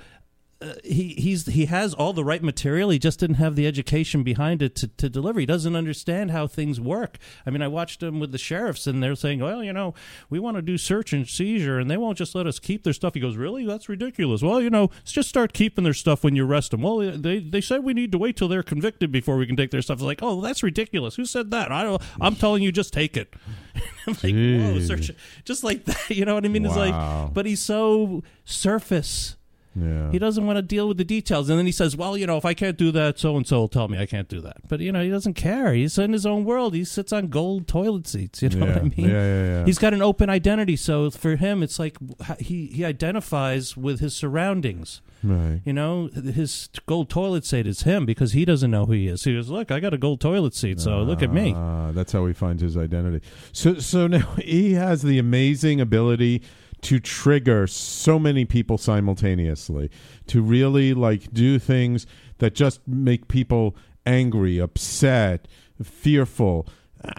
uh, 0.63 0.75
he 0.85 1.15
he's 1.17 1.47
he 1.47 1.67
has 1.67 1.95
all 1.95 2.13
the 2.13 2.25
right 2.25 2.43
material. 2.43 2.91
He 2.91 2.99
just 2.99 3.19
didn't 3.21 3.37
have 3.37 3.57
the 3.57 3.67
education 3.67 4.23
behind 4.23 4.61
it 4.61 4.75
to, 4.77 4.89
to 4.89 5.09
deliver. 5.09 5.41
He 5.41 5.47
doesn't 5.47 5.75
understand 5.75 6.33
how 6.33 6.47
things 6.47 6.79
work. 6.79 7.17
I 7.47 7.51
mean, 7.51 7.63
I 7.63 7.69
watched 7.69 8.03
him 8.03 8.21
with 8.21 8.31
the 8.33 8.39
sheriffs, 8.39 8.87
and 8.87 9.03
they're 9.03 9.15
saying, 9.15 9.41
"Well, 9.41 9.65
you 9.65 9.73
know, 9.73 9.95
we 10.29 10.39
want 10.39 10.57
to 10.57 10.63
do 10.63 10.77
search 10.77 11.15
and 11.15 11.27
seizure, 11.27 11.79
and 11.79 11.91
they 11.91 11.97
won't 11.97 12.19
just 12.19 12.35
let 12.35 12.47
us 12.47 12.59
keep 12.59 12.85
their 12.85 12.93
stuff." 12.93 13.15
He 13.15 13.21
goes, 13.21 13.37
"Really? 13.37 13.65
That's 13.65 13.89
ridiculous." 13.89 14.43
Well, 14.43 14.61
you 14.61 14.69
know, 14.69 14.91
just 15.05 15.31
start 15.31 15.55
keeping 15.55 15.85
their 15.85 15.95
stuff 15.95 16.23
when 16.23 16.37
you 16.37 16.47
arrest 16.47 16.73
them. 16.73 16.83
Well, 16.83 16.99
they 16.99 17.39
they 17.39 17.63
said 17.63 17.83
we 17.83 17.95
need 17.95 18.13
to 18.13 18.19
wait 18.19 18.37
till 18.37 18.49
they're 18.49 18.63
convicted 18.63 19.11
before 19.11 19.39
we 19.39 19.47
can 19.47 19.57
take 19.57 19.71
their 19.71 19.83
stuff. 19.83 19.97
It's 19.97 20.05
like, 20.05 20.21
oh, 20.23 20.43
that's 20.43 20.63
ridiculous. 20.63 21.17
Who 21.17 21.25
said 21.25 21.51
that? 21.53 21.73
I 21.73 21.85
don't. 21.85 22.03
I'm 22.21 22.37
telling 22.37 22.63
you, 22.63 22.71
just 22.71 22.93
take 22.93 23.17
it. 23.17 23.33
I'm 24.07 24.15
like, 24.23 24.35
whoa, 24.35 24.81
search, 24.81 25.11
just 25.45 25.65
like 25.65 25.85
that. 25.87 26.11
You 26.11 26.27
know 26.27 26.35
what 26.35 26.45
I 26.45 26.49
mean? 26.49 26.67
It's 26.67 26.77
like, 26.77 27.33
but 27.33 27.47
he's 27.47 27.63
so 27.63 28.23
surface. 28.45 29.37
Yeah. 29.75 30.11
He 30.11 30.19
doesn't 30.19 30.47
want 30.47 30.57
to 30.57 30.63
deal 30.63 30.89
with 30.89 30.97
the 30.97 31.05
details. 31.05 31.49
And 31.49 31.59
then 31.59 31.67
he 31.67 31.73
says, 31.73 31.97
well, 31.97 32.17
you 32.17 32.27
know, 32.27 32.37
if 32.37 32.45
I 32.45 32.55
can't 32.55 32.77
do 32.77 32.91
that, 32.93 33.19
so 33.19 33.37
and 33.37 33.47
so 33.47 33.61
will 33.61 33.69
tell 33.69 33.89
me 33.89 33.99
I 33.99 34.07
can't 34.07 34.29
do 34.29 34.41
that. 34.41 34.69
But, 34.69 34.81
you 34.81 34.91
know, 34.91 35.03
he 35.03 35.11
doesn't 35.11 35.35
care. 35.35 35.73
He's 35.73 35.97
in 35.99 36.13
his 36.13 36.27
own 36.27 36.45
world. 36.45 36.75
He 36.75 36.85
sits 36.85 37.13
on 37.13 37.29
gold 37.29 37.69
toilet 37.69 38.07
seats. 38.07 38.43
You 38.43 38.49
know 38.51 38.67
what 38.67 38.77
I 38.77 38.83
mean? 38.83 38.93
Yeah, 38.97 39.07
yeah, 39.09 39.45
yeah. 39.45 39.65
He's 39.65 39.79
got 39.79 39.95
an 39.95 40.03
open 40.03 40.29
identity. 40.29 40.77
So 40.77 41.11
for 41.11 41.37
him, 41.37 41.63
it's 41.63 41.79
like 41.79 41.97
he, 42.41 42.67
he 42.67 42.85
identifies 42.85 43.77
with 43.77 44.01
his 44.01 44.15
surroundings. 44.15 45.03
Right. 45.23 45.61
You 45.65 45.73
know, 45.73 46.09
his 46.09 46.69
gold 46.87 47.11
toilet 47.11 47.45
seat 47.45 47.67
is 47.67 47.83
him 47.83 48.07
because 48.07 48.33
he 48.33 48.45
doesn't 48.45 48.71
know 48.71 48.87
who 48.87 48.93
he 48.93 49.09
is. 49.09 49.23
He 49.25 49.35
goes, 49.35 49.51
look, 49.51 49.71
I 49.71 49.79
got 49.79 49.93
a 49.93 49.99
gold 49.99 50.21
toilet 50.21 50.55
seat, 50.55 50.81
so 50.81 51.03
look 51.03 51.23
at 51.23 51.33
me. 51.33 51.53
Ah, 51.55 51.93
that's 51.93 52.13
how 52.13 52.25
he 52.27 52.33
finds 52.33 52.63
his 52.63 52.77
identity. 52.77 53.25
So, 53.53 53.75
so 53.75 54.07
now 54.07 54.35
he 54.39 54.73
has 54.75 55.03
the 55.03 55.19
amazing 55.19 55.81
ability 55.81 56.43
to 56.83 56.99
trigger 56.99 57.67
so 57.67 58.19
many 58.19 58.45
people 58.45 58.79
simultaneously, 58.79 59.91
to 60.27 60.43
really 60.43 60.95
like 60.95 61.33
do 61.33 61.59
things 61.59 62.07
that 62.39 62.55
just 62.55 62.87
make 62.87 63.29
people 63.29 63.77
angry, 64.07 64.59
upset, 64.59 65.47
fearful. 65.83 66.67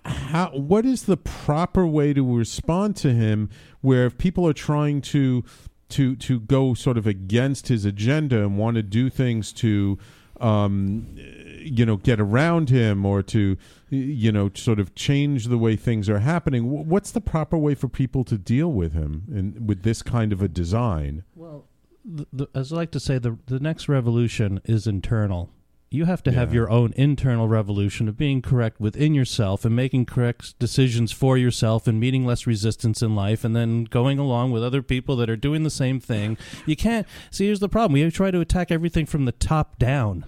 How? 0.06 0.50
What 0.50 0.86
is 0.86 1.04
the 1.04 1.18
proper 1.18 1.88
way 1.88 2.14
to 2.14 2.24
respond 2.38 2.96
to 2.98 3.14
him? 3.14 3.50
Where 3.82 4.06
if 4.06 4.18
people 4.18 4.48
are 4.48 4.54
trying 4.54 5.02
to 5.02 5.44
to 5.90 6.16
to 6.16 6.40
go 6.40 6.74
sort 6.74 6.98
of 6.98 7.08
against 7.08 7.68
his 7.68 7.86
agenda 7.86 8.44
and 8.44 8.58
want 8.58 8.76
to 8.76 8.84
do 8.84 9.10
things 9.10 9.52
to 9.54 9.98
um, 10.40 11.16
you 11.64 11.86
know 11.86 11.98
get 11.98 12.20
around 12.20 12.70
him 12.70 13.06
or 13.06 13.22
to 13.22 13.58
you 13.90 14.32
know 14.32 14.50
sort 14.56 14.80
of 14.80 14.96
change 14.96 15.46
the 15.46 15.58
way 15.58 15.76
things 15.76 16.10
are 16.10 16.20
happening 16.20 16.88
what's 16.88 17.12
the 17.12 17.22
proper 17.22 17.58
way 17.58 17.76
for 17.76 17.88
people 17.88 18.24
to 18.24 18.38
deal 18.38 18.72
with 18.72 18.94
him 18.94 19.24
and 19.34 19.68
with 19.68 19.84
this 19.84 20.02
kind 20.02 20.34
of 20.34 20.42
a 20.42 20.48
design 20.48 21.24
Well, 21.36 21.66
the, 22.04 22.28
the, 22.34 22.48
as 22.56 22.72
I 22.72 22.76
like 22.78 22.92
to 22.92 23.00
say, 23.00 23.18
the 23.18 23.38
the 23.46 23.60
next 23.60 23.88
revolution 23.88 24.62
is 24.66 24.88
internal. 24.88 25.50
You 25.94 26.06
have 26.06 26.24
to 26.24 26.32
have 26.32 26.54
your 26.54 26.72
own 26.72 26.94
internal 26.96 27.50
revolution 27.50 28.08
of 28.08 28.16
being 28.16 28.42
correct 28.42 28.80
within 28.80 29.14
yourself 29.14 29.66
and 29.66 29.76
making 29.76 30.06
correct 30.06 30.58
decisions 30.58 31.12
for 31.12 31.38
yourself 31.38 31.86
and 31.86 32.00
meeting 32.00 32.26
less 32.26 32.48
resistance 32.48 33.02
in 33.02 33.14
life 33.14 33.44
and 33.44 33.54
then 33.54 33.84
going 33.84 34.18
along 34.18 34.52
with 34.52 34.64
other 34.64 34.82
people 34.82 35.18
that 35.18 35.30
are 35.30 35.36
doing 35.36 35.64
the 35.64 35.70
same 35.70 36.00
thing. 36.00 36.38
You 36.66 36.78
can't 36.78 37.06
see 37.30 37.48
here's 37.48 37.60
the 37.60 37.68
problem. 37.68 37.92
We 37.92 38.10
try 38.10 38.32
to 38.32 38.40
attack 38.40 38.72
everything 38.72 39.06
from 39.06 39.26
the 39.26 39.34
top 39.34 39.80
down. 39.80 40.24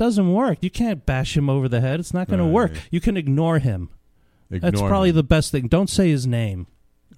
Doesn't 0.00 0.32
work. 0.32 0.58
You 0.62 0.70
can't 0.70 1.04
bash 1.04 1.36
him 1.36 1.50
over 1.50 1.68
the 1.68 1.82
head. 1.82 2.00
It's 2.00 2.14
not 2.14 2.26
going 2.26 2.38
to 2.38 2.46
work. 2.46 2.72
You 2.90 3.02
can 3.02 3.18
ignore 3.18 3.58
him. 3.58 3.90
That's 4.48 4.80
probably 4.80 5.10
him. 5.10 5.16
the 5.16 5.22
best 5.22 5.52
thing. 5.52 5.68
Don't 5.68 5.90
say 5.90 6.08
his 6.08 6.26
name. 6.26 6.66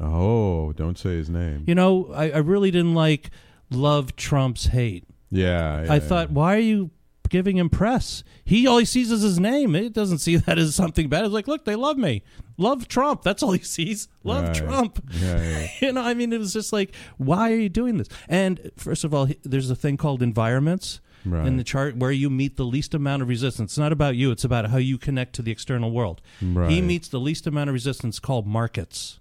oh 0.01 0.73
don't 0.73 0.99
say 0.99 1.11
his 1.11 1.31
name 1.31 1.63
You 1.69 1.77
know, 1.77 2.11
I, 2.13 2.31
I 2.33 2.39
really 2.39 2.73
didn't 2.73 2.95
like 2.95 3.31
love 3.71 4.17
Trump's 4.17 4.67
hate. 4.67 5.05
yeah, 5.31 5.87
I 5.89 5.95
yeah, 5.95 5.99
thought, 6.01 6.33
why 6.33 6.57
are 6.57 6.59
you 6.59 6.91
giving 7.29 7.57
him 7.57 7.71
press? 7.71 8.25
He 8.45 8.67
all 8.67 8.79
he 8.79 8.85
sees 8.85 9.13
is 9.13 9.23
his 9.23 9.39
name. 9.39 9.77
It 9.77 9.93
doesn't 9.93 10.19
see 10.19 10.35
that 10.37 10.59
as 10.59 10.75
something 10.75 11.09
bad. 11.09 11.25
It's 11.25 11.33
like, 11.33 11.47
look, 11.47 11.65
they 11.65 11.77
love 11.77 11.97
me. 11.97 12.25
Love 12.59 12.89
Trump. 12.89 13.23
That's 13.23 13.45
all 13.45 13.53
he 13.53 13.63
sees. 13.63 14.09
Love 14.25 14.47
Right. 14.49 14.55
Trump. 14.57 15.03
Yeah, 15.13 15.41
yeah. 15.41 15.69
you 15.81 15.93
know, 15.93 16.03
I 16.03 16.15
mean, 16.15 16.33
it 16.33 16.39
was 16.41 16.53
just 16.53 16.73
like, 16.73 16.93
why 17.17 17.53
are 17.53 17.57
you 17.57 17.69
doing 17.69 17.99
this? 17.99 18.09
And 18.29 18.73
first 18.77 19.05
of 19.05 19.15
all, 19.15 19.29
there's 19.45 19.71
a 19.71 19.77
thing 19.77 19.97
called 19.97 20.21
environments. 20.21 21.01
Right. 21.25 21.47
In 21.47 21.57
the 21.57 21.65
chart, 21.65 21.97
where 21.97 22.11
you 22.11 22.31
meet 22.31 22.57
the 22.57 22.65
least 22.65 22.95
amount 22.95 23.23
of 23.23 23.29
resistance. 23.29 23.73
It's 23.73 23.79
not 23.79 23.93
about 23.93 24.17
you, 24.17 24.31
it's 24.31 24.45
about 24.45 24.71
how 24.71 24.79
you 24.79 24.99
connect 24.99 25.35
to 25.35 25.43
the 25.43 25.53
external 25.53 25.91
world. 25.91 26.21
He 26.41 26.81
meets 26.81 27.09
the 27.09 27.21
least 27.21 27.47
amount 27.47 27.71
of 27.71 27.75
resistance 27.75 28.19
called 28.19 28.47
markets. 28.47 29.21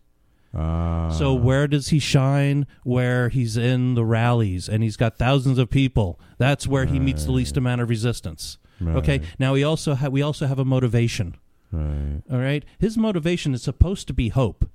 Ah. 0.53 1.09
So 1.09 1.33
where 1.33 1.67
does 1.67 1.89
he 1.89 1.99
shine? 1.99 2.65
Where 2.83 3.29
he's 3.29 3.55
in 3.55 3.95
the 3.95 4.03
rallies 4.03 4.67
and 4.67 4.83
he's 4.83 4.97
got 4.97 5.17
thousands 5.17 5.57
of 5.57 5.69
people. 5.69 6.19
That's 6.37 6.67
where 6.67 6.85
he 6.85 6.99
meets 6.99 7.25
the 7.25 7.31
least 7.31 7.55
amount 7.55 7.81
of 7.81 7.89
resistance. 7.89 8.57
Okay. 8.83 9.21
Now 9.37 9.53
we 9.53 9.63
also 9.63 9.93
have 9.93 10.11
we 10.11 10.21
also 10.21 10.47
have 10.47 10.59
a 10.59 10.65
motivation. 10.65 11.35
right 11.71 12.21
All 12.31 12.39
right. 12.39 12.65
His 12.79 12.97
motivation 12.97 13.53
is 13.53 13.61
supposed 13.61 14.07
to 14.07 14.13
be 14.13 14.29
hope. 14.29 14.69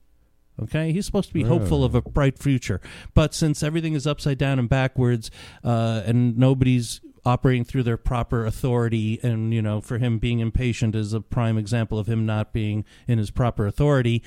Okay, 0.62 0.91
he's 0.91 1.05
supposed 1.05 1.29
to 1.29 1.35
be 1.35 1.43
hopeful 1.43 1.85
of 1.85 1.95
a 1.95 2.01
bright 2.01 2.39
future, 2.39 2.81
but 3.12 3.35
since 3.35 3.62
everything 3.62 3.93
is 3.93 4.07
upside 4.07 4.39
down 4.39 4.59
and 4.59 4.70
backwards, 4.70 5.31
uh, 5.62 6.03
and 6.07 6.39
nobody's 6.39 7.03
operating 7.27 7.64
through 7.64 7.83
their 7.83 7.97
proper 7.97 8.47
authority, 8.47 9.20
and 9.22 9.53
you 9.53 9.61
know, 9.61 9.81
for 9.81 9.99
him 9.99 10.18
being 10.18 10.39
impatient 10.39 10.95
is 10.95 11.12
a 11.12 11.20
prime 11.20 11.59
example 11.59 11.99
of 11.99 12.07
him 12.07 12.24
not 12.24 12.53
being 12.53 12.85
in 13.07 13.18
his 13.18 13.31
proper 13.31 13.66
authority. 13.66 14.22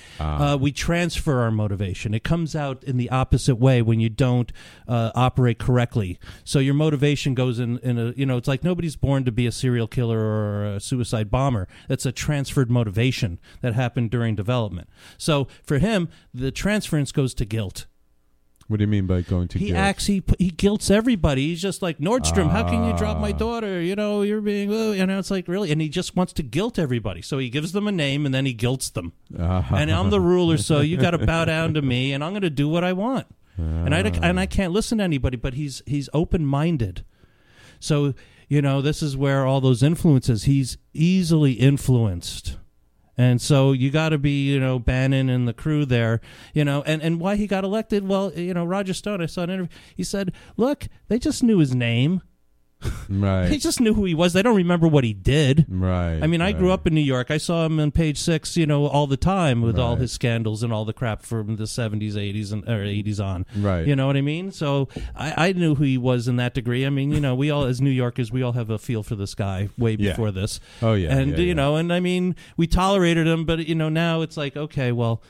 Uh, 0.53 0.57
we 0.57 0.71
transfer 0.71 1.39
our 1.39 1.51
motivation; 1.51 2.13
it 2.13 2.23
comes 2.23 2.55
out 2.55 2.83
in 2.83 2.97
the 2.97 3.09
opposite 3.09 3.55
way 3.55 3.81
when 3.81 3.99
you 3.99 4.09
don't 4.09 4.51
uh, 4.87 5.11
operate 5.15 5.57
correctly. 5.57 6.19
So 6.43 6.59
your 6.59 6.73
motivation 6.73 7.33
goes 7.33 7.57
in 7.57 7.79
in 7.79 7.97
a 7.97 8.13
you 8.15 8.25
know, 8.25 8.37
it's 8.37 8.47
like 8.47 8.63
nobody's 8.63 8.95
born 8.95 9.23
to 9.25 9.31
be 9.31 9.47
a 9.47 9.51
serial 9.51 9.87
killer 9.87 10.19
or 10.19 10.75
a 10.75 10.79
suicide 10.79 11.31
bomber. 11.31 11.67
That's 11.87 12.05
a 12.05 12.11
transferred 12.11 12.69
motivation 12.69 13.39
that 13.61 13.73
happened 13.73 14.11
during 14.11 14.35
development. 14.35 14.89
So 15.17 15.47
for 15.63 15.79
him, 15.79 16.09
the 16.33 16.51
transference 16.51 17.11
goes 17.11 17.33
to 17.35 17.45
guilt. 17.45 17.85
What 18.69 18.77
do 18.77 18.83
you 18.83 18.87
mean 18.87 19.05
by 19.07 19.19
going 19.21 19.49
to 19.49 19.59
He 19.59 19.65
guilt? 19.67 19.77
acts. 19.77 20.05
He 20.05 20.23
he 20.37 20.49
guilts 20.51 20.89
everybody. 20.89 21.47
He's 21.47 21.61
just 21.61 21.81
like 21.81 21.97
Nordstrom. 21.97 22.49
how 22.49 22.63
can 22.63 22.85
you 22.89 22.95
drop 22.97 23.17
Ah. 23.17 23.19
my 23.19 23.33
daughter? 23.33 23.81
You 23.81 23.95
know, 23.95 24.21
you're 24.21 24.39
being. 24.39 24.71
Oh, 24.71 24.93
you 24.93 25.05
know, 25.05 25.19
it's 25.19 25.29
like 25.31 25.47
really, 25.49 25.71
and 25.71 25.81
he 25.81 25.89
just 25.89 26.15
wants 26.15 26.31
to 26.33 26.43
guilt 26.43 26.79
everybody. 26.79 27.21
So 27.21 27.37
he 27.39 27.49
gives 27.49 27.73
them 27.73 27.87
a 27.87 27.91
name 27.91 28.25
and 28.25 28.33
then 28.33 28.45
he 28.45 28.53
guilts 28.53 28.89
them. 28.89 29.11
Ah. 29.37 29.67
And 29.75 29.91
I'm 29.91 30.09
the 30.09 30.21
ruler, 30.21 30.57
so 30.57 30.79
you 30.79 30.95
got 30.95 31.11
to 31.11 31.17
bow 31.25 31.43
down 31.45 31.73
to 31.73 31.81
me, 31.81 32.13
and 32.13 32.23
I'm 32.23 32.31
going 32.31 32.43
to 32.43 32.49
do 32.49 32.69
what 32.69 32.83
I 32.85 32.93
want. 32.93 33.27
And 33.57 33.93
I 33.93 33.99
and 33.99 34.39
I 34.39 34.45
can't 34.45 34.71
listen 34.71 34.99
to 34.99 35.03
anybody. 35.03 35.35
But 35.35 35.53
he's 35.55 35.81
he's 35.85 36.07
open 36.13 36.45
minded. 36.45 37.03
So 37.81 38.13
you 38.47 38.61
know, 38.61 38.81
this 38.81 39.03
is 39.03 39.17
where 39.17 39.45
all 39.45 39.59
those 39.61 39.83
influences. 39.83 40.43
He's 40.45 40.77
easily 40.93 41.53
influenced. 41.53 42.57
And 43.19 43.41
so 43.41 43.73
you 43.73 43.91
got 43.91 44.09
to 44.09 44.17
be, 44.17 44.47
you 44.47 44.61
know, 44.61 44.79
Bannon 44.79 45.27
and 45.27 45.45
the 45.45 45.51
crew 45.51 45.83
there, 45.83 46.21
you 46.53 46.63
know, 46.63 46.83
and, 46.83 47.01
and 47.01 47.19
why 47.19 47.35
he 47.35 47.47
got 47.47 47.65
elected. 47.65 48.07
Well, 48.07 48.31
you 48.31 48.53
know, 48.53 48.63
Roger 48.63 48.93
Stone, 48.93 49.21
I 49.21 49.25
saw 49.25 49.41
an 49.41 49.49
interview. 49.49 49.77
He 49.93 50.05
said, 50.05 50.31
look, 50.55 50.87
they 51.09 51.19
just 51.19 51.43
knew 51.43 51.57
his 51.57 51.75
name. 51.75 52.21
right 53.09 53.47
They 53.49 53.57
just 53.57 53.81
knew 53.81 53.93
who 53.93 54.05
he 54.05 54.13
was. 54.15 54.33
They 54.33 54.41
don't 54.41 54.55
remember 54.55 54.87
what 54.87 55.03
he 55.03 55.13
did. 55.13 55.65
right 55.67 56.19
I 56.21 56.27
mean, 56.27 56.41
I 56.41 56.51
grew 56.53 56.71
up 56.71 56.87
in 56.87 56.93
New 56.95 57.01
York. 57.01 57.29
I 57.29 57.37
saw 57.37 57.65
him 57.65 57.79
on 57.79 57.91
page 57.91 58.17
six, 58.17 58.55
you 58.55 58.65
know, 58.65 58.85
all 58.87 59.05
the 59.07 59.17
time 59.17 59.61
with 59.61 59.77
all 59.77 59.95
his 59.97 60.11
scandals 60.11 60.63
and 60.63 60.71
all 60.71 60.85
the 60.85 60.93
crap 60.93 61.23
from 61.23 61.57
the 61.57 61.65
70s, 61.65 62.13
80s, 62.13 62.51
and 62.53 62.63
or 62.69 62.83
80s 62.85 63.19
on. 63.23 63.45
Right. 63.57 63.85
You 63.85 63.95
know 63.95 64.07
what 64.07 64.15
I 64.15 64.21
mean? 64.21 64.51
So 64.51 64.87
I, 65.15 65.49
I 65.49 65.51
knew 65.53 65.75
who 65.75 65.83
he 65.83 65.97
was 65.97 66.27
in 66.27 66.37
that 66.37 66.53
degree. 66.53 66.85
I 66.85 66.89
mean, 66.89 67.11
you 67.11 67.19
know, 67.19 67.35
we 67.35 67.49
all, 67.51 67.63
as 67.65 67.81
New 67.81 67.89
Yorkers, 67.89 68.31
we 68.31 68.41
all 68.41 68.53
have 68.53 68.69
a 68.69 68.77
feel 68.77 69.03
for 69.03 69.15
this 69.15 69.35
guy 69.35 69.69
way 69.77 69.97
Yeah. 69.99 70.11
before 70.11 70.31
this. 70.31 70.59
Oh, 70.81 70.93
yeah, 70.93 71.17
And, 71.17 71.31
yeah, 71.31 71.37
you 71.37 71.45
yeah. 71.47 71.53
know, 71.55 71.75
and 71.75 71.91
I 71.91 71.99
mean, 71.99 72.35
we 72.55 72.65
tolerated 72.67 73.27
him, 73.27 73.43
but, 73.45 73.67
you 73.67 73.75
know, 73.75 73.89
now 73.89 74.21
it's 74.21 74.37
like, 74.37 74.55
okay, 74.55 74.91
well, 74.93 75.21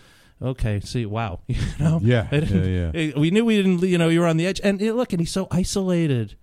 okay, 0.41 0.79
see, 0.81 1.05
wow. 1.07 1.39
You 1.47 1.57
know? 1.79 1.99
Yeah, 2.03 2.27
didn't- 2.29 2.71
yeah, 2.71 2.91
eh, 2.93 3.11
We 3.17 3.31
knew 3.31 3.43
we 3.45 3.57
didn't, 3.57 3.81
you 3.81 3.97
know, 3.97 4.09
you 4.09 4.19
were 4.19 4.27
on 4.27 4.37
the 4.37 4.45
edge. 4.45 4.61
And 4.63 4.79
eh, 4.81 4.91
look, 4.91 5.13
and 5.13 5.19
he's 5.19 5.31
so 5.31 5.47
isolated. 5.49 6.35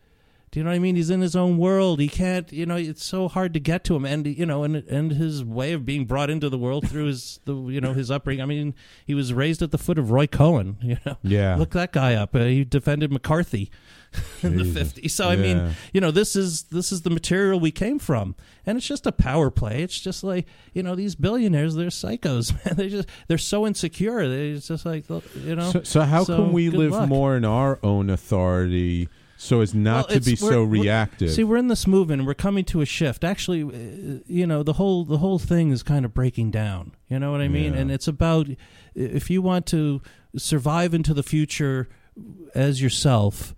Do 0.56 0.60
you 0.60 0.64
know 0.64 0.70
what 0.70 0.76
I 0.76 0.78
mean? 0.78 0.96
He's 0.96 1.10
in 1.10 1.20
his 1.20 1.36
own 1.36 1.58
world. 1.58 2.00
He 2.00 2.08
can't, 2.08 2.50
you 2.50 2.64
know, 2.64 2.76
it's 2.76 3.04
so 3.04 3.28
hard 3.28 3.52
to 3.52 3.60
get 3.60 3.84
to 3.84 3.94
him. 3.94 4.06
And 4.06 4.26
you 4.26 4.46
know, 4.46 4.64
and 4.64 4.76
and 4.76 5.12
his 5.12 5.44
way 5.44 5.74
of 5.74 5.84
being 5.84 6.06
brought 6.06 6.30
into 6.30 6.48
the 6.48 6.56
world 6.56 6.88
through 6.88 7.08
his, 7.08 7.40
the 7.44 7.54
you 7.54 7.78
know, 7.78 7.92
his 7.92 8.10
upbringing. 8.10 8.40
I 8.40 8.46
mean, 8.46 8.74
he 9.04 9.12
was 9.12 9.34
raised 9.34 9.60
at 9.60 9.70
the 9.70 9.76
foot 9.76 9.98
of 9.98 10.10
Roy 10.10 10.26
Cohn. 10.26 10.78
You 10.86 10.96
know, 11.04 11.18
Yeah. 11.22 11.56
Look 11.56 11.72
that 11.72 11.92
guy 11.92 12.14
up. 12.14 12.34
Uh, 12.34 12.44
he 12.44 12.64
defended 12.64 13.12
McCarthy 13.12 13.70
in 14.42 14.56
the 14.56 14.64
fifties. 14.64 15.14
So 15.14 15.28
I 15.28 15.36
mean, 15.36 15.74
you 15.92 16.00
know, 16.00 16.10
this 16.10 16.34
is 16.34 16.62
this 16.62 16.90
is 16.90 17.02
the 17.02 17.10
material 17.10 17.60
we 17.60 17.70
came 17.70 17.98
from, 17.98 18.34
and 18.64 18.78
it's 18.78 18.86
just 18.86 19.06
a 19.06 19.12
power 19.12 19.50
play. 19.50 19.82
It's 19.82 20.00
just 20.00 20.24
like 20.24 20.46
you 20.72 20.82
know, 20.82 20.94
these 20.94 21.16
billionaires, 21.16 21.74
they're 21.74 21.88
psychos, 21.88 22.54
man. 22.64 22.76
They 22.76 22.88
just 22.88 23.10
they're 23.28 23.36
so 23.36 23.66
insecure. 23.66 24.26
They 24.26 24.52
it's 24.52 24.68
just 24.68 24.86
like 24.86 25.04
you 25.34 25.54
know. 25.54 25.70
So, 25.70 25.82
so 25.82 26.00
how 26.00 26.24
can 26.24 26.50
we 26.52 26.70
live 26.70 26.92
luck. 26.92 27.10
more 27.10 27.36
in 27.36 27.44
our 27.44 27.78
own 27.82 28.08
authority 28.08 29.10
so 29.36 29.60
as 29.60 29.74
not 29.74 30.08
Well, 30.08 30.18
to 30.18 30.24
be 30.24 30.36
so 30.36 30.62
reactive? 30.62 31.30
See, 31.30 31.44
we're 31.44 31.56
in 31.56 31.68
this 31.68 31.86
movement, 31.86 32.20
and 32.20 32.26
we're 32.26 32.34
coming 32.34 32.64
to 32.66 32.80
a 32.80 32.86
shift. 32.86 33.24
Actually, 33.24 33.62
uh, 33.62 34.20
you 34.26 34.46
know, 34.46 34.62
the 34.62 34.74
whole 34.74 35.04
the 35.04 35.18
whole 35.18 35.38
thing 35.38 35.70
is 35.70 35.82
kind 35.82 36.04
of 36.04 36.14
breaking 36.14 36.50
down. 36.50 36.92
You 37.08 37.18
know 37.18 37.30
what 37.32 37.40
I 37.40 37.48
mean? 37.48 37.74
Yeah. 37.74 37.80
And 37.80 37.90
it's 37.90 38.08
about 38.08 38.48
if 38.94 39.30
you 39.30 39.42
want 39.42 39.66
to 39.66 40.00
survive 40.36 40.94
into 40.94 41.14
the 41.14 41.22
future 41.22 41.88
as 42.54 42.80
yourself. 42.82 43.54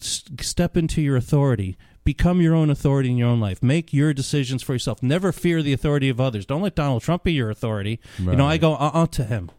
step 0.00 0.76
into 0.76 1.00
your 1.00 1.16
authority. 1.16 1.76
Become 2.04 2.42
your 2.42 2.54
own 2.54 2.68
authority 2.68 3.10
in 3.10 3.16
your 3.16 3.28
own 3.28 3.40
life. 3.40 3.62
Make 3.62 3.94
your 3.94 4.12
decisions 4.12 4.62
for 4.62 4.74
yourself. 4.74 5.02
Never 5.02 5.32
fear 5.32 5.62
the 5.62 5.72
authority 5.72 6.10
of 6.10 6.20
others. 6.20 6.44
Don't 6.44 6.60
let 6.60 6.74
Donald 6.74 7.02
Trump 7.02 7.24
be 7.24 7.32
your 7.32 7.48
authority. 7.48 7.98
You 8.18 8.36
know, 8.36 8.46
I 8.46 8.58
go 8.58 8.74
uh 8.74 8.90
uh 8.92 9.06
to 9.06 9.24
him. 9.24 9.50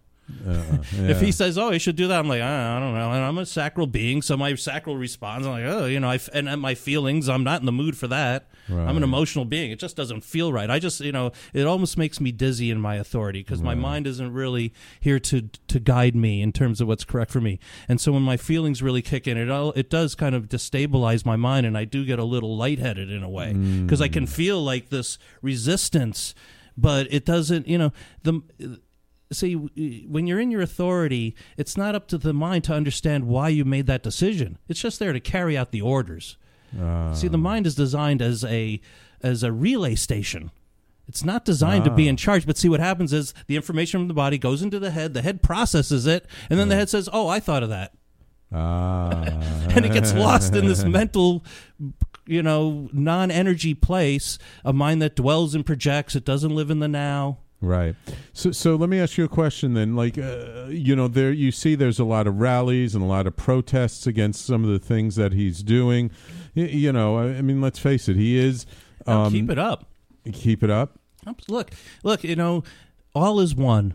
Uh, 0.47 0.77
If 0.93 1.21
he 1.21 1.31
says, 1.31 1.57
"Oh, 1.57 1.69
you 1.71 1.77
should 1.79 1.95
do 1.95 2.07
that," 2.07 2.19
I'm 2.19 2.27
like, 2.27 2.41
I, 2.41 2.77
I 2.77 2.79
don't 2.79 2.93
know. 2.95 3.11
And 3.11 3.23
I'm 3.23 3.37
a 3.37 3.45
sacral 3.45 3.85
being, 3.87 4.21
so 4.23 4.35
my 4.35 4.55
sacral 4.55 4.97
responds. 4.97 5.45
I'm 5.45 5.53
like, 5.53 5.65
oh, 5.65 5.85
you 5.85 5.99
know, 5.99 6.09
I 6.09 6.15
f- 6.15 6.29
and, 6.33 6.49
and 6.49 6.59
my 6.61 6.73
feelings. 6.73 7.29
I'm 7.29 7.43
not 7.43 7.59
in 7.59 7.65
the 7.67 7.71
mood 7.71 7.95
for 7.95 8.07
that. 8.07 8.47
I'm 8.67 8.97
an 8.97 9.03
emotional 9.03 9.45
being. 9.45 9.69
It 9.69 9.77
just 9.79 9.95
doesn't 9.95 10.23
feel 10.23 10.51
right. 10.51 10.71
I 10.71 10.79
just, 10.79 10.99
you 10.99 11.11
know, 11.11 11.31
it 11.53 11.67
almost 11.67 11.99
makes 11.99 12.19
me 12.19 12.31
dizzy 12.31 12.71
in 12.71 12.81
my 12.81 12.95
authority 12.95 13.41
because 13.41 13.61
my 13.61 13.75
mind 13.75 14.07
isn't 14.07 14.33
really 14.33 14.73
here 14.99 15.19
to 15.19 15.49
to 15.67 15.79
guide 15.79 16.15
me 16.15 16.41
in 16.41 16.51
terms 16.51 16.81
of 16.81 16.87
what's 16.87 17.03
correct 17.03 17.29
for 17.29 17.41
me. 17.41 17.59
And 17.87 18.01
so 18.01 18.11
when 18.11 18.23
my 18.23 18.37
feelings 18.37 18.81
really 18.81 19.03
kick 19.03 19.27
in, 19.27 19.37
it 19.37 19.51
all 19.51 19.71
it 19.73 19.91
does 19.91 20.15
kind 20.15 20.33
of 20.33 20.49
destabilize 20.49 21.23
my 21.23 21.35
mind, 21.35 21.67
and 21.67 21.77
I 21.77 21.85
do 21.85 22.03
get 22.03 22.17
a 22.17 22.23
little 22.23 22.57
lightheaded 22.57 23.11
in 23.11 23.21
a 23.21 23.29
way 23.29 23.53
because 23.83 24.01
I 24.01 24.07
can 24.07 24.25
feel 24.25 24.63
like 24.63 24.89
this 24.89 25.19
resistance, 25.43 26.33
but 26.75 27.07
it 27.13 27.25
doesn't. 27.25 27.67
You 27.67 27.77
know, 27.77 27.91
the 28.23 28.41
see 29.31 29.53
when 29.53 30.27
you're 30.27 30.39
in 30.39 30.51
your 30.51 30.61
authority 30.61 31.35
it's 31.57 31.75
not 31.75 31.95
up 31.95 32.07
to 32.07 32.17
the 32.17 32.33
mind 32.33 32.63
to 32.65 32.73
understand 32.73 33.25
why 33.27 33.49
you 33.49 33.65
made 33.65 33.87
that 33.87 34.03
decision. 34.03 34.57
It's 34.67 34.81
just 34.81 34.99
there 34.99 35.13
to 35.13 35.19
carry 35.19 35.57
out 35.57 35.71
the 35.71 35.81
orders. 35.81 36.37
See 37.13 37.27
the 37.29 37.37
mind 37.37 37.65
is 37.65 37.75
designed 37.75 38.21
as 38.21 38.43
a 38.43 38.81
as 39.21 39.43
a 39.43 39.51
relay 39.51 39.95
station. 39.95 40.51
It's 41.07 41.23
not 41.23 41.45
designed 41.45 41.85
to 41.85 41.91
be 41.91 42.07
in 42.07 42.17
charge 42.17 42.45
but 42.45 42.57
see 42.57 42.69
what 42.69 42.79
happens 42.79 43.13
is 43.13 43.33
the 43.47 43.55
information 43.55 44.01
from 44.01 44.07
the 44.07 44.13
body 44.13 44.37
goes 44.37 44.61
into 44.61 44.79
the 44.79 44.91
head 44.91 45.13
the 45.13 45.21
head 45.21 45.41
processes 45.41 46.05
it 46.05 46.25
and 46.49 46.59
then 46.59 46.67
the 46.67 46.75
head 46.75 46.89
says 46.89 47.07
oh 47.13 47.27
i 47.27 47.39
thought 47.39 47.63
of 47.63 47.69
that. 47.69 47.93
Ah. 48.51 49.21
and 49.75 49.85
it 49.85 49.93
gets 49.93 50.13
lost 50.13 50.55
in 50.55 50.65
this 50.65 50.83
mental 50.99 51.43
you 52.25 52.41
know 52.41 52.89
non-energy 52.91 53.73
place 53.73 54.37
a 54.63 54.73
mind 54.73 55.01
that 55.01 55.15
dwells 55.15 55.55
and 55.55 55.65
projects 55.65 56.15
it 56.15 56.25
doesn't 56.25 56.55
live 56.55 56.69
in 56.69 56.79
the 56.79 56.87
now 56.87 57.37
Right. 57.65 57.95
So, 58.33 58.51
so 58.51 58.75
let 58.75 58.89
me 58.89 58.99
ask 58.99 59.17
you 59.17 59.25
a 59.25 59.29
question 59.29 59.73
then. 59.73 59.95
Like, 59.95 60.17
uh, 60.17 60.65
you 60.69 60.95
know, 60.95 61.07
there 61.07 61.31
you 61.31 61.51
see 61.51 61.75
there's 61.75 61.99
a 61.99 62.05
lot 62.05 62.27
of 62.27 62.39
rallies 62.39 62.95
and 62.95 63.03
a 63.03 63.07
lot 63.07 63.27
of 63.27 63.35
protests 63.35 64.05
against 64.07 64.45
some 64.45 64.63
of 64.63 64.69
the 64.69 64.79
things 64.79 65.15
that 65.15 65.33
he's 65.33 65.63
doing. 65.63 66.11
Y- 66.55 66.63
you 66.63 66.91
know, 66.91 67.17
I, 67.17 67.37
I 67.37 67.41
mean, 67.41 67.61
let's 67.61 67.79
face 67.79 68.07
it, 68.07 68.15
he 68.15 68.37
is. 68.37 68.65
Um, 69.07 69.31
keep 69.31 69.49
it 69.49 69.59
up 69.59 69.87
Keep 70.33 70.63
it 70.63 70.69
up. 70.69 70.99
Look, 71.47 71.71
look, 72.03 72.23
you 72.23 72.35
know, 72.35 72.63
all 73.13 73.39
is 73.39 73.55
one. 73.55 73.93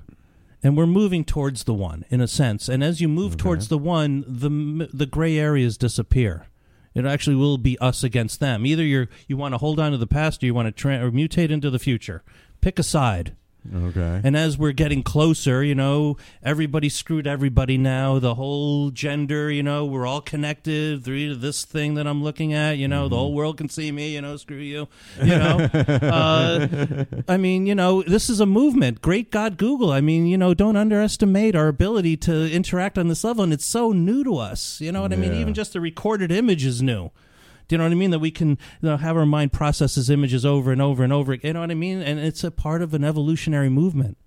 And 0.63 0.77
we're 0.77 0.87
moving 0.87 1.25
towards 1.25 1.65
the 1.65 1.73
one 1.75 2.05
in 2.11 2.21
a 2.21 2.29
sense. 2.29 2.69
And 2.69 2.85
as 2.85 3.01
you 3.01 3.09
move 3.09 3.37
towards 3.39 3.69
the 3.69 3.79
one, 3.79 4.25
the 4.29 4.89
the 4.93 5.07
gray 5.07 5.39
areas 5.39 5.79
disappear. 5.79 6.47
It 6.95 7.07
actually 7.07 7.37
will 7.37 7.57
be 7.57 7.79
us 7.79 8.05
against 8.05 8.41
them. 8.41 8.67
Either 8.67 8.83
you're 8.85 9.09
you 9.27 9.37
want 9.39 9.55
to 9.55 9.59
hold 9.59 9.81
on 9.81 9.93
to 9.93 9.97
the 9.99 10.07
past 10.07 10.43
or 10.43 10.47
you 10.47 10.55
want 10.55 10.67
to 10.67 10.73
tra- 10.73 11.05
or 11.05 11.11
mutate 11.11 11.51
into 11.51 11.71
the 11.71 11.79
future. 11.79 12.23
Pick 12.61 12.79
a 12.79 12.83
side. 12.83 13.35
Okay. 13.75 14.21
And 14.25 14.37
as 14.37 14.57
we're 14.57 14.73
getting 14.73 15.03
closer, 15.03 15.63
you 15.63 15.75
know, 15.75 16.17
everybody 16.43 16.89
screwed 16.89 17.27
everybody 17.27 17.77
now. 17.77 18.19
The 18.19 18.35
whole 18.35 18.91
gender, 18.91 19.51
you 19.51 19.63
know, 19.63 19.85
we're 19.85 20.07
all 20.07 20.21
connected 20.21 21.05
through 21.05 21.37
this 21.37 21.65
thing 21.65 21.95
that 21.95 22.07
I'm 22.07 22.23
looking 22.23 22.53
at. 22.53 22.79
You 22.79 22.89
know, 22.89 23.09
the 23.09 23.17
whole 23.17 23.35
world 23.35 23.59
can 23.59 23.69
see 23.69 23.93
me. 23.93 24.15
You 24.15 24.23
know, 24.23 24.37
screw 24.37 24.57
you. 24.57 24.89
You 25.23 25.39
know, 25.39 25.69
uh, 25.75 27.05
I 27.29 27.37
mean, 27.37 27.67
you 27.67 27.75
know, 27.75 28.03
this 28.03 28.31
is 28.31 28.41
a 28.41 28.47
movement. 28.47 29.03
Great 29.03 29.31
God, 29.31 29.59
Google. 29.59 29.93
I 29.93 30.01
mean, 30.01 30.27
you 30.27 30.39
know, 30.39 30.55
don't 30.55 30.77
underestimate 30.77 31.55
our 31.55 31.69
ability 31.69 32.17
to 32.19 32.51
interact 32.51 32.99
on 32.99 33.09
this 33.09 33.25
level, 33.25 33.45
and 33.45 33.53
it's 33.53 33.67
so 33.67 33.93
new 33.93 34.25
to 34.25 34.37
us. 34.39 34.81
You 34.81 34.93
know 34.93 35.03
what 35.03 35.13
I 35.13 35.17
mean? 35.17 35.35
Even 35.35 35.55
just 35.55 35.75
the 35.75 35.81
recorded 35.81 36.33
image 36.33 36.65
is 36.65 36.83
new. 36.83 37.11
Do 37.71 37.75
you 37.75 37.79
know 37.79 37.85
what 37.85 37.93
I 37.93 37.95
mean? 37.95 38.11
That 38.11 38.19
we 38.19 38.33
can 38.33 38.49
you 38.49 38.57
know, 38.83 38.97
have 38.97 39.17
our 39.17 39.25
mind 39.25 39.53
processes 39.53 40.11
images 40.11 40.45
over 40.45 40.73
and 40.73 40.83
over 40.83 41.05
and 41.05 41.13
over. 41.13 41.35
You 41.35 41.53
know 41.53 41.61
what 41.61 41.71
I 41.71 41.75
mean? 41.75 42.03
And 42.03 42.19
it's 42.19 42.43
a 42.43 42.51
part 42.51 42.83
of 42.83 42.95
an 42.95 43.05
evolutionary 43.05 43.69
movement. 43.69 44.19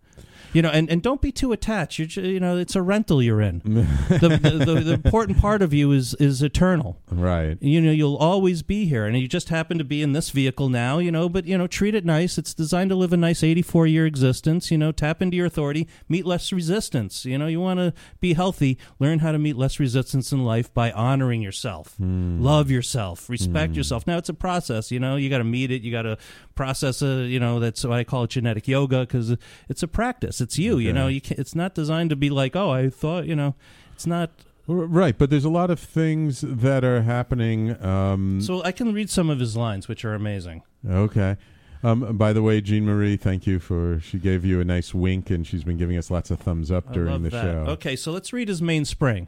You 0.53 0.61
know, 0.61 0.69
and, 0.69 0.89
and 0.89 1.01
don't 1.01 1.21
be 1.21 1.31
too 1.31 1.51
attached. 1.51 1.99
You're, 1.99 2.07
ju- 2.07 2.21
you 2.21 2.39
know, 2.39 2.57
it's 2.57 2.75
a 2.75 2.81
rental 2.81 3.21
you're 3.21 3.41
in. 3.41 3.59
the, 3.63 4.39
the, 4.41 4.65
the, 4.65 4.79
the 4.81 4.93
important 4.93 5.39
part 5.39 5.61
of 5.61 5.73
you 5.73 5.91
is 5.91 6.13
is 6.15 6.41
eternal. 6.41 6.99
Right. 7.09 7.57
You 7.61 7.81
know, 7.81 7.91
you'll 7.91 8.17
always 8.17 8.61
be 8.61 8.85
here, 8.85 9.05
and 9.05 9.17
you 9.17 9.27
just 9.27 9.49
happen 9.49 9.77
to 9.77 9.83
be 9.83 10.01
in 10.01 10.13
this 10.13 10.29
vehicle 10.29 10.69
now. 10.69 10.99
You 10.99 11.11
know, 11.11 11.27
but 11.27 11.45
you 11.45 11.57
know, 11.57 11.67
treat 11.67 11.95
it 11.95 12.05
nice. 12.05 12.37
It's 12.37 12.53
designed 12.53 12.89
to 12.91 12.95
live 12.95 13.13
a 13.13 13.17
nice 13.17 13.43
84 13.43 13.87
year 13.87 14.05
existence. 14.05 14.71
You 14.71 14.77
know, 14.77 14.91
tap 14.91 15.21
into 15.21 15.35
your 15.37 15.47
authority, 15.47 15.87
meet 16.07 16.25
less 16.25 16.51
resistance. 16.51 17.25
You 17.25 17.37
know, 17.37 17.47
you 17.47 17.59
want 17.59 17.79
to 17.79 17.93
be 18.19 18.33
healthy. 18.33 18.77
Learn 18.99 19.19
how 19.19 19.31
to 19.31 19.39
meet 19.39 19.57
less 19.57 19.79
resistance 19.79 20.31
in 20.31 20.45
life 20.45 20.73
by 20.73 20.91
honoring 20.91 21.41
yourself, 21.41 21.95
hmm. 21.97 22.41
love 22.41 22.69
yourself, 22.69 23.29
respect 23.29 23.71
hmm. 23.71 23.77
yourself. 23.77 24.05
Now 24.07 24.17
it's 24.17 24.29
a 24.29 24.33
process. 24.33 24.91
You 24.91 24.99
know, 24.99 25.15
you 25.15 25.29
got 25.29 25.39
to 25.39 25.43
meet 25.43 25.71
it. 25.71 25.81
You 25.81 25.91
got 25.91 26.03
to 26.03 26.17
process 26.55 27.01
it. 27.01 27.29
You 27.29 27.39
know, 27.39 27.59
that's 27.59 27.83
why 27.83 27.99
I 27.99 28.03
call 28.03 28.23
it 28.23 28.31
genetic 28.31 28.67
yoga 28.67 29.01
because 29.01 29.35
it's 29.69 29.83
a 29.83 29.87
practice. 29.87 30.41
It's 30.41 30.57
you. 30.57 30.77
You 30.77 30.93
know, 30.93 31.07
you 31.07 31.21
can, 31.21 31.39
it's 31.39 31.55
not 31.55 31.75
designed 31.75 32.09
to 32.11 32.15
be 32.15 32.29
like, 32.29 32.55
oh, 32.55 32.71
I 32.71 32.89
thought. 32.89 33.25
You 33.25 33.35
know, 33.35 33.55
it's 33.93 34.05
not. 34.05 34.31
Right, 34.65 35.17
but 35.17 35.29
there's 35.29 35.43
a 35.43 35.49
lot 35.49 35.69
of 35.69 35.79
things 35.79 36.39
that 36.41 36.85
are 36.85 37.01
happening. 37.01 37.83
Um, 37.83 38.39
So 38.39 38.63
I 38.63 38.71
can 38.71 38.93
read 38.93 39.09
some 39.09 39.29
of 39.29 39.39
his 39.39 39.57
lines, 39.57 39.89
which 39.89 40.05
are 40.05 40.13
amazing. 40.13 40.63
Okay. 40.89 41.35
Um, 41.83 42.15
by 42.17 42.31
the 42.31 42.41
way, 42.41 42.61
Jean 42.61 42.85
Marie, 42.85 43.17
thank 43.17 43.45
you 43.45 43.59
for 43.59 43.99
she 43.99 44.17
gave 44.17 44.45
you 44.45 44.61
a 44.61 44.63
nice 44.63 44.93
wink, 44.93 45.29
and 45.29 45.45
she's 45.45 45.65
been 45.65 45.75
giving 45.77 45.97
us 45.97 46.09
lots 46.09 46.31
of 46.31 46.39
thumbs 46.39 46.71
up 46.71 46.93
during 46.93 47.23
the 47.23 47.29
that. 47.29 47.41
show. 47.41 47.65
Okay, 47.73 47.97
so 47.97 48.13
let's 48.13 48.31
read 48.31 48.47
his 48.47 48.61
main 48.61 48.85
spring. 48.85 49.27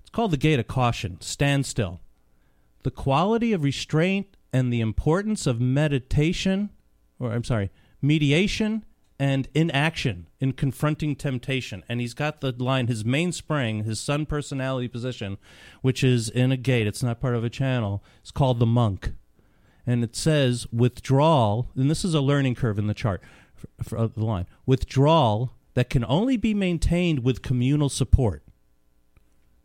It's 0.00 0.08
called 0.08 0.30
the 0.30 0.38
Gate 0.38 0.58
of 0.58 0.66
Caution. 0.66 1.20
Stand 1.20 1.66
still. 1.66 2.00
The 2.84 2.90
quality 2.90 3.52
of 3.52 3.64
restraint 3.64 4.37
and 4.52 4.72
the 4.72 4.80
importance 4.80 5.46
of 5.46 5.60
meditation, 5.60 6.70
or 7.18 7.32
I'm 7.32 7.44
sorry, 7.44 7.70
mediation 8.00 8.84
and 9.18 9.48
inaction 9.54 10.28
in 10.38 10.52
confronting 10.52 11.16
temptation. 11.16 11.82
And 11.88 12.00
he's 12.00 12.14
got 12.14 12.40
the 12.40 12.52
line, 12.52 12.86
his 12.86 13.04
main 13.04 13.32
spring, 13.32 13.84
his 13.84 14.00
sun 14.00 14.26
personality 14.26 14.88
position, 14.88 15.38
which 15.82 16.04
is 16.04 16.28
in 16.28 16.52
a 16.52 16.56
gate. 16.56 16.86
It's 16.86 17.02
not 17.02 17.20
part 17.20 17.34
of 17.34 17.44
a 17.44 17.50
channel. 17.50 18.04
It's 18.20 18.30
called 18.30 18.60
the 18.60 18.66
monk. 18.66 19.12
And 19.86 20.04
it 20.04 20.14
says 20.14 20.66
withdrawal, 20.72 21.70
and 21.74 21.90
this 21.90 22.04
is 22.04 22.14
a 22.14 22.20
learning 22.20 22.54
curve 22.54 22.78
in 22.78 22.86
the 22.86 22.94
chart 22.94 23.22
for, 23.54 23.68
for 23.82 24.06
the 24.06 24.24
line 24.24 24.46
withdrawal 24.66 25.54
that 25.74 25.90
can 25.90 26.04
only 26.04 26.36
be 26.36 26.54
maintained 26.54 27.24
with 27.24 27.42
communal 27.42 27.88
support. 27.88 28.42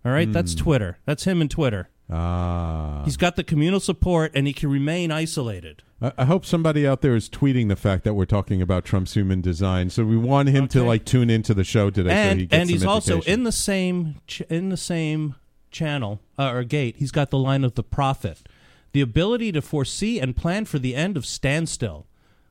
All 0.05 0.11
right, 0.11 0.31
that's 0.31 0.53
hmm. 0.53 0.59
Twitter. 0.59 0.97
That's 1.05 1.23
him 1.23 1.41
and 1.41 1.49
Twitter. 1.49 1.89
Ah. 2.13 3.01
He's 3.05 3.17
got 3.17 3.35
the 3.35 3.43
communal 3.43 3.79
support 3.79 4.31
and 4.35 4.45
he 4.45 4.53
can 4.53 4.69
remain 4.69 5.11
isolated. 5.11 5.81
I, 6.01 6.11
I 6.19 6.25
hope 6.25 6.45
somebody 6.45 6.85
out 6.85 7.01
there 7.01 7.15
is 7.15 7.27
tweeting 7.29 7.69
the 7.69 7.75
fact 7.75 8.03
that 8.03 8.13
we're 8.13 8.25
talking 8.25 8.61
about 8.61 8.85
Trump's 8.85 9.15
human 9.15 9.41
design. 9.41 9.89
So 9.89 10.05
we 10.05 10.17
want 10.17 10.49
him 10.49 10.67
to 10.69 10.83
like 10.83 11.05
tune 11.05 11.29
into 11.29 11.53
the 11.53 11.63
show 11.63 11.89
today. 11.89 12.09
so 12.09 12.15
and 12.15 12.39
he 12.39 12.45
gets 12.45 12.61
and 12.61 12.69
he's 12.69 12.85
also 12.85 13.21
in 13.21 13.43
the 13.43 13.51
same 13.51 14.21
ch- 14.27 14.41
in 14.41 14.69
the 14.69 14.77
same 14.77 15.35
channel 15.71 16.19
uh, 16.37 16.51
or 16.51 16.63
gate. 16.63 16.97
He's 16.97 17.11
got 17.11 17.31
the 17.31 17.37
line 17.37 17.63
of 17.63 17.73
the 17.75 17.83
prophet, 17.83 18.47
the 18.91 19.01
ability 19.01 19.51
to 19.53 19.61
foresee 19.61 20.19
and 20.19 20.35
plan 20.35 20.65
for 20.65 20.77
the 20.77 20.95
end 20.95 21.17
of 21.17 21.25
standstill, 21.25 22.05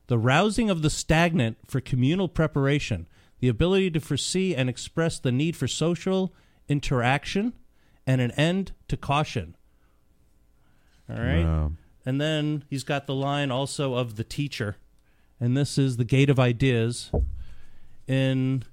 the 0.07 0.17
rousing 0.17 0.69
of 0.69 0.81
the 0.81 0.89
stagnant 0.89 1.57
for 1.65 1.79
communal 1.79 2.27
preparation, 2.27 3.07
the 3.39 3.47
ability 3.47 3.91
to 3.91 3.99
foresee 4.01 4.53
and 4.53 4.69
express 4.69 5.19
the 5.19 5.31
need 5.31 5.55
for 5.55 5.67
social 5.67 6.33
interaction, 6.67 7.53
and 8.05 8.21
an 8.21 8.31
end 8.31 8.71
to 8.87 8.97
caution. 8.97 9.55
All 11.09 11.17
right. 11.17 11.43
Wow. 11.43 11.71
And 12.05 12.19
then 12.19 12.65
he's 12.69 12.83
got 12.83 13.07
the 13.07 13.15
line 13.15 13.51
also 13.51 13.95
of 13.95 14.15
the 14.15 14.23
teacher. 14.23 14.77
And 15.39 15.55
this 15.57 15.77
is 15.77 15.97
the 15.97 16.05
gate 16.05 16.29
of 16.29 16.39
ideas 16.39 17.11
in 18.07 18.63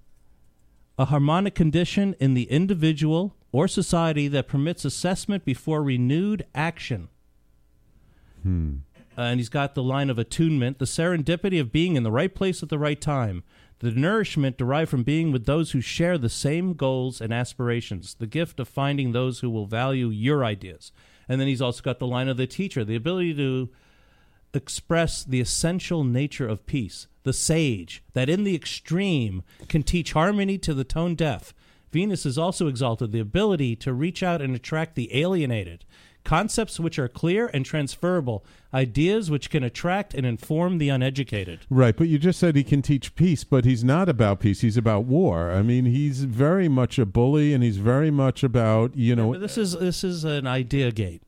a 0.99 1.07
harmonic 1.07 1.55
condition 1.55 2.14
in 2.20 2.35
the 2.35 2.45
individual 2.45 3.35
or 3.53 3.66
society 3.66 4.28
that 4.28 4.49
permits 4.49 4.85
assessment 4.85 5.45
before 5.45 5.83
renewed 5.83 6.47
action. 6.55 7.09
Hmm. 8.43 8.76
Uh, 9.16 9.22
and 9.22 9.41
he's 9.41 9.49
got 9.49 9.74
the 9.74 9.83
line 9.83 10.09
of 10.09 10.18
attunement, 10.18 10.78
the 10.78 10.85
serendipity 10.85 11.61
of 11.61 11.72
being 11.72 11.97
in 11.97 12.05
the 12.05 12.12
right 12.12 12.35
place 12.35 12.62
at 12.62 12.68
the 12.68 12.78
right 12.78 13.01
time, 13.01 13.43
the 13.81 13.91
nourishment 13.91 14.57
derived 14.57 14.91
from 14.91 15.03
being 15.03 15.33
with 15.33 15.47
those 15.47 15.72
who 15.72 15.81
share 15.81 16.16
the 16.16 16.28
same 16.28 16.74
goals 16.74 17.20
and 17.20 17.33
aspirations, 17.33 18.14
the 18.14 18.26
gift 18.26 18.61
of 18.61 18.68
finding 18.68 19.12
those 19.12 19.41
who 19.41 19.51
will 19.51 19.66
value 19.66 20.09
your 20.09 20.45
ideas. 20.45 20.93
And 21.28 21.41
then 21.41 21.49
he's 21.49 21.62
also 21.62 21.83
got 21.83 21.99
the 21.99 22.07
line 22.07 22.28
of 22.28 22.37
the 22.37 22.47
teacher, 22.47 22.85
the 22.85 22.97
ability 22.97 23.35
to 23.35 23.70
express 24.53 25.24
the 25.24 25.41
essential 25.41 26.05
nature 26.05 26.47
of 26.47 26.66
peace, 26.66 27.07
the 27.22 27.33
sage 27.33 28.03
that 28.12 28.28
in 28.28 28.45
the 28.45 28.55
extreme 28.55 29.43
can 29.68 29.83
teach 29.83 30.12
harmony 30.12 30.59
to 30.59 30.74
the 30.74 30.85
tone 30.85 31.14
deaf. 31.14 31.55
Venus 31.91 32.26
is 32.26 32.39
also 32.39 32.68
exalted, 32.68 33.12
the 33.12 33.20
ability 33.20 33.76
to 33.76 33.93
reach 33.93 34.22
out 34.22 34.43
and 34.43 34.55
attract 34.55 34.95
the 34.95 35.14
alienated, 35.18 35.85
concepts 36.25 36.79
which 36.79 36.99
are 36.99 37.09
clear 37.09 37.51
and 37.53 37.64
transferable, 37.64 38.45
ideas 38.73 39.31
which 39.31 39.51
can 39.51 39.62
attract 39.62 40.14
and 40.14 40.27
inform 40.27 40.79
the 40.79 40.89
uneducated. 40.89 41.61
Right, 41.71 41.97
but 41.97 42.09
you 42.09 42.18
just 42.18 42.39
said 42.39 42.57
he 42.57 42.64
can 42.64 42.83
teach 42.83 43.14
peace, 43.14 43.45
but 43.45 43.64
he's 43.64 43.83
not 43.83 44.09
about 44.09 44.41
peace. 44.41 44.61
He's 44.61 44.77
about 44.77 45.05
war. 45.05 45.51
I 45.51 45.62
mean, 45.62 45.87
he's 45.87 46.25
very 46.25 46.68
much 46.68 46.99
a 46.99 47.07
bully, 47.07 47.53
and 47.55 47.62
he's 47.62 47.79
very 47.79 48.11
much 48.11 48.43
about 48.43 48.97
you 48.97 49.16
know. 49.16 49.33
But 49.33 49.41
this 49.41 49.59
is 49.59 49.73
this 49.73 50.05
is 50.05 50.25
an 50.25 50.47
idea 50.47 50.93
gate. 50.93 51.23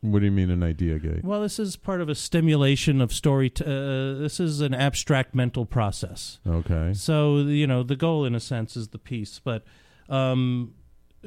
What 0.00 0.20
do 0.20 0.26
you 0.26 0.32
mean 0.32 0.50
an 0.50 0.62
idea 0.62 1.00
gate? 1.00 1.24
Well, 1.24 1.40
this 1.40 1.58
is 1.58 1.74
part 1.74 2.00
of 2.00 2.08
a 2.08 2.14
stimulation 2.14 3.00
of 3.00 3.12
story. 3.12 3.50
T- 3.50 3.64
uh, 3.64 4.14
this 4.14 4.38
is 4.38 4.60
an 4.60 4.72
abstract 4.72 5.34
mental 5.34 5.66
process. 5.66 6.38
Okay. 6.46 6.92
So 6.94 7.38
you 7.38 7.66
know 7.66 7.82
the 7.82 7.96
goal, 7.96 8.24
in 8.24 8.34
a 8.34 8.40
sense, 8.40 8.76
is 8.76 8.88
the 8.88 8.98
peace, 8.98 9.40
but. 9.42 9.64
Um, 10.08 10.72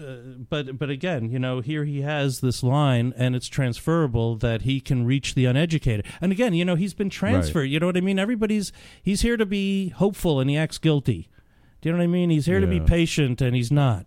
uh, 0.02 0.16
but 0.50 0.78
but 0.80 0.90
again, 0.90 1.30
you 1.30 1.40
know, 1.40 1.60
here 1.62 1.86
he 1.86 2.02
has 2.02 2.40
this 2.42 2.64
line, 2.64 3.14
and 3.16 3.36
it's 3.36 3.48
transferable 3.48 4.36
that 4.38 4.64
he 4.64 4.80
can 4.82 5.06
reach 5.06 5.36
the 5.36 5.46
uneducated. 5.46 6.06
And 6.20 6.32
again, 6.32 6.54
you 6.54 6.66
know, 6.66 6.76
he's 6.76 6.94
been 6.94 7.10
transferred. 7.10 7.66
You 7.66 7.80
know 7.80 7.86
what 7.88 7.98
I 7.98 8.02
mean? 8.02 8.20
Everybody's 8.20 8.72
he's 9.02 9.22
here 9.22 9.38
to 9.38 9.46
be 9.46 9.90
hopeful, 9.90 10.40
and 10.40 10.50
he 10.50 10.58
acts 10.58 10.78
guilty. 10.78 11.28
Do 11.82 11.90
you 11.90 11.94
know 11.94 12.00
what 12.00 12.04
I 12.04 12.08
mean? 12.08 12.30
He's 12.30 12.46
here 12.46 12.60
to 12.60 12.68
be 12.68 12.80
patient, 12.80 13.42
and 13.42 13.56
he's 13.56 13.72
not. 13.72 14.06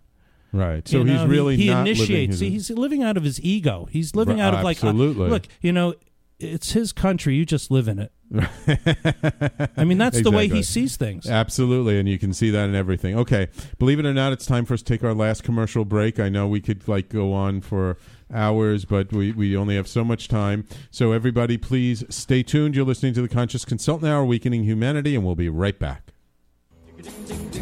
Right. 0.53 0.87
So 0.87 0.99
You 0.99 1.05
he's 1.05 1.15
know, 1.15 1.25
he- 1.25 1.31
really 1.31 1.57
he, 1.57 1.67
not 1.67 1.85
living 1.85 1.87
initiates. 1.95 2.31
his- 2.33 2.39
See, 2.39 2.49
he's 2.49 2.69
living 2.69 3.03
out 3.03 3.17
of 3.17 3.23
his 3.23 3.41
ego. 3.41 3.87
He's 3.91 4.15
living 4.15 4.37
Right, 4.37 4.45
out 4.45 4.53
of 4.53 4.63
like, 4.63 4.81
uh, 4.81 4.87
absolutely. 4.87 5.29
look, 5.29 5.47
you 5.61 5.73
know, 5.73 5.95
it's 6.39 6.71
his 6.73 6.91
country. 6.91 7.35
You 7.35 7.45
just 7.45 7.71
live 7.71 7.87
in 7.87 7.99
it. 7.99 8.11
I 9.77 9.83
mean, 9.85 9.97
that's 9.97 10.21
the 10.21 10.31
way 10.31 10.47
he 10.47 10.63
sees 10.63 10.97
things. 10.97 11.29
Absolutely, 11.29 11.99
and 11.99 12.09
you 12.09 12.17
can 12.17 12.33
see 12.33 12.49
that 12.49 12.67
in 12.67 12.75
everything. 12.75 13.17
Okay, 13.17 13.47
believe 13.77 13.99
it 13.99 14.05
or 14.05 14.13
not, 14.13 14.33
it's 14.33 14.45
time 14.45 14.65
for 14.65 14.73
us 14.73 14.81
to 14.81 14.85
take 14.85 15.03
our 15.03 15.13
last 15.13 15.43
commercial 15.43 15.85
break. 15.85 16.19
I 16.19 16.29
know 16.29 16.47
we 16.47 16.59
could 16.59 16.87
like 16.87 17.09
go 17.09 17.33
on 17.33 17.61
for 17.61 17.97
hours, 18.33 18.85
but 18.85 19.13
we, 19.13 19.31
we 19.31 19.55
only 19.55 19.75
have 19.75 19.87
so 19.87 20.03
much 20.03 20.27
time. 20.27 20.65
So 20.89 21.11
everybody, 21.11 21.57
please 21.57 22.03
stay 22.09 22.41
tuned. 22.43 22.75
You're 22.75 22.85
listening 22.85 23.13
to 23.13 23.21
the 23.21 23.29
Conscious 23.29 23.63
Consultant 23.63 24.11
Hour, 24.11 24.25
Weakening 24.25 24.63
Humanity, 24.63 25.15
and 25.15 25.23
we'll 25.23 25.35
be 25.35 25.49
right 25.49 25.77
back. 25.77 26.11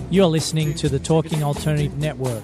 You're 0.10 0.28
listening 0.28 0.74
to 0.76 0.90
the 0.90 1.00
Talking 1.00 1.44
Alternative 1.44 1.98
Network. 1.98 2.44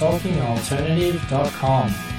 TalkingAlternative.com. 0.00 2.09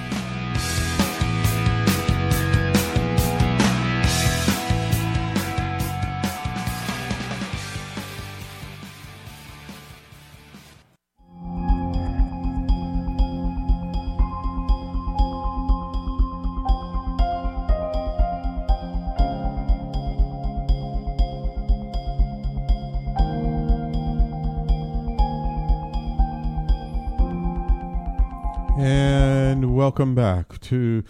welcome 30.01 30.15
back 30.15 30.59
to 30.61 31.03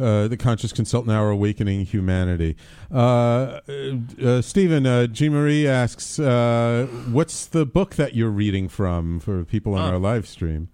uh, 0.00 0.26
the 0.26 0.36
Conscious 0.38 0.72
Consultant 0.72 1.14
Hour, 1.14 1.28
Awakening 1.28 1.84
Humanity. 1.84 2.56
Uh, 2.90 3.60
uh, 4.24 4.40
Stephen, 4.40 4.86
uh, 4.86 5.06
Jean 5.06 5.34
Marie 5.34 5.66
asks, 5.68 6.18
uh, 6.18 6.86
"What's 7.10 7.44
the 7.44 7.66
book 7.66 7.96
that 7.96 8.14
you're 8.14 8.30
reading 8.30 8.70
from 8.70 9.20
for 9.20 9.44
people 9.44 9.74
on 9.74 9.90
Oh. 9.90 9.92
our 9.92 9.98
live 9.98 10.26
stream?" 10.26 10.68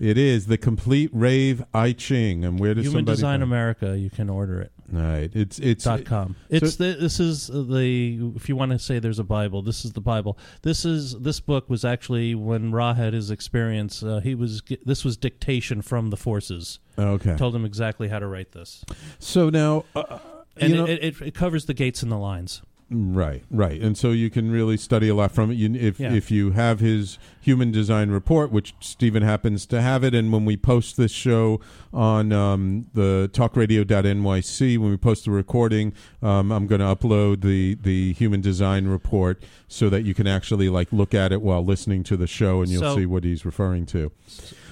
It 0.00 0.16
is 0.16 0.46
the 0.46 0.56
Complete 0.56 1.10
Rave 1.12 1.62
I 1.74 1.92
Ching, 1.92 2.42
and 2.42 2.58
where 2.58 2.72
does 2.72 2.86
Human 2.86 3.00
somebody 3.00 3.16
Design 3.16 3.32
find- 3.40 3.42
America. 3.42 3.98
You 3.98 4.08
can 4.08 4.30
order 4.30 4.58
it. 4.62 4.72
Right. 4.92 5.30
It's 5.34 5.58
it's 5.60 5.84
dot 5.84 6.04
com. 6.04 6.34
so- 6.50 6.56
It's 6.56 6.76
the, 6.76 6.96
this 6.98 7.20
is 7.20 7.46
the 7.46 8.32
if 8.36 8.48
you 8.48 8.56
want 8.56 8.72
to 8.72 8.78
say 8.78 8.98
there's 8.98 9.18
a 9.20 9.24
Bible, 9.24 9.62
this 9.62 9.84
is 9.84 9.92
the 9.92 10.00
Bible. 10.00 10.36
This 10.62 10.84
is 10.84 11.18
this 11.20 11.38
book 11.40 11.70
was 11.70 11.84
actually 11.84 12.34
when 12.34 12.72
Ra 12.72 12.94
had 12.94 13.12
his 13.12 13.30
experience. 13.30 14.02
Uh, 14.02 14.20
he 14.20 14.34
was 14.34 14.62
this 14.84 15.04
was 15.04 15.16
dictation 15.16 15.80
from 15.82 16.10
the 16.10 16.16
forces. 16.16 16.78
Okay. 16.98 17.36
told 17.36 17.54
him 17.54 17.64
exactly 17.64 18.08
how 18.08 18.18
to 18.18 18.26
write 18.26 18.52
this. 18.52 18.84
So 19.18 19.48
now, 19.48 19.84
uh, 19.94 20.18
and 20.56 20.70
you 20.72 20.76
know- 20.78 20.84
it, 20.86 21.02
it, 21.02 21.20
it 21.22 21.34
covers 21.34 21.66
the 21.66 21.74
gates 21.74 22.02
and 22.02 22.10
the 22.12 22.18
lines. 22.18 22.60
Right, 22.92 23.44
right, 23.52 23.80
and 23.80 23.96
so 23.96 24.10
you 24.10 24.30
can 24.30 24.50
really 24.50 24.76
study 24.76 25.08
a 25.08 25.14
lot 25.14 25.30
from 25.30 25.52
it. 25.52 25.54
You, 25.54 25.72
if 25.76 26.00
Yeah. 26.00 26.12
if 26.12 26.28
you 26.32 26.50
have 26.50 26.80
his 26.80 27.18
human 27.40 27.70
design 27.70 28.10
report, 28.10 28.50
which 28.50 28.74
Stephen 28.80 29.22
happens 29.22 29.64
to 29.66 29.80
have 29.80 30.02
it, 30.02 30.12
and 30.12 30.32
when 30.32 30.44
we 30.44 30.56
post 30.56 30.96
this 30.96 31.12
show 31.12 31.60
on 31.92 32.32
um, 32.32 32.86
the 32.92 33.30
talkradio.nyc, 33.32 34.78
when 34.78 34.90
we 34.90 34.96
post 34.96 35.24
the 35.24 35.30
recording, 35.30 35.92
um, 36.20 36.50
I'm 36.50 36.66
going 36.66 36.80
to 36.80 36.86
upload 36.86 37.42
the 37.42 37.76
the 37.80 38.12
human 38.14 38.40
design 38.40 38.88
report 38.88 39.40
so 39.68 39.88
that 39.88 40.04
you 40.04 40.12
can 40.12 40.26
actually 40.26 40.68
like 40.68 40.92
look 40.92 41.14
at 41.14 41.30
it 41.30 41.42
while 41.42 41.64
listening 41.64 42.02
to 42.04 42.16
the 42.16 42.26
show, 42.26 42.60
and 42.60 42.70
you'll 42.70 42.82
So- 42.82 42.96
see 42.96 43.06
what 43.06 43.22
he's 43.22 43.44
referring 43.44 43.86
to. 43.86 44.10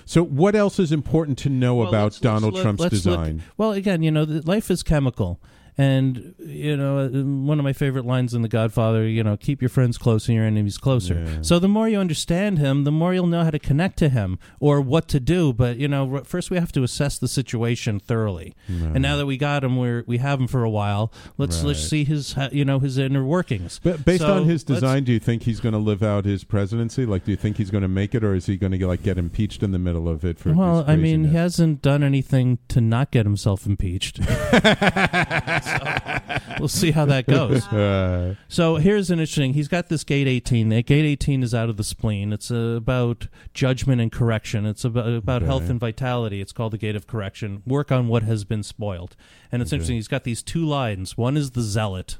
So, 0.04 0.24
what 0.24 0.56
else 0.56 0.78
is 0.78 0.90
important 0.90 1.36
to 1.38 1.50
know 1.50 1.76
Well, 1.76 1.88
about 1.88 2.04
let's- 2.04 2.14
let's 2.16 2.20
Donald 2.22 2.54
look- 2.54 2.62
Trump's 2.62 2.80
let's 2.80 3.04
look- 3.04 3.20
design? 3.20 3.42
well, 3.56 3.72
again, 3.72 4.02
you 4.02 4.10
know, 4.10 4.24
life 4.24 4.70
is 4.70 4.82
chemical. 4.82 5.38
And 5.78 6.34
you 6.38 6.76
know, 6.76 6.98
uh, 6.98 7.08
one 7.08 7.60
of 7.60 7.64
my 7.64 7.72
favorite 7.72 8.04
lines 8.04 8.34
in 8.34 8.42
The 8.42 8.48
Godfather, 8.48 9.06
you 9.06 9.22
know, 9.22 9.36
keep 9.36 9.62
your 9.62 9.68
friends 9.68 9.96
close 9.96 10.26
and 10.28 10.34
your 10.34 10.44
enemies 10.44 10.76
closer. 10.76 11.14
Yeah. 11.14 11.38
So 11.42 11.60
the 11.60 11.68
more 11.68 11.88
you 11.88 11.98
understand 11.98 12.58
him, 12.58 12.82
the 12.82 12.90
more 12.90 13.14
you'll 13.14 13.28
know 13.28 13.44
how 13.44 13.50
to 13.50 13.60
connect 13.60 13.96
to 13.98 14.08
him 14.08 14.40
or 14.58 14.80
what 14.80 15.06
to 15.08 15.20
do. 15.20 15.52
But 15.52 15.76
you 15.76 15.86
know, 15.86 16.24
first 16.24 16.50
we 16.50 16.58
have 16.58 16.72
to 16.72 16.82
assess 16.82 17.16
the 17.16 17.28
situation 17.28 18.00
thoroughly. 18.00 18.56
And 18.66 19.00
now 19.00 19.16
that 19.16 19.26
we 19.26 19.36
got 19.36 19.62
him, 19.62 19.76
we're 19.76 20.02
we 20.06 20.18
have 20.18 20.40
him 20.40 20.48
for 20.48 20.64
a 20.64 20.70
while. 20.70 21.12
Let's 21.36 21.62
let's 21.62 21.80
see 21.80 22.02
his 22.04 22.34
you 22.50 22.64
know 22.64 22.80
his 22.80 22.98
inner 22.98 23.24
workings. 23.24 23.80
But 23.82 24.04
based 24.04 24.22
So 24.22 24.34
on 24.34 24.44
his 24.46 24.64
design, 24.64 25.04
do 25.04 25.12
you 25.12 25.20
think 25.20 25.44
he's 25.44 25.60
going 25.60 25.74
to 25.74 25.78
live 25.78 26.02
out 26.02 26.24
his 26.24 26.42
presidency? 26.42 27.06
Like, 27.06 27.24
do 27.24 27.30
you 27.30 27.36
think 27.36 27.56
he's 27.56 27.70
going 27.70 27.82
to 27.82 27.88
make 27.88 28.14
it, 28.16 28.24
or 28.24 28.34
is 28.34 28.46
he 28.46 28.56
going 28.56 28.72
to 28.72 28.86
like 28.86 29.04
get 29.04 29.16
impeached 29.16 29.62
in 29.62 29.70
the 29.70 29.78
middle 29.78 30.08
of 30.08 30.24
it 30.24 30.40
for? 30.40 30.52
Well, 30.52 30.84
I 30.88 30.96
mean, 30.96 31.26
he 31.26 31.36
hasn't 31.36 31.82
done 31.82 32.02
anything 32.02 32.58
to 32.68 32.80
not 32.80 33.12
get 33.12 33.26
himself 33.26 33.64
impeached. 33.64 34.18
So, 35.68 36.56
we'll 36.58 36.68
see 36.68 36.90
how 36.90 37.04
that 37.06 37.26
goes. 37.26 37.66
Uh, 37.72 38.34
so 38.48 38.76
here's 38.76 39.10
an 39.10 39.18
interesting. 39.20 39.52
He's 39.54 39.68
got 39.68 39.88
this 39.88 40.02
gate 40.04 40.26
18. 40.26 40.68
That 40.70 40.86
gate 40.86 41.04
18 41.04 41.42
is 41.42 41.54
out 41.54 41.68
of 41.68 41.76
the 41.76 41.84
spleen. 41.84 42.32
It's 42.32 42.50
uh, 42.50 42.74
about 42.76 43.28
judgment 43.54 44.00
and 44.00 44.10
correction. 44.10 44.66
It's 44.66 44.84
about 44.84 45.08
about 45.08 45.42
health 45.42 45.68
and 45.70 45.78
vitality. 45.78 46.40
It's 46.40 46.52
called 46.52 46.72
the 46.72 46.78
gate 46.78 46.96
of 46.96 47.06
correction. 47.06 47.62
Work 47.66 47.92
on 47.92 48.08
what 48.08 48.22
has 48.24 48.44
been 48.44 48.62
spoiled. 48.62 49.16
And 49.52 49.62
it's 49.62 49.70
Okay. 49.70 49.76
interesting. 49.76 49.96
He's 49.96 50.08
got 50.08 50.24
these 50.24 50.42
two 50.42 50.64
lines. 50.64 51.16
One 51.16 51.36
is 51.36 51.52
the 51.52 51.62
zealot, 51.62 52.18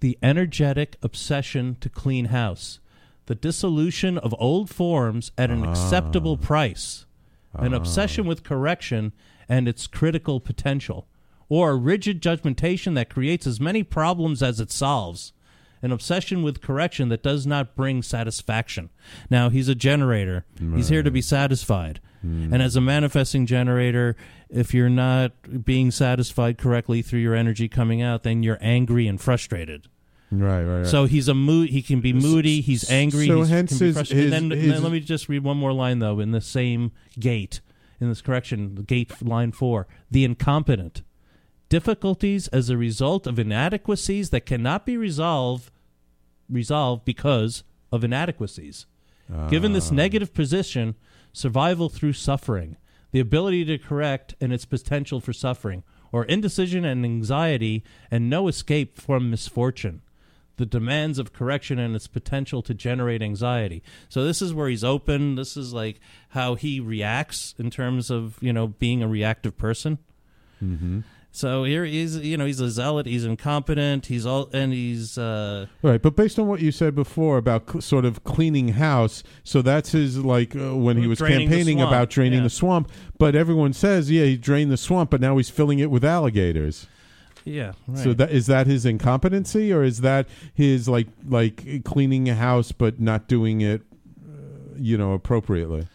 the 0.00 0.18
energetic 0.22 0.96
obsession 1.02 1.76
to 1.80 1.88
clean 1.88 2.26
house, 2.26 2.80
the 3.26 3.34
dissolution 3.34 4.16
of 4.18 4.34
old 4.38 4.70
forms 4.70 5.30
at 5.36 5.50
an 5.50 5.64
Ah. 5.64 5.70
acceptable 5.70 6.36
price, 6.36 7.04
an 7.54 7.74
obsession 7.74 8.26
with 8.26 8.42
correction 8.44 9.12
and 9.48 9.68
its 9.68 9.86
critical 9.86 10.40
potential, 10.40 11.06
or 11.48 11.70
a 11.70 11.76
rigid 11.76 12.20
judgmentation 12.22 12.94
that 12.94 13.08
creates 13.10 13.46
as 13.46 13.60
many 13.60 13.82
problems 13.82 14.42
as 14.42 14.60
it 14.60 14.70
solves. 14.70 15.32
An 15.80 15.92
obsession 15.92 16.42
with 16.42 16.60
correction 16.60 17.08
that 17.10 17.22
does 17.22 17.46
not 17.46 17.76
bring 17.76 18.02
satisfaction. 18.02 18.90
Now, 19.30 19.48
he's 19.48 19.68
a 19.68 19.76
generator. 19.76 20.44
He's 20.74 20.88
here 20.88 21.04
to 21.04 21.10
be 21.10 21.22
satisfied. 21.22 22.00
Hmm. 22.20 22.52
And 22.52 22.60
as 22.60 22.74
a 22.74 22.80
manifesting 22.80 23.46
generator, 23.46 24.16
if 24.50 24.74
you're 24.74 24.88
not 24.90 25.64
being 25.64 25.92
satisfied 25.92 26.58
correctly 26.58 27.00
through 27.00 27.20
your 27.20 27.36
energy 27.36 27.68
coming 27.68 28.02
out, 28.02 28.24
then 28.24 28.42
you're 28.42 28.58
angry 28.60 29.06
and 29.06 29.20
frustrated. 29.20 29.86
Right, 30.32 30.64
right, 30.64 30.78
right. 30.78 30.86
So 30.86 31.04
he's 31.06 31.28
a 31.28 31.34
mood. 31.34 31.70
He 31.70 31.80
can 31.80 32.00
be 32.00 32.12
moody. 32.12 32.60
He's 32.60 32.90
angry. 32.90 33.28
so 33.28 33.38
he's, 33.38 33.48
hence 33.48 33.70
can 33.70 33.78
be 33.78 33.84
his- 33.86 33.96
his- 34.10 34.10
and 34.10 34.32
then, 34.32 34.50
his- 34.58 34.72
then 34.72 34.82
let 34.82 34.90
me 34.90 34.98
just 34.98 35.28
read 35.28 35.44
one 35.44 35.56
more 35.56 35.72
line 35.72 36.00
though. 36.00 36.18
In 36.18 36.32
the 36.32 36.40
same 36.40 36.90
gate, 37.20 37.60
in 38.00 38.08
this 38.08 38.20
correction, 38.20 38.74
gate 38.86 39.12
line 39.22 39.52
four, 39.52 39.86
the 40.10 40.24
incompetent 40.24 41.02
difficulties 41.68 42.48
as 42.48 42.70
a 42.70 42.76
result 42.76 43.26
of 43.26 43.38
inadequacies 43.38 44.30
that 44.30 44.46
cannot 44.46 44.86
be 44.86 44.96
resolved 44.96 45.70
resolved 46.50 47.04
because 47.04 47.62
of 47.92 48.02
inadequacies. 48.02 48.86
Given 49.50 49.74
this 49.74 49.90
Ah. 49.90 49.94
negative 49.94 50.32
position, 50.32 50.94
survival 51.34 51.90
through 51.90 52.14
suffering, 52.14 52.76
the 53.12 53.20
ability 53.20 53.66
to 53.66 53.76
correct 53.76 54.34
and 54.40 54.50
its 54.50 54.64
potential 54.64 55.20
for 55.20 55.34
suffering, 55.34 55.82
or 56.10 56.24
indecision 56.24 56.86
and 56.86 57.04
anxiety 57.04 57.84
and 58.10 58.30
no 58.30 58.48
escape 58.48 58.96
from 58.98 59.28
misfortune, 59.28 60.00
the 60.56 60.64
demands 60.64 61.18
of 61.18 61.34
correction 61.34 61.78
and 61.78 61.94
its 61.94 62.06
potential 62.06 62.62
to 62.62 62.72
generate 62.72 63.20
anxiety. 63.20 63.82
So 64.08 64.24
this 64.24 64.40
is 64.40 64.54
where 64.54 64.70
he's 64.70 64.82
open. 64.82 65.34
This 65.34 65.54
is 65.54 65.74
like 65.74 66.00
how 66.30 66.54
he 66.54 66.80
reacts 66.80 67.54
in 67.58 67.68
terms 67.70 68.10
of, 68.10 68.38
you 68.40 68.54
know, 68.54 68.68
being 68.68 69.02
a 69.02 69.08
reactive 69.08 69.58
person. 69.58 69.98
Mm-hmm. 70.64 71.00
So 71.30 71.62
here 71.64 71.84
he's, 71.84 72.16
you 72.16 72.36
know, 72.36 72.46
he's 72.46 72.58
a 72.58 72.70
zealot. 72.70 73.06
He's 73.06 73.24
incompetent. 73.24 74.06
He's 74.06 74.26
all, 74.26 74.48
and 74.52 74.72
he's, 74.72 75.18
uh, 75.18 75.66
Right, 75.82 76.00
but 76.00 76.16
based 76.16 76.38
on 76.38 76.48
what 76.48 76.60
you 76.60 76.72
said 76.72 76.94
before 76.94 77.36
about 77.36 77.68
cl- 77.68 77.80
sort 77.82 78.04
of 78.04 78.24
cleaning 78.24 78.68
house, 78.68 79.22
so 79.44 79.62
that's 79.62 79.92
his 79.92 80.18
like 80.18 80.56
uh, 80.56 80.74
when 80.74 80.96
he 80.96 81.06
was 81.06 81.20
campaigning 81.20 81.80
about 81.80 82.10
draining 82.10 82.38
yeah. 82.38 82.44
the 82.44 82.50
swamp. 82.50 82.90
But 83.18 83.36
everyone 83.36 83.72
says, 83.72 84.10
yeah, 84.10 84.24
he 84.24 84.36
drained 84.36 84.72
the 84.72 84.76
swamp, 84.76 85.10
but 85.10 85.20
now 85.20 85.36
he's 85.36 85.50
filling 85.50 85.78
it 85.78 85.90
with 85.90 86.04
alligators. 86.04 86.86
yeah. 87.44 87.72
Right. 87.86 87.98
So 88.02 88.14
that 88.14 88.30
is 88.30 88.46
that 88.46 88.66
his 88.66 88.84
incompetency, 88.86 89.72
or 89.72 89.84
is 89.84 90.00
that 90.00 90.28
his 90.54 90.88
like 90.88 91.08
like 91.28 91.84
cleaning 91.84 92.28
a 92.28 92.34
house 92.34 92.72
but 92.72 93.00
not 93.00 93.28
doing 93.28 93.60
it, 93.60 93.82
uh, 94.26 94.74
you 94.76 94.96
know, 94.98 95.12
appropriately? 95.12 95.86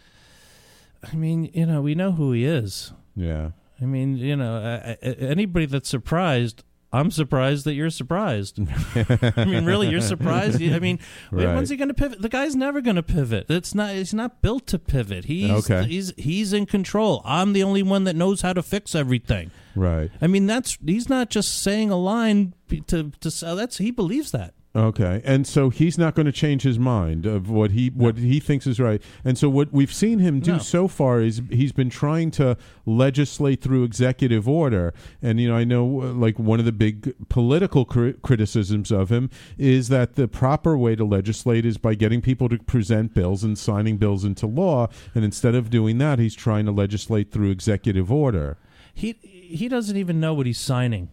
I 1.12 1.16
mean, 1.16 1.50
you 1.54 1.66
know, 1.66 1.82
we 1.82 1.96
know 1.96 2.14
who 2.14 2.32
he 2.32 2.46
is. 2.46 2.94
Yeah. 3.16 3.50
I 3.84 3.86
mean, 3.86 4.18
you 4.18 4.36
know, 4.38 4.96
anybody 5.02 5.66
that's 5.66 5.90
surprised, 5.90 6.64
I'm 6.94 7.12
surprised 7.12 7.66
that 7.66 7.74
you're 7.74 7.90
surprised. 7.90 8.60
I 8.96 9.46
mean, 9.46 9.66
really, 9.66 9.90
you're 9.90 10.00
surprised. 10.00 10.62
I 10.62 10.80
mean, 10.80 11.00
Right. 11.32 11.48
when's 11.54 11.70
he 11.70 11.76
going 11.76 11.88
to 11.90 11.94
pivot? 11.94 12.22
The 12.22 12.30
guy's 12.30 12.56
never 12.56 12.82
going 12.82 12.96
to 12.98 13.04
pivot. 13.04 13.48
It's 13.50 13.74
not. 13.76 13.92
He's 13.96 14.14
not 14.14 14.42
built 14.42 14.68
to 14.68 14.80
pivot. 14.80 15.26
He's 15.26 15.50
Okay. 15.70 15.86
he's 15.88 16.14
he's 16.18 16.54
in 16.54 16.66
control. 16.66 17.22
I'm 17.26 17.54
the 17.54 17.64
only 17.64 17.84
one 17.84 18.04
that 18.06 18.16
knows 18.16 18.42
how 18.42 18.54
to 18.54 18.62
fix 18.64 18.96
everything. 18.96 19.52
Right. 19.76 20.12
I 20.22 20.28
mean, 20.28 20.46
that's 20.46 20.78
he's 20.86 21.10
not 21.10 21.30
just 21.30 21.62
saying 21.62 21.90
a 21.90 21.98
line 21.98 22.54
to 22.88 23.12
to 23.20 23.32
sell. 23.32 23.56
That's 23.56 23.80
he 23.80 23.92
believes 23.92 24.32
that. 24.32 24.54
Okay, 24.76 25.21
and 25.24 25.45
so 25.45 25.69
he's 25.69 25.99
not 25.99 26.15
going 26.15 26.26
to 26.26 26.32
change 26.32 26.63
his 26.63 26.80
mind 26.80 27.28
of 27.28 27.47
what 27.47 27.69
he 27.71 27.89
what 27.89 28.17
he 28.17 28.39
thinks 28.39 28.65
is 28.65 28.80
right. 28.80 28.99
And 29.24 29.38
so 29.38 29.47
what 29.47 29.71
we've 29.71 29.93
seen 29.93 30.17
him 30.17 30.39
do 30.39 30.53
No. 30.53 30.57
so 30.57 30.88
far 30.88 31.21
is 31.21 31.43
he's 31.51 31.71
been 31.71 31.91
trying 31.91 32.32
to 32.32 32.57
legislate 32.88 33.61
through 33.61 33.84
executive 33.84 34.49
order. 34.49 34.91
And 35.21 35.39
you 35.39 35.47
know, 35.49 35.55
I 35.55 35.63
know 35.63 36.01
uh, 36.01 36.05
like 36.13 36.39
one 36.39 36.57
of 36.57 36.65
the 36.65 36.71
big 36.71 37.13
political 37.30 37.86
cri- 37.86 38.13
criticisms 38.24 38.91
of 38.91 39.11
him 39.11 39.30
is 39.59 39.89
that 39.89 40.15
the 40.15 40.28
proper 40.28 40.76
way 40.76 40.95
to 40.95 41.05
legislate 41.05 41.67
is 41.67 41.78
by 41.78 41.93
getting 41.93 42.19
people 42.19 42.49
to 42.49 42.57
present 42.57 43.13
bills 43.13 43.43
and 43.43 43.55
signing 43.59 43.97
bills 43.97 44.24
into 44.26 44.47
law. 44.47 44.88
And 45.13 45.24
instead 45.24 45.53
of 45.53 45.69
doing 45.69 45.99
that, 45.99 46.17
he's 46.17 46.34
trying 46.34 46.65
to 46.65 46.71
legislate 46.71 47.32
through 47.32 47.51
executive 47.51 48.11
order. 48.11 48.57
He 48.91 49.13
he 49.21 49.67
doesn't 49.67 49.97
even 49.97 50.19
know 50.19 50.34
what 50.34 50.47
he's 50.47 50.59
signing 50.59 51.09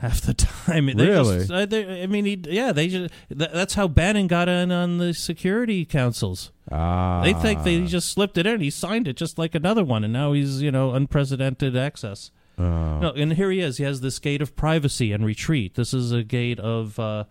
half 0.00 0.20
the 0.20 0.34
time. 0.34 0.86
They 0.86 1.06
Really? 1.06 1.46
just- 1.46 1.70
they- 1.70 2.02
I 2.02 2.06
mean, 2.06 2.24
he, 2.24 2.42
yeah, 2.48 2.72
they 2.72 2.88
just. 2.88 3.12
That, 3.30 3.52
that's 3.52 3.74
how 3.74 3.88
Bannon 3.88 4.26
got 4.26 4.48
in 4.48 4.70
on 4.72 4.98
the 4.98 5.14
Security 5.14 5.84
Councils. 5.84 6.50
Ah, 6.70 7.22
They 7.22 7.32
think 7.32 7.62
they 7.64 7.84
just 7.86 8.10
slipped 8.10 8.36
it 8.38 8.46
in. 8.46 8.60
He 8.60 8.70
signed 8.70 9.08
it 9.08 9.16
just 9.16 9.38
like 9.38 9.54
another 9.54 9.84
one, 9.84 10.04
and 10.04 10.12
now 10.12 10.32
he's 10.32 10.60
you 10.62 10.70
know 10.70 10.92
unprecedented 10.94 11.76
access. 11.76 12.30
Oh. 12.58 12.98
No, 12.98 13.10
and 13.16 13.32
here 13.34 13.50
he 13.50 13.60
is. 13.60 13.78
He 13.78 13.84
has 13.84 14.00
this 14.02 14.18
gate 14.18 14.42
of 14.42 14.54
privacy 14.54 15.12
and 15.12 15.24
retreat. 15.24 15.74
This 15.76 15.94
is 15.94 16.12
a 16.12 16.22
gate 16.22 16.60
of 16.60 16.98
uh, 16.98 17.24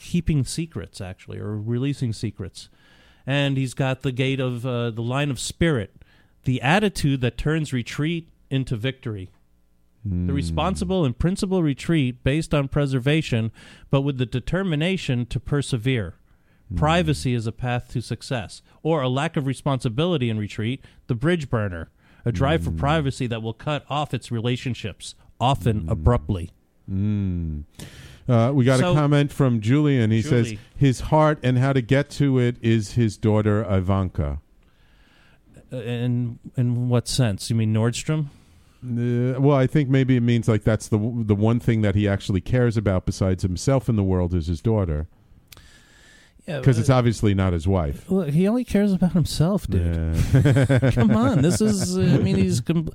keeping 0.00 0.44
secrets, 0.44 1.00
actually, 1.00 1.38
or 1.38 1.56
releasing 1.56 2.12
secrets. 2.12 2.68
And 3.26 3.56
he's 3.56 3.74
got 3.74 4.02
the 4.02 4.12
gate 4.12 4.38
of 4.38 4.64
uh, 4.64 4.90
the 4.90 5.02
line 5.02 5.30
of 5.32 5.40
spirit, 5.40 5.96
the 6.44 6.62
attitude 6.62 7.20
that 7.22 7.36
turns 7.36 7.72
retreat 7.72 8.28
into 8.50 8.76
victory. 8.76 9.30
The 10.08 10.32
responsible 10.32 11.04
and 11.04 11.18
principled 11.18 11.64
retreat 11.64 12.22
based 12.22 12.54
on 12.54 12.68
preservation, 12.68 13.50
but 13.90 14.02
with 14.02 14.18
the 14.18 14.26
determination 14.26 15.26
to 15.26 15.40
persevere. 15.40 16.14
Privacy 16.76 17.34
is 17.34 17.46
a 17.46 17.52
path 17.52 17.88
to 17.88 18.00
success, 18.00 18.62
or 18.82 19.02
a 19.02 19.08
lack 19.08 19.36
of 19.36 19.46
responsibility 19.46 20.30
in 20.30 20.38
retreat, 20.38 20.84
the 21.08 21.14
bridge 21.14 21.48
burner, 21.50 21.90
a 22.24 22.30
drive 22.32 22.62
for 22.64 22.70
privacy 22.72 23.26
that 23.26 23.42
will 23.42 23.52
cut 23.52 23.84
off 23.90 24.12
its 24.14 24.30
relationships, 24.30 25.14
often 25.40 25.88
abruptly. 25.88 26.50
Mm. 26.90 27.64
Uh, 28.28 28.52
we 28.54 28.64
got 28.64 28.78
So- 28.80 28.92
a 28.92 28.94
comment 28.94 29.32
from 29.32 29.60
Julian. 29.60 30.10
He 30.10 30.22
says 30.22 30.54
his 30.76 31.00
heart 31.00 31.38
and 31.42 31.58
how 31.58 31.72
to 31.72 31.80
get 31.80 32.10
to 32.10 32.38
it 32.38 32.56
is 32.60 32.92
his 32.92 33.16
daughter 33.16 33.64
Ivanka. 33.68 34.40
Uh, 35.72 35.76
In 35.78 36.38
in 36.56 36.88
what 36.88 37.08
sense? 37.08 37.50
You 37.50 37.56
mean 37.56 37.72
Nordstrom? 37.74 38.26
Uh, 38.86 39.40
well, 39.40 39.56
I 39.56 39.66
think 39.66 39.88
maybe 39.88 40.16
it 40.16 40.22
means 40.22 40.48
like 40.48 40.62
that's 40.64 40.88
the 40.88 40.98
the 40.98 41.34
one 41.34 41.58
thing 41.60 41.82
that 41.82 41.94
he 41.94 42.06
actually 42.08 42.40
cares 42.40 42.76
about 42.76 43.04
besides 43.06 43.42
himself 43.42 43.88
in 43.88 43.96
the 43.96 44.04
world 44.04 44.34
is 44.34 44.46
his 44.46 44.60
daughter. 44.60 45.08
Yeah, 46.46 46.60
Because 46.60 46.78
uh, 46.78 46.80
it's 46.82 46.90
obviously 46.90 47.34
not 47.34 47.52
his 47.52 47.66
wife. 47.66 48.08
Well, 48.08 48.26
he 48.26 48.46
only 48.46 48.64
cares 48.64 48.92
about 48.92 49.12
himself, 49.12 49.66
dude. 49.66 50.16
Yeah. 50.32 50.90
Come 50.92 51.16
on, 51.16 51.42
this 51.42 51.60
is. 51.60 51.98
I 51.98 52.18
mean, 52.18 52.36
he's. 52.36 52.60
Com- 52.62 52.90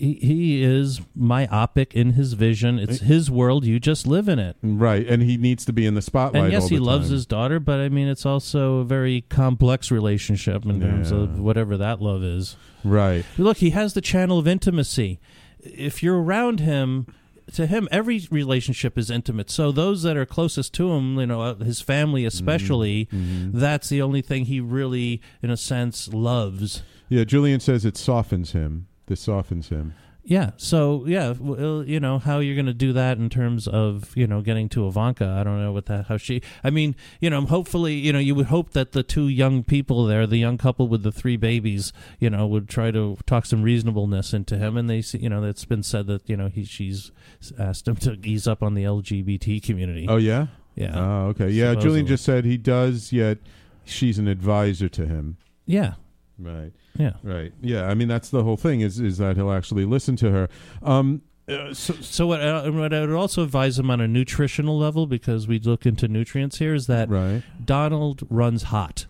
he, 0.00 0.14
he 0.14 0.62
is 0.62 1.00
myopic 1.14 1.94
in 1.94 2.12
his 2.12 2.32
vision. 2.32 2.78
It's 2.78 3.00
his 3.00 3.30
world. 3.30 3.64
You 3.64 3.78
just 3.78 4.06
live 4.06 4.28
in 4.28 4.38
it. 4.38 4.56
Right, 4.62 5.06
and 5.06 5.22
he 5.22 5.36
needs 5.36 5.64
to 5.66 5.72
be 5.72 5.86
in 5.86 5.94
the 5.94 6.02
spotlight. 6.02 6.44
And 6.44 6.52
yes, 6.52 6.68
he 6.68 6.78
loves 6.78 7.06
time. 7.08 7.12
his 7.14 7.26
daughter, 7.26 7.60
but 7.60 7.80
I 7.80 7.88
mean, 7.88 8.08
it's 8.08 8.26
also 8.26 8.78
a 8.78 8.84
very 8.84 9.22
complex 9.28 9.90
relationship 9.90 10.64
in 10.64 10.80
terms 10.80 11.10
of 11.10 11.38
whatever 11.38 11.76
that 11.76 12.00
love 12.00 12.22
is. 12.24 12.56
Right. 12.82 13.24
Look, 13.38 13.58
he 13.58 13.70
has 13.70 13.94
the 13.94 14.00
channel 14.00 14.38
of 14.38 14.48
intimacy. 14.48 15.20
If 15.60 16.02
you're 16.02 16.20
around 16.22 16.60
him, 16.60 17.06
to 17.54 17.66
him, 17.66 17.88
every 17.90 18.26
relationship 18.30 18.96
is 18.96 19.10
intimate. 19.10 19.50
So 19.50 19.72
those 19.72 20.02
that 20.04 20.16
are 20.16 20.24
closest 20.24 20.72
to 20.74 20.92
him, 20.92 21.18
you 21.18 21.26
know, 21.26 21.42
uh, 21.42 21.54
his 21.56 21.80
family 21.80 22.24
especially, 22.24 23.06
Mm-hmm. 23.12 23.58
that's 23.58 23.88
the 23.88 24.00
only 24.00 24.22
thing 24.22 24.44
he 24.46 24.60
really, 24.60 25.20
in 25.42 25.50
a 25.50 25.56
sense, 25.56 26.08
loves. 26.12 26.82
Yeah, 27.08 27.24
Julian 27.24 27.58
says 27.60 27.84
it 27.84 27.96
softens 27.96 28.52
him. 28.52 28.86
This 29.10 29.20
softens 29.22 29.70
him. 29.70 29.92
Yeah. 30.22 30.50
So 30.56 31.04
yeah, 31.08 31.34
well, 31.36 31.80
uh, 31.80 31.82
you 31.82 31.98
know 31.98 32.20
how 32.20 32.38
you're 32.38 32.54
going 32.54 32.66
to 32.66 32.72
do 32.72 32.92
that 32.92 33.18
in 33.18 33.28
terms 33.28 33.66
of 33.66 34.16
you 34.16 34.28
know 34.28 34.40
getting 34.40 34.68
to 34.68 34.86
Ivanka. 34.86 35.26
I 35.26 35.42
don't 35.42 35.60
know 35.60 35.72
what 35.72 35.86
that 35.86 36.06
how 36.06 36.16
she. 36.16 36.42
I 36.62 36.70
mean, 36.70 36.94
you 37.20 37.28
know, 37.28 37.40
hopefully, 37.44 37.94
you 37.94 38.12
know, 38.12 38.20
you 38.20 38.36
would 38.36 38.46
hope 38.46 38.70
that 38.70 38.92
the 38.92 39.02
two 39.02 39.26
young 39.26 39.64
people 39.64 40.04
there, 40.04 40.28
the 40.28 40.36
young 40.36 40.58
couple 40.58 40.86
with 40.86 41.02
the 41.02 41.10
three 41.10 41.36
babies, 41.36 41.92
you 42.20 42.30
know, 42.30 42.46
would 42.46 42.68
try 42.68 42.92
to 42.92 43.18
talk 43.26 43.46
some 43.46 43.64
reasonableness 43.64 44.32
into 44.32 44.56
him. 44.58 44.76
And 44.76 44.88
they, 44.88 45.02
see- 45.02 45.18
you 45.18 45.28
know, 45.28 45.42
it's 45.42 45.64
been 45.64 45.82
said 45.82 46.06
that 46.06 46.28
you 46.30 46.36
know 46.36 46.46
he 46.46 46.64
she's 46.64 47.10
asked 47.58 47.88
him 47.88 47.96
to 47.96 48.16
ease 48.24 48.46
up 48.46 48.62
on 48.62 48.74
the 48.74 48.84
LGBT 48.84 49.60
community. 49.60 50.06
Oh 50.08 50.18
yeah. 50.18 50.46
Yeah. 50.76 50.92
Oh 50.94 51.26
okay. 51.30 51.48
Yeah. 51.50 51.74
Julian 51.74 52.06
just 52.06 52.24
said 52.24 52.44
he 52.44 52.56
does, 52.58 53.12
yet 53.12 53.38
she's 53.84 54.20
an 54.20 54.28
advisor 54.28 54.88
to 54.90 55.06
him. 55.06 55.38
Yeah. 55.66 55.94
Right. 56.40 56.72
Yeah. 56.98 57.12
Right. 57.22 57.52
Yeah. 57.60 57.88
I 57.88 57.94
mean, 57.94 58.08
that's 58.08 58.30
the 58.30 58.42
whole 58.42 58.56
thing 58.56 58.80
is 58.80 58.98
is 58.98 59.18
that 59.18 59.36
he'll 59.36 59.52
actually 59.52 59.84
listen 59.84 60.16
to 60.16 60.30
her. 60.30 60.48
Um. 60.82 61.22
uh, 61.48 61.74
so, 61.74 61.94
So 62.00 62.26
what, 62.28 62.40
I, 62.40 62.68
what 62.70 62.92
I 62.94 63.00
would 63.00 63.10
also 63.10 63.42
advise 63.42 63.78
him 63.78 63.90
on 63.90 64.00
a 64.00 64.08
nutritional 64.08 64.78
level, 64.78 65.06
because 65.06 65.46
we 65.48 65.58
look 65.58 65.84
into 65.84 66.08
nutrients 66.08 66.58
here, 66.58 66.74
is 66.74 66.86
that 66.86 67.08
right. 67.08 67.42
Donald 67.64 68.22
runs 68.30 68.64
hot. 68.64 69.06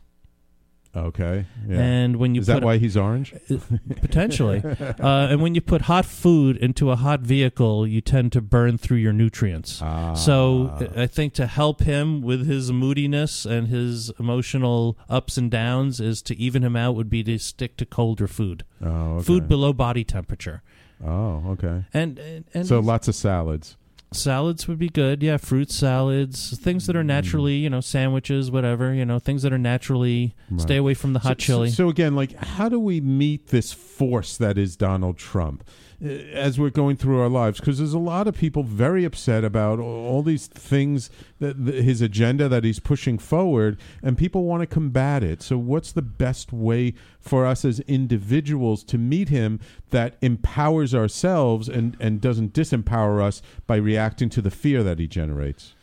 Okay. 0.94 1.46
Yeah. 1.68 1.78
And 1.80 2.16
when 2.16 2.34
you 2.34 2.40
is 2.40 2.48
that 2.48 2.64
why 2.64 2.78
he's 2.78 2.96
orange? 2.96 3.32
potentially. 4.00 4.60
uh, 4.64 5.28
and 5.30 5.40
when 5.40 5.54
you 5.54 5.60
put 5.60 5.82
hot 5.82 6.04
food 6.04 6.56
into 6.56 6.90
a 6.90 6.96
hot 6.96 7.20
vehicle, 7.20 7.86
you 7.86 8.00
tend 8.00 8.32
to 8.32 8.40
burn 8.40 8.76
through 8.76 8.96
your 8.96 9.12
nutrients. 9.12 9.80
Ah. 9.82 10.14
So 10.14 10.90
I 10.96 11.06
think 11.06 11.32
to 11.34 11.46
help 11.46 11.82
him 11.82 12.22
with 12.22 12.46
his 12.46 12.72
moodiness 12.72 13.44
and 13.46 13.68
his 13.68 14.10
emotional 14.18 14.98
ups 15.08 15.36
and 15.36 15.50
downs 15.50 16.00
is 16.00 16.22
to 16.22 16.36
even 16.36 16.62
him 16.64 16.74
out 16.74 16.96
would 16.96 17.10
be 17.10 17.22
to 17.22 17.38
stick 17.38 17.76
to 17.76 17.86
colder 17.86 18.26
food, 18.26 18.64
Oh. 18.82 19.16
Okay. 19.16 19.24
food 19.24 19.48
below 19.48 19.72
body 19.72 20.02
temperature. 20.04 20.62
Oh. 21.04 21.42
Okay. 21.50 21.84
And 21.94 22.18
and, 22.18 22.44
and 22.52 22.66
so 22.66 22.80
lots 22.80 23.06
of 23.08 23.14
salads. 23.14 23.76
Salads 24.12 24.66
would 24.68 24.78
be 24.78 24.88
good. 24.88 25.22
Yeah, 25.22 25.36
fruit 25.36 25.70
salads, 25.70 26.58
things 26.58 26.86
that 26.86 26.96
are 26.96 27.02
mm. 27.02 27.06
naturally, 27.06 27.54
you 27.54 27.70
know, 27.70 27.80
sandwiches, 27.80 28.50
whatever, 28.50 28.92
you 28.92 29.04
know, 29.04 29.18
things 29.18 29.42
that 29.42 29.52
are 29.52 29.58
naturally 29.58 30.34
Right. 30.50 30.60
stay 30.60 30.76
away 30.76 30.94
from 30.94 31.12
the 31.12 31.20
hot 31.20 31.40
so, 31.40 31.46
chili. 31.46 31.70
So, 31.70 31.84
so 31.84 31.88
again, 31.88 32.14
like, 32.14 32.32
how 32.34 32.68
do 32.68 32.78
we 32.78 33.00
meet 33.00 33.48
this 33.48 33.72
force 33.72 34.36
that 34.36 34.58
is 34.58 34.76
Donald 34.76 35.16
Trump? 35.18 35.64
Uh, 36.02 36.08
as 36.08 36.58
we're 36.58 36.70
going 36.70 36.96
through 36.96 37.20
our 37.20 37.28
lives 37.28 37.60
because 37.60 37.78
there's 37.78 37.92
a 37.92 37.98
lot 37.98 38.26
of 38.26 38.34
people 38.34 38.62
very 38.62 39.04
upset 39.04 39.44
about 39.44 39.78
all 39.78 40.22
these 40.22 40.46
things 40.46 41.10
that 41.38 41.64
th- 41.64 41.84
his 41.84 42.00
agenda 42.00 42.48
that 42.48 42.64
he's 42.64 42.80
pushing 42.80 43.18
forward 43.18 43.78
and 44.02 44.16
people 44.16 44.44
want 44.44 44.60
to 44.60 44.66
combat 44.66 45.22
it 45.22 45.42
so 45.42 45.58
what's 45.58 45.92
the 45.92 46.02
best 46.02 46.52
way 46.52 46.94
for 47.18 47.44
us 47.44 47.64
as 47.64 47.80
individuals 47.80 48.82
to 48.84 48.96
meet 48.98 49.28
him 49.28 49.60
that 49.90 50.16
empowers 50.22 50.94
ourselves 50.94 51.68
and 51.68 51.96
and 52.00 52.20
doesn't 52.20 52.52
disempower 52.52 53.22
us 53.22 53.42
by 53.66 53.76
reacting 53.76 54.28
to 54.28 54.40
the 54.40 54.50
fear 54.50 54.82
that 54.82 54.98
he 54.98 55.06
generates 55.06 55.74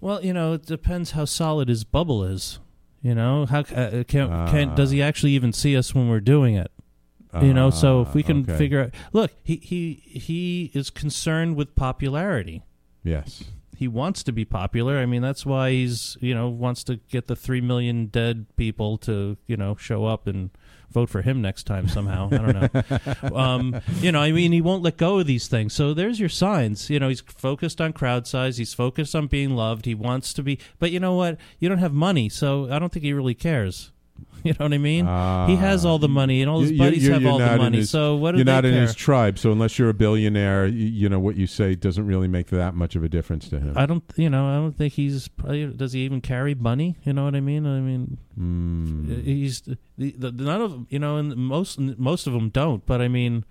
Well, 0.00 0.24
you 0.24 0.32
know, 0.32 0.54
it 0.54 0.66
depends 0.66 1.12
how 1.12 1.24
solid 1.26 1.68
his 1.68 1.84
bubble 1.84 2.24
is. 2.24 2.58
You 3.02 3.14
know, 3.14 3.46
how 3.46 3.60
uh, 3.60 4.04
can, 4.04 4.28
can 4.48 4.74
does 4.74 4.90
he 4.90 5.02
actually 5.02 5.32
even 5.32 5.52
see 5.52 5.76
us 5.76 5.94
when 5.94 6.08
we're 6.08 6.20
doing 6.20 6.54
it? 6.54 6.70
You 7.42 7.54
know, 7.54 7.70
so 7.70 8.02
if 8.02 8.14
we 8.14 8.22
Ah, 8.22 8.26
can 8.26 8.40
okay. 8.42 8.56
figure 8.58 8.80
out, 8.84 8.90
look, 9.12 9.30
he 9.42 9.56
he 9.56 10.02
he 10.06 10.70
is 10.74 10.90
concerned 10.90 11.56
with 11.56 11.74
popularity. 11.76 12.62
yes 13.04 13.44
He 13.76 13.88
wants 13.88 14.22
to 14.24 14.32
be 14.32 14.44
popular. 14.44 14.98
I 14.98 15.06
mean, 15.06 15.22
that's 15.22 15.46
why 15.46 15.70
he's 15.70 16.16
you 16.20 16.34
know 16.34 16.48
wants 16.48 16.84
to 16.84 16.96
get 17.08 17.26
the 17.28 17.36
three 17.36 17.60
million 17.60 18.06
dead 18.06 18.46
people 18.56 18.98
to 18.98 19.36
you 19.46 19.56
know 19.56 19.74
show 19.76 20.04
up 20.06 20.26
and 20.26 20.50
vote 20.92 21.08
for 21.08 21.22
him 21.22 21.40
next 21.40 21.64
time 21.64 21.86
somehow. 21.88 22.28
I 22.32 22.38
don't 22.38 22.56
know. 23.32 23.36
um, 23.36 23.80
you 24.00 24.10
know, 24.10 24.20
I 24.20 24.32
mean, 24.32 24.50
he 24.50 24.60
won't 24.60 24.82
let 24.82 24.96
go 24.96 25.20
of 25.20 25.26
these 25.28 25.46
things. 25.46 25.72
So 25.72 25.94
there's 25.94 26.18
your 26.18 26.28
signs. 26.28 26.90
You 26.90 26.98
know, 26.98 27.08
he's 27.08 27.20
focused 27.20 27.80
on 27.80 27.92
crowd 27.92 28.26
size. 28.26 28.56
He's 28.58 28.74
focused 28.74 29.14
on 29.14 29.28
being 29.28 29.50
loved. 29.54 29.86
He 29.86 29.94
wants 29.94 30.32
to 30.34 30.42
be. 30.42 30.58
But 30.80 30.90
you 30.90 30.98
know 30.98 31.14
what? 31.14 31.38
You 31.60 31.68
don't 31.68 31.78
have 31.78 31.94
money, 31.94 32.28
so 32.28 32.68
I 32.72 32.80
don't 32.80 32.92
think 32.92 33.04
he 33.04 33.12
really 33.12 33.34
cares. 33.36 33.92
You 34.44 34.52
know 34.58 34.64
what 34.66 34.72
I 34.72 34.78
mean? 34.78 35.04
he 35.48 35.56
has 35.56 35.84
all 35.84 35.98
the 35.98 36.08
money, 36.08 36.40
and 36.42 36.50
all 36.50 36.60
his 36.60 36.70
You- 36.72 36.78
buddies 36.78 37.04
you- 37.06 37.12
have 37.12 37.26
all 37.26 37.38
the 37.38 37.56
money. 37.56 37.78
his- 37.78 37.90
so 37.90 38.16
what 38.16 38.32
do 38.32 38.38
you're 38.38 38.44
not 38.44 38.64
in 38.64 38.74
his 38.74 38.94
tribe 38.94 39.38
so 39.38 39.52
unless 39.52 39.78
you're 39.78 39.88
a 39.90 39.94
billionaire 39.94 40.66
you, 40.66 40.86
you 40.86 41.08
know 41.08 41.18
what 41.18 41.36
you 41.36 41.46
say 41.46 41.74
doesn't 41.74 42.06
really 42.06 42.28
make 42.28 42.46
that 42.48 42.74
much 42.74 42.96
of 42.96 43.04
a 43.04 43.08
difference 43.08 43.48
to 43.48 43.58
him 43.60 43.72
I 43.76 43.86
don't, 43.86 44.02
you 44.16 44.28
know, 44.30 44.46
I 44.48 44.54
don't 44.56 44.76
think 44.76 44.94
he's. 44.94 45.28
Does 45.28 45.92
he 45.92 46.00
even 46.00 46.20
carry 46.20 46.54
money? 46.54 46.96
You 47.04 47.12
know 47.12 47.24
what 47.24 47.34
I 47.34 47.40
mean? 47.40 47.66
I 47.66 47.80
mean, 47.80 48.18
Hmm. 48.34 49.20
he's 49.22 49.60
the, 49.62 49.78
the, 49.96 50.32
none 50.32 50.60
of 50.62 50.86
you 50.88 50.98
know, 50.98 51.16
and 51.16 51.36
most 51.36 51.78
most 51.78 52.26
of 52.26 52.32
them 52.32 52.48
don't. 52.48 52.84
But 52.86 53.00
I 53.00 53.08
mean, 53.08 53.44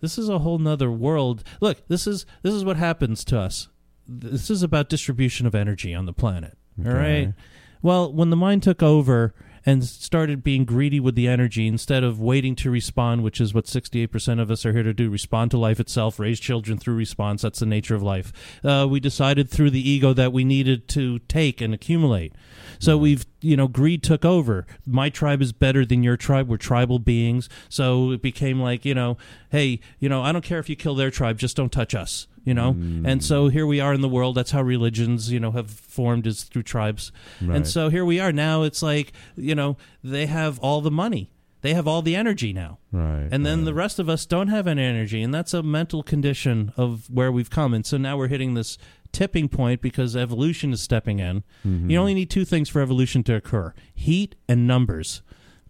this 0.00 0.18
is 0.18 0.28
a 0.28 0.38
whole 0.40 0.58
nother 0.58 0.90
world. 0.90 1.42
Look, 1.60 1.86
this 1.88 2.06
is 2.06 2.26
this 2.42 2.54
is 2.54 2.64
what 2.64 2.76
happens 2.76 3.24
to 3.26 3.38
us. 3.38 3.68
This 4.06 4.50
is 4.50 4.62
about 4.62 4.88
distribution 4.88 5.46
of 5.46 5.54
energy 5.54 5.94
on 5.94 6.06
the 6.06 6.12
planet. 6.12 6.56
All 6.78 6.90
Okay. 6.90 7.24
right. 7.24 7.34
Well, 7.82 8.12
when 8.12 8.30
the 8.30 8.36
mind 8.36 8.62
took 8.62 8.82
over 8.82 9.34
and 9.64 9.84
started 9.84 10.42
being 10.42 10.64
greedy 10.64 11.00
with 11.00 11.14
the 11.14 11.28
energy 11.28 11.66
instead 11.66 12.04
of 12.04 12.20
waiting 12.20 12.54
to 12.56 12.70
respond, 12.70 13.22
which 13.22 13.40
is 13.40 13.54
what 13.54 13.66
68% 13.66 14.40
of 14.40 14.50
us 14.50 14.66
are 14.66 14.72
here 14.72 14.82
to 14.82 14.92
do 14.92 15.10
respond 15.10 15.50
to 15.50 15.58
life 15.58 15.80
itself, 15.80 16.18
raise 16.18 16.40
children 16.40 16.78
through 16.78 16.94
response. 16.94 17.42
That's 17.42 17.60
the 17.60 17.66
nature 17.66 17.94
of 17.94 18.02
life. 18.02 18.32
Uh, 18.64 18.86
we 18.88 19.00
decided 19.00 19.48
through 19.48 19.70
the 19.70 19.88
ego 19.88 20.12
that 20.12 20.32
we 20.32 20.44
needed 20.44 20.88
to 20.88 21.20
take 21.20 21.60
and 21.60 21.72
accumulate. 21.72 22.34
So 22.78 22.96
we've, 22.98 23.24
you 23.40 23.56
know, 23.56 23.68
greed 23.68 24.02
took 24.02 24.24
over. 24.24 24.66
My 24.86 25.08
tribe 25.08 25.40
is 25.40 25.52
better 25.52 25.84
than 25.84 26.02
your 26.02 26.16
tribe. 26.16 26.48
We're 26.48 26.56
tribal 26.56 26.98
beings. 26.98 27.48
So 27.68 28.10
it 28.10 28.22
became 28.22 28.60
like, 28.60 28.84
you 28.84 28.94
know, 28.94 29.16
hey, 29.50 29.80
you 29.98 30.08
know, 30.08 30.22
I 30.22 30.32
don't 30.32 30.44
care 30.44 30.58
if 30.58 30.68
you 30.68 30.76
kill 30.76 30.94
their 30.94 31.10
tribe, 31.10 31.38
just 31.38 31.56
don't 31.56 31.70
touch 31.72 31.94
us, 31.94 32.26
you 32.44 32.54
know? 32.54 32.70
And 33.04 33.22
so 33.22 33.48
here 33.48 33.66
we 33.66 33.80
are 33.80 33.92
in 33.92 34.00
the 34.00 34.08
world. 34.08 34.36
That's 34.36 34.50
how 34.50 34.62
religions, 34.62 35.32
you 35.32 35.40
know, 35.40 35.52
have 35.52 35.70
formed 35.70 36.26
is 36.26 36.44
through 36.44 36.64
tribes. 36.64 37.12
Right. 37.40 37.56
And 37.56 37.66
so 37.66 37.88
here 37.88 38.04
we 38.04 38.20
are 38.20 38.32
now. 38.32 38.62
It's 38.62 38.82
like, 38.82 39.12
you 39.36 39.54
know, 39.54 39.76
they 40.02 40.26
have 40.26 40.58
all 40.60 40.80
the 40.80 40.90
money. 40.90 41.30
They 41.62 41.74
have 41.74 41.86
all 41.86 42.02
the 42.02 42.16
energy 42.16 42.52
now. 42.52 42.78
right 42.90 43.28
And 43.30 43.46
then 43.46 43.64
the 43.64 43.72
rest 43.72 44.00
of 44.00 44.08
us 44.08 44.26
don't 44.26 44.48
have 44.48 44.66
any 44.66 44.82
energy. 44.82 45.22
And 45.22 45.32
that's 45.32 45.54
a 45.54 45.62
mental 45.62 46.02
condition 46.02 46.72
of 46.76 47.08
where 47.08 47.30
we've 47.30 47.50
come. 47.50 47.72
And 47.72 47.86
so 47.86 47.96
now 47.96 48.16
we're 48.16 48.26
hitting 48.26 48.54
this 48.54 48.78
tipping 49.12 49.48
point 49.48 49.80
because 49.80 50.16
evolution 50.16 50.72
is 50.72 50.82
stepping 50.82 51.20
in. 51.20 51.44
Mm-hmm. 51.64 51.90
You 51.90 51.98
only 51.98 52.14
need 52.14 52.30
two 52.30 52.44
things 52.44 52.68
for 52.68 52.82
evolution 52.82 53.22
to 53.24 53.34
occur 53.34 53.74
heat 53.94 54.34
and 54.48 54.66
numbers. 54.66 55.22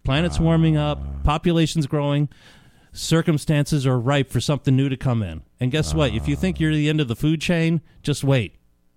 Planet's 0.04 0.40
warming 0.40 0.76
up, 0.76 1.22
population's 1.22 1.86
growing, 1.86 2.28
circumstances 2.92 3.86
are 3.86 3.98
ripe 3.98 4.30
for 4.30 4.40
something 4.40 4.76
new 4.76 4.88
to 4.88 4.96
come 4.96 5.22
in. 5.22 5.42
And 5.60 5.70
guess 5.70 5.94
what? 5.94 6.14
If 6.14 6.28
you 6.28 6.36
think 6.36 6.60
you're 6.60 6.74
the 6.74 6.88
end 6.88 7.00
of 7.00 7.08
the 7.08 7.16
food 7.16 7.40
chain, 7.40 7.80
just 8.02 8.22
wait. 8.24 8.56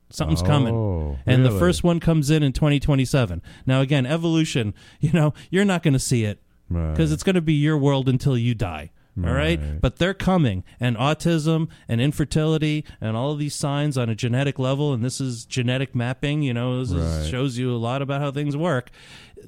Something's 0.09 0.43
Oh, 0.43 0.45
coming. 0.45 1.17
And 1.25 1.43
the 1.43 1.49
really? 1.49 1.59
first 1.59 1.83
one 1.83 1.99
comes 1.99 2.29
in 2.29 2.43
in 2.43 2.53
2027. 2.53 3.41
Now, 3.65 3.81
again, 3.81 4.05
evolution, 4.05 4.73
you 4.99 5.11
know, 5.11 5.33
you're 5.49 5.65
not 5.65 5.81
going 5.83 5.93
to 5.93 5.99
see 5.99 6.23
it 6.25 6.41
because 6.69 7.11
it's 7.11 7.23
going 7.23 7.35
to 7.35 7.41
be 7.41 7.53
your 7.53 7.77
world 7.77 8.07
until 8.09 8.37
you 8.37 8.53
die. 8.55 8.91
All 9.17 9.31
right? 9.31 9.57
Right. 9.61 9.79
But 9.79 9.95
they're 9.95 10.13
coming. 10.13 10.65
And 10.77 10.97
autism 10.97 11.69
and 11.87 12.01
infertility 12.01 12.83
and 12.99 13.15
all 13.15 13.31
of 13.31 13.39
these 13.39 13.55
signs 13.55 13.97
on 13.97 14.09
a 14.09 14.15
genetic 14.15 14.59
level, 14.59 14.91
and 14.93 15.05
this 15.05 15.21
is 15.21 15.45
genetic 15.45 15.95
mapping, 15.95 16.41
you 16.43 16.53
know, 16.53 16.79
this 16.83 16.91
is, 16.91 17.21
Right. 17.21 17.29
shows 17.31 17.57
you 17.57 17.73
a 17.73 17.77
lot 17.77 18.01
about 18.01 18.19
how 18.19 18.31
things 18.31 18.57
work. 18.57 18.91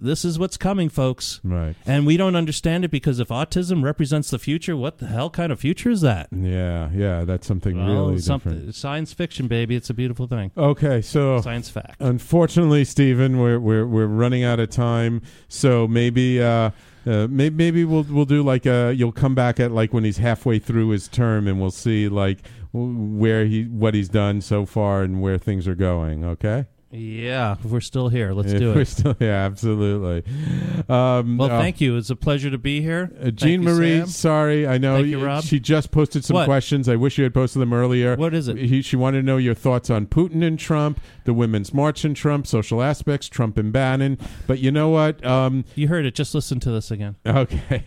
This 0.01 0.23
is 0.25 0.37
what's 0.39 0.57
coming, 0.57 0.89
folks. 0.89 1.39
Right. 1.43 1.75
And 1.85 2.05
we 2.05 2.17
don't 2.17 2.35
understand 2.35 2.85
it 2.85 2.91
because 2.91 3.19
if 3.19 3.29
autism 3.29 3.83
represents 3.83 4.29
the 4.29 4.39
future, 4.39 4.75
what 4.77 4.97
the 4.99 5.07
hell 5.07 5.29
kind 5.29 5.51
of 5.51 5.59
future 5.59 5.89
is 5.89 6.01
that? 6.01 6.27
yeah 6.31 6.89
yeah 6.93 7.23
that's 7.25 7.47
something 7.47 7.77
Well, 7.77 8.07
really 8.07 8.19
something 8.19 8.53
different 8.53 8.75
science 8.75 9.13
fiction, 9.13 9.47
baby. 9.47 9.75
It's 9.75 9.89
a 9.89 9.93
beautiful 9.93 10.27
thing. 10.27 10.51
Okay, 10.57 11.01
so 11.01 11.41
Science 11.41 11.69
fact. 11.69 11.95
Unfortunately, 11.99 12.83
Stephen, 12.85 13.39
we're 13.39 13.59
we're 13.59 13.85
we're 13.85 14.05
running 14.07 14.43
out 14.43 14.59
of 14.59 14.69
time. 14.69 15.21
So 15.47 15.87
maybe 15.87 16.41
uh, 16.41 16.71
uh, 17.05 17.27
maybe 17.29 17.55
maybe 17.55 17.85
we'll 17.85 18.03
we'll 18.03 18.25
do 18.25 18.43
like 18.43 18.65
uh 18.67 18.93
you'll 18.95 19.11
come 19.11 19.35
back 19.35 19.59
at 19.59 19.71
like 19.71 19.93
when 19.93 20.03
he's 20.03 20.17
halfway 20.17 20.59
through 20.59 20.89
his 20.89 21.07
term, 21.07 21.47
and 21.47 21.59
we'll 21.59 21.71
see 21.71 22.07
like 22.09 22.39
where 22.73 23.45
he 23.45 23.63
what 23.63 23.93
he's 23.93 24.09
done 24.09 24.41
so 24.41 24.65
far 24.65 25.03
and 25.03 25.21
where 25.21 25.37
things 25.37 25.67
are 25.67 25.75
going. 25.75 26.23
Okay. 26.23 26.65
Yeah, 26.89 27.53
if 27.53 27.65
we're 27.65 27.81
still 27.81 28.07
here, 28.07 28.31
let's 28.31 28.53
If 28.53 28.59
do 28.59 28.73
we're 28.73 28.81
it. 28.81 28.87
still, 28.87 29.15
yeah, 29.19 29.43
absolutely. 29.45 30.23
Um, 30.87 31.37
Well, 31.37 31.51
uh, 31.51 31.59
thank 31.59 31.81
you. 31.81 31.97
It's 31.97 32.09
a 32.09 32.15
pleasure 32.15 32.49
to 32.49 32.57
be 32.57 32.81
here. 32.81 33.11
Uh, 33.21 33.29
Jean 33.31 33.61
you, 33.61 33.67
Marie, 33.69 33.97
Sam. 33.99 34.07
sorry, 34.07 34.65
I 34.65 34.77
know 34.77 34.97
you, 34.99 35.41
she 35.41 35.59
just 35.59 35.91
posted 35.91 36.23
some 36.23 36.35
What? 36.35 36.45
questions. 36.45 36.87
I 36.87 36.95
wish 36.95 37.17
you 37.17 37.25
had 37.25 37.33
posted 37.33 37.61
them 37.61 37.73
earlier. 37.73 38.15
What 38.15 38.33
is 38.33 38.47
it? 38.47 38.57
He, 38.57 38.81
she 38.81 38.95
wanted 38.95 39.17
to 39.21 39.25
know 39.25 39.35
your 39.35 39.53
thoughts 39.53 39.89
on 39.89 40.07
Putin 40.07 40.41
and 40.45 40.57
Trump, 40.57 41.01
the 41.25 41.33
Women's 41.33 41.73
March 41.73 42.05
and 42.05 42.15
Trump, 42.15 42.47
social 42.47 42.81
aspects, 42.81 43.27
Trump 43.27 43.57
and 43.57 43.73
Bannon. 43.73 44.17
But 44.47 44.59
you 44.59 44.71
know 44.71 44.87
what? 44.89 45.23
Um, 45.25 45.65
You 45.75 45.89
heard 45.89 46.05
it. 46.05 46.15
Just 46.15 46.33
listen 46.33 46.61
to 46.61 46.71
this 46.71 46.89
again. 46.89 47.17
okay. 47.25 47.83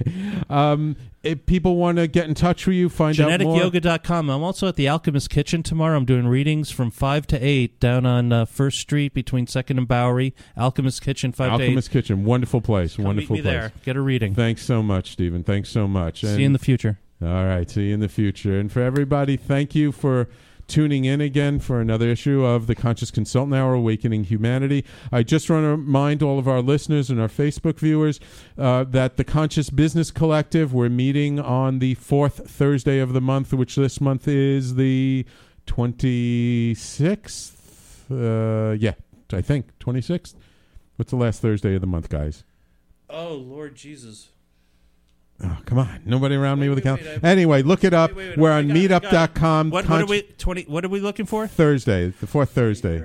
Um, 0.51 0.96
if 1.23 1.45
people 1.47 1.77
want 1.77 1.99
to 1.99 2.07
get 2.07 2.27
in 2.29 2.35
touch 2.35 2.66
with 2.66 2.77
you, 2.77 2.89
find 2.89 3.18
out 3.21 3.41
more. 3.41 3.57
GeneticYoga.com. 3.61 4.31
I'm 4.31 4.43
also 4.43 4.68
at 4.68 4.77
the 4.77 4.89
Alchemist 4.89 5.29
Kitchen 5.31 5.62
tomorrow. 5.62 5.97
I'm 5.97 6.05
doing 6.07 6.27
readings 6.27 6.71
from 6.71 6.91
5 6.91 7.27
to 7.29 7.39
8 7.39 7.79
down 7.81 8.07
on 8.07 8.33
uh, 8.33 8.45
First 8.47 8.79
Street 8.79 9.12
between 9.12 9.47
2nd 9.47 9.79
and 9.79 9.87
Bowery. 9.89 10.35
Alchemist 10.57 11.03
Kitchen, 11.03 11.33
5 11.33 11.53
Alchemist 11.53 11.91
Kitchen, 11.91 12.25
wonderful 12.25 12.61
place, 12.61 12.97
Come 12.97 13.05
wonderful 13.05 13.37
meet 13.37 13.45
me 13.45 13.51
place. 13.51 13.61
there. 13.61 13.73
Get 13.85 13.97
a 13.97 14.01
reading. 14.01 14.35
Thanks 14.35 14.62
so 14.64 14.83
much, 14.83 15.12
Stephen. 15.12 15.45
Thanks 15.45 15.68
so 15.68 15.87
much. 15.87 16.23
to 16.23 16.29
8. 16.29 16.35
See 16.35 16.41
you 16.41 16.47
in 16.47 16.53
the 16.55 16.59
future. 16.59 16.99
All 17.23 17.45
right. 17.45 17.68
See 17.68 17.89
you 17.89 17.95
in 17.95 18.01
the 18.01 18.09
future. 18.09 18.59
And 18.59 18.73
for 18.73 18.81
everybody, 18.81 19.37
thank 19.37 19.75
you 19.75 19.93
for 19.93 20.29
tuning 20.71 21.05
in 21.05 21.21
again 21.21 21.59
for 21.59 21.81
another 21.81 22.09
issue 22.09 22.45
of 22.45 22.68
the 22.68 22.75
Conscious 22.77 23.11
Consultant 23.11 23.55
Hour 23.55 23.75
Awakening 23.75 24.25
Humanity. 24.25 24.85
I 25.11 25.25
just 25.25 25.51
want 25.51 25.64
to 25.64 25.71
remind 25.71 26.23
all 26.23 26.39
of 26.39 26.47
our 26.47 26.62
listeners 26.62 27.11
and 27.11 27.21
our 27.21 27.29
Facebook 27.29 27.79
viewers 27.79 28.21
uh, 28.57 28.85
that 28.85 29.16
the 29.16 29.25
Conscious 29.25 29.68
Business 29.68 30.12
Collective, 30.12 30.73
we're 30.73 30.89
meeting 30.89 31.41
on 31.41 31.81
the 31.81 31.95
fourth 31.97 32.49
Thursday 32.49 33.01
of 33.01 33.12
the 33.12 33.21
month, 33.21 33.53
which 33.53 33.75
this 33.75 34.01
month 34.01 34.29
is 34.29 34.77
the 34.77 35.27
26th. 35.66 37.53
Uh, 38.11 38.73
yeah, 38.75 38.95
I 39.33 39.43
think 39.43 39.77
26th. 39.81 40.35
What's 40.97 41.11
the 41.11 41.16
last 41.16 41.43
Thursday 41.43 41.75
of 41.75 41.81
the 41.81 41.87
month, 41.89 42.09
guys? 42.09 42.45
Oh, 43.09 43.35
Lord 43.35 43.75
Jesus. 43.75 44.29
Oh, 45.43 45.57
come 45.64 45.78
on. 45.78 46.01
Nobody 46.05 46.34
around 46.34 46.61
me 46.61 46.68
with 46.68 46.78
a 46.78 46.80
wait, 46.80 46.84
calendar. 46.84 47.20
wait, 47.22 47.24
Anyway, 47.24 47.62
look 47.62 47.82
it 47.84 47.95
up. 47.95 48.14
wait, 48.14 48.30
wait, 48.30 48.38
We're 48.38 48.51
on 48.53 48.68
got 48.68 48.76
it, 48.76 48.80
I 48.82 48.86
got 48.88 49.03
it. 49.05 49.11
meetup.com. 49.34 49.70
What, 49.70 49.88
what, 49.88 50.03
are 50.03 50.07
we, 50.07 50.22
20, 50.22 50.62
what 50.64 50.84
are 50.84 50.88
we 50.88 51.01
looking 51.01 51.26
for? 51.26 51.47
Thursday, 51.47 52.09
the 52.20 52.26
fourth 52.26 52.51
Thursday. 52.51 53.03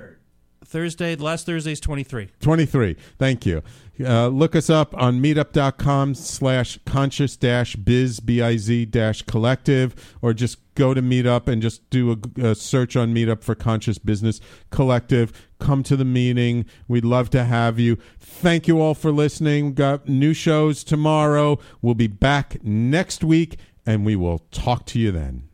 Thursday. 0.66 1.16
Last 1.16 1.46
Thursday 1.46 1.72
is 1.72 1.80
23. 1.80 2.28
23. 2.40 2.96
Thank 3.18 3.46
you. 3.46 3.62
Uh, 4.04 4.28
look 4.28 4.54
us 4.54 4.68
up 4.68 4.94
on 4.96 5.20
meetup.com 5.22 6.14
slash 6.14 6.78
conscious 6.84 7.36
dash 7.36 7.76
biz, 7.76 8.20
B-I-Z 8.20 8.86
dash 8.86 9.22
collective, 9.22 10.14
or 10.20 10.34
just 10.34 10.58
go 10.74 10.92
to 10.92 11.00
meetup 11.00 11.48
and 11.48 11.62
just 11.62 11.88
do 11.88 12.12
a, 12.12 12.50
a 12.50 12.54
search 12.54 12.94
on 12.94 13.14
meetup 13.14 13.42
for 13.42 13.54
conscious 13.54 13.96
business 13.96 14.40
collective. 14.70 15.32
Come 15.58 15.82
to 15.84 15.96
the 15.96 16.04
meeting. 16.04 16.66
We'd 16.86 17.06
love 17.06 17.30
to 17.30 17.44
have 17.44 17.78
you. 17.78 17.96
Thank 18.20 18.68
you 18.68 18.80
all 18.80 18.94
for 18.94 19.10
listening. 19.10 19.66
We've 19.66 19.74
got 19.74 20.08
new 20.08 20.34
shows 20.34 20.84
tomorrow. 20.84 21.58
We'll 21.80 21.94
be 21.94 22.08
back 22.08 22.62
next 22.62 23.24
week 23.24 23.58
and 23.86 24.04
we 24.04 24.16
will 24.16 24.40
talk 24.50 24.84
to 24.86 24.98
you 24.98 25.12
then. 25.12 25.48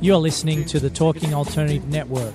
You're 0.00 0.18
listening 0.18 0.66
to 0.66 0.78
the 0.78 0.90
Talking 0.90 1.32
Alternative 1.32 1.88
Network. 1.88 2.34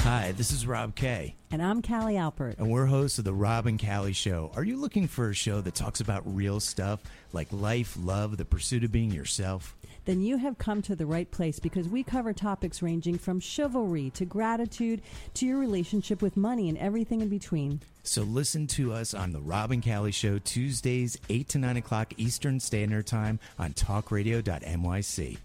Hi, 0.01 0.33
this 0.33 0.51
is 0.51 0.67
Rob 0.67 0.95
Kay. 0.95 1.35
And 1.51 1.61
I'm 1.61 1.81
Callie 1.81 2.15
Alpert. 2.15 2.57
And 2.59 2.69
we're 2.69 2.85
hosts 2.85 3.17
of 3.19 3.25
The 3.25 3.33
Rob 3.33 3.67
and 3.67 3.83
Callie 3.83 4.13
Show. 4.13 4.51
Are 4.55 4.63
you 4.63 4.77
looking 4.77 5.07
for 5.07 5.29
a 5.29 5.33
show 5.33 5.61
that 5.61 5.75
talks 5.75 5.99
about 6.01 6.23
real 6.25 6.59
stuff 6.59 7.01
like 7.33 7.47
life, 7.51 7.95
love, 7.99 8.37
the 8.37 8.45
pursuit 8.45 8.83
of 8.83 8.91
being 8.91 9.11
yourself? 9.11 9.75
Then 10.09 10.21
you 10.21 10.37
have 10.37 10.57
come 10.57 10.81
to 10.81 10.95
the 10.95 11.05
right 11.05 11.29
place 11.29 11.59
because 11.59 11.87
we 11.87 12.01
cover 12.01 12.33
topics 12.33 12.81
ranging 12.81 13.19
from 13.19 13.39
chivalry 13.39 14.09
to 14.15 14.25
gratitude 14.25 15.03
to 15.35 15.45
your 15.45 15.59
relationship 15.59 16.23
with 16.23 16.35
money 16.35 16.67
and 16.67 16.79
everything 16.79 17.21
in 17.21 17.29
between. 17.29 17.79
So 18.01 18.23
listen 18.23 18.65
to 18.69 18.91
us 18.91 19.13
on 19.13 19.33
The 19.33 19.39
Rob 19.39 19.69
and 19.69 19.85
Callie 19.85 20.11
Show, 20.11 20.39
Tuesdays, 20.39 21.15
8 21.29 21.47
to 21.49 21.59
9 21.59 21.77
o'clock 21.77 22.15
Eastern 22.17 22.59
Standard 22.59 23.05
Time 23.05 23.39
on 23.59 23.73
talkradio.nyc. 23.73 25.37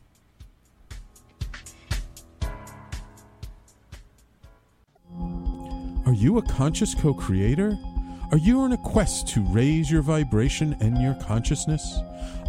Are 6.06 6.14
you 6.14 6.38
a 6.38 6.42
conscious 6.42 6.94
co 6.94 7.12
creator? 7.12 7.76
Are 8.32 8.38
you 8.38 8.60
on 8.60 8.72
a 8.72 8.78
quest 8.78 9.28
to 9.28 9.42
raise 9.42 9.90
your 9.90 10.00
vibration 10.00 10.74
and 10.80 10.96
your 11.02 11.12
consciousness? 11.16 11.98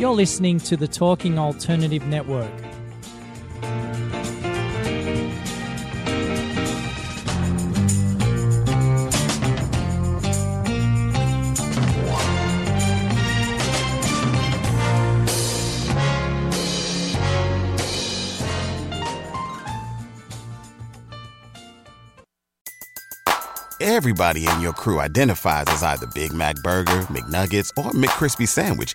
You're 0.00 0.12
listening 0.12 0.58
to 0.60 0.78
the 0.78 0.88
Talking 0.88 1.38
Alternative 1.38 2.02
Network. 2.06 2.50
Everybody 23.82 24.46
in 24.46 24.62
your 24.62 24.72
crew 24.72 24.98
identifies 24.98 25.66
as 25.68 25.82
either 25.82 26.06
Big 26.14 26.32
Mac 26.32 26.56
Burger, 26.62 27.02
McNuggets, 27.10 27.68
or 27.76 27.90
McCrispy 27.90 28.48
Sandwich. 28.48 28.94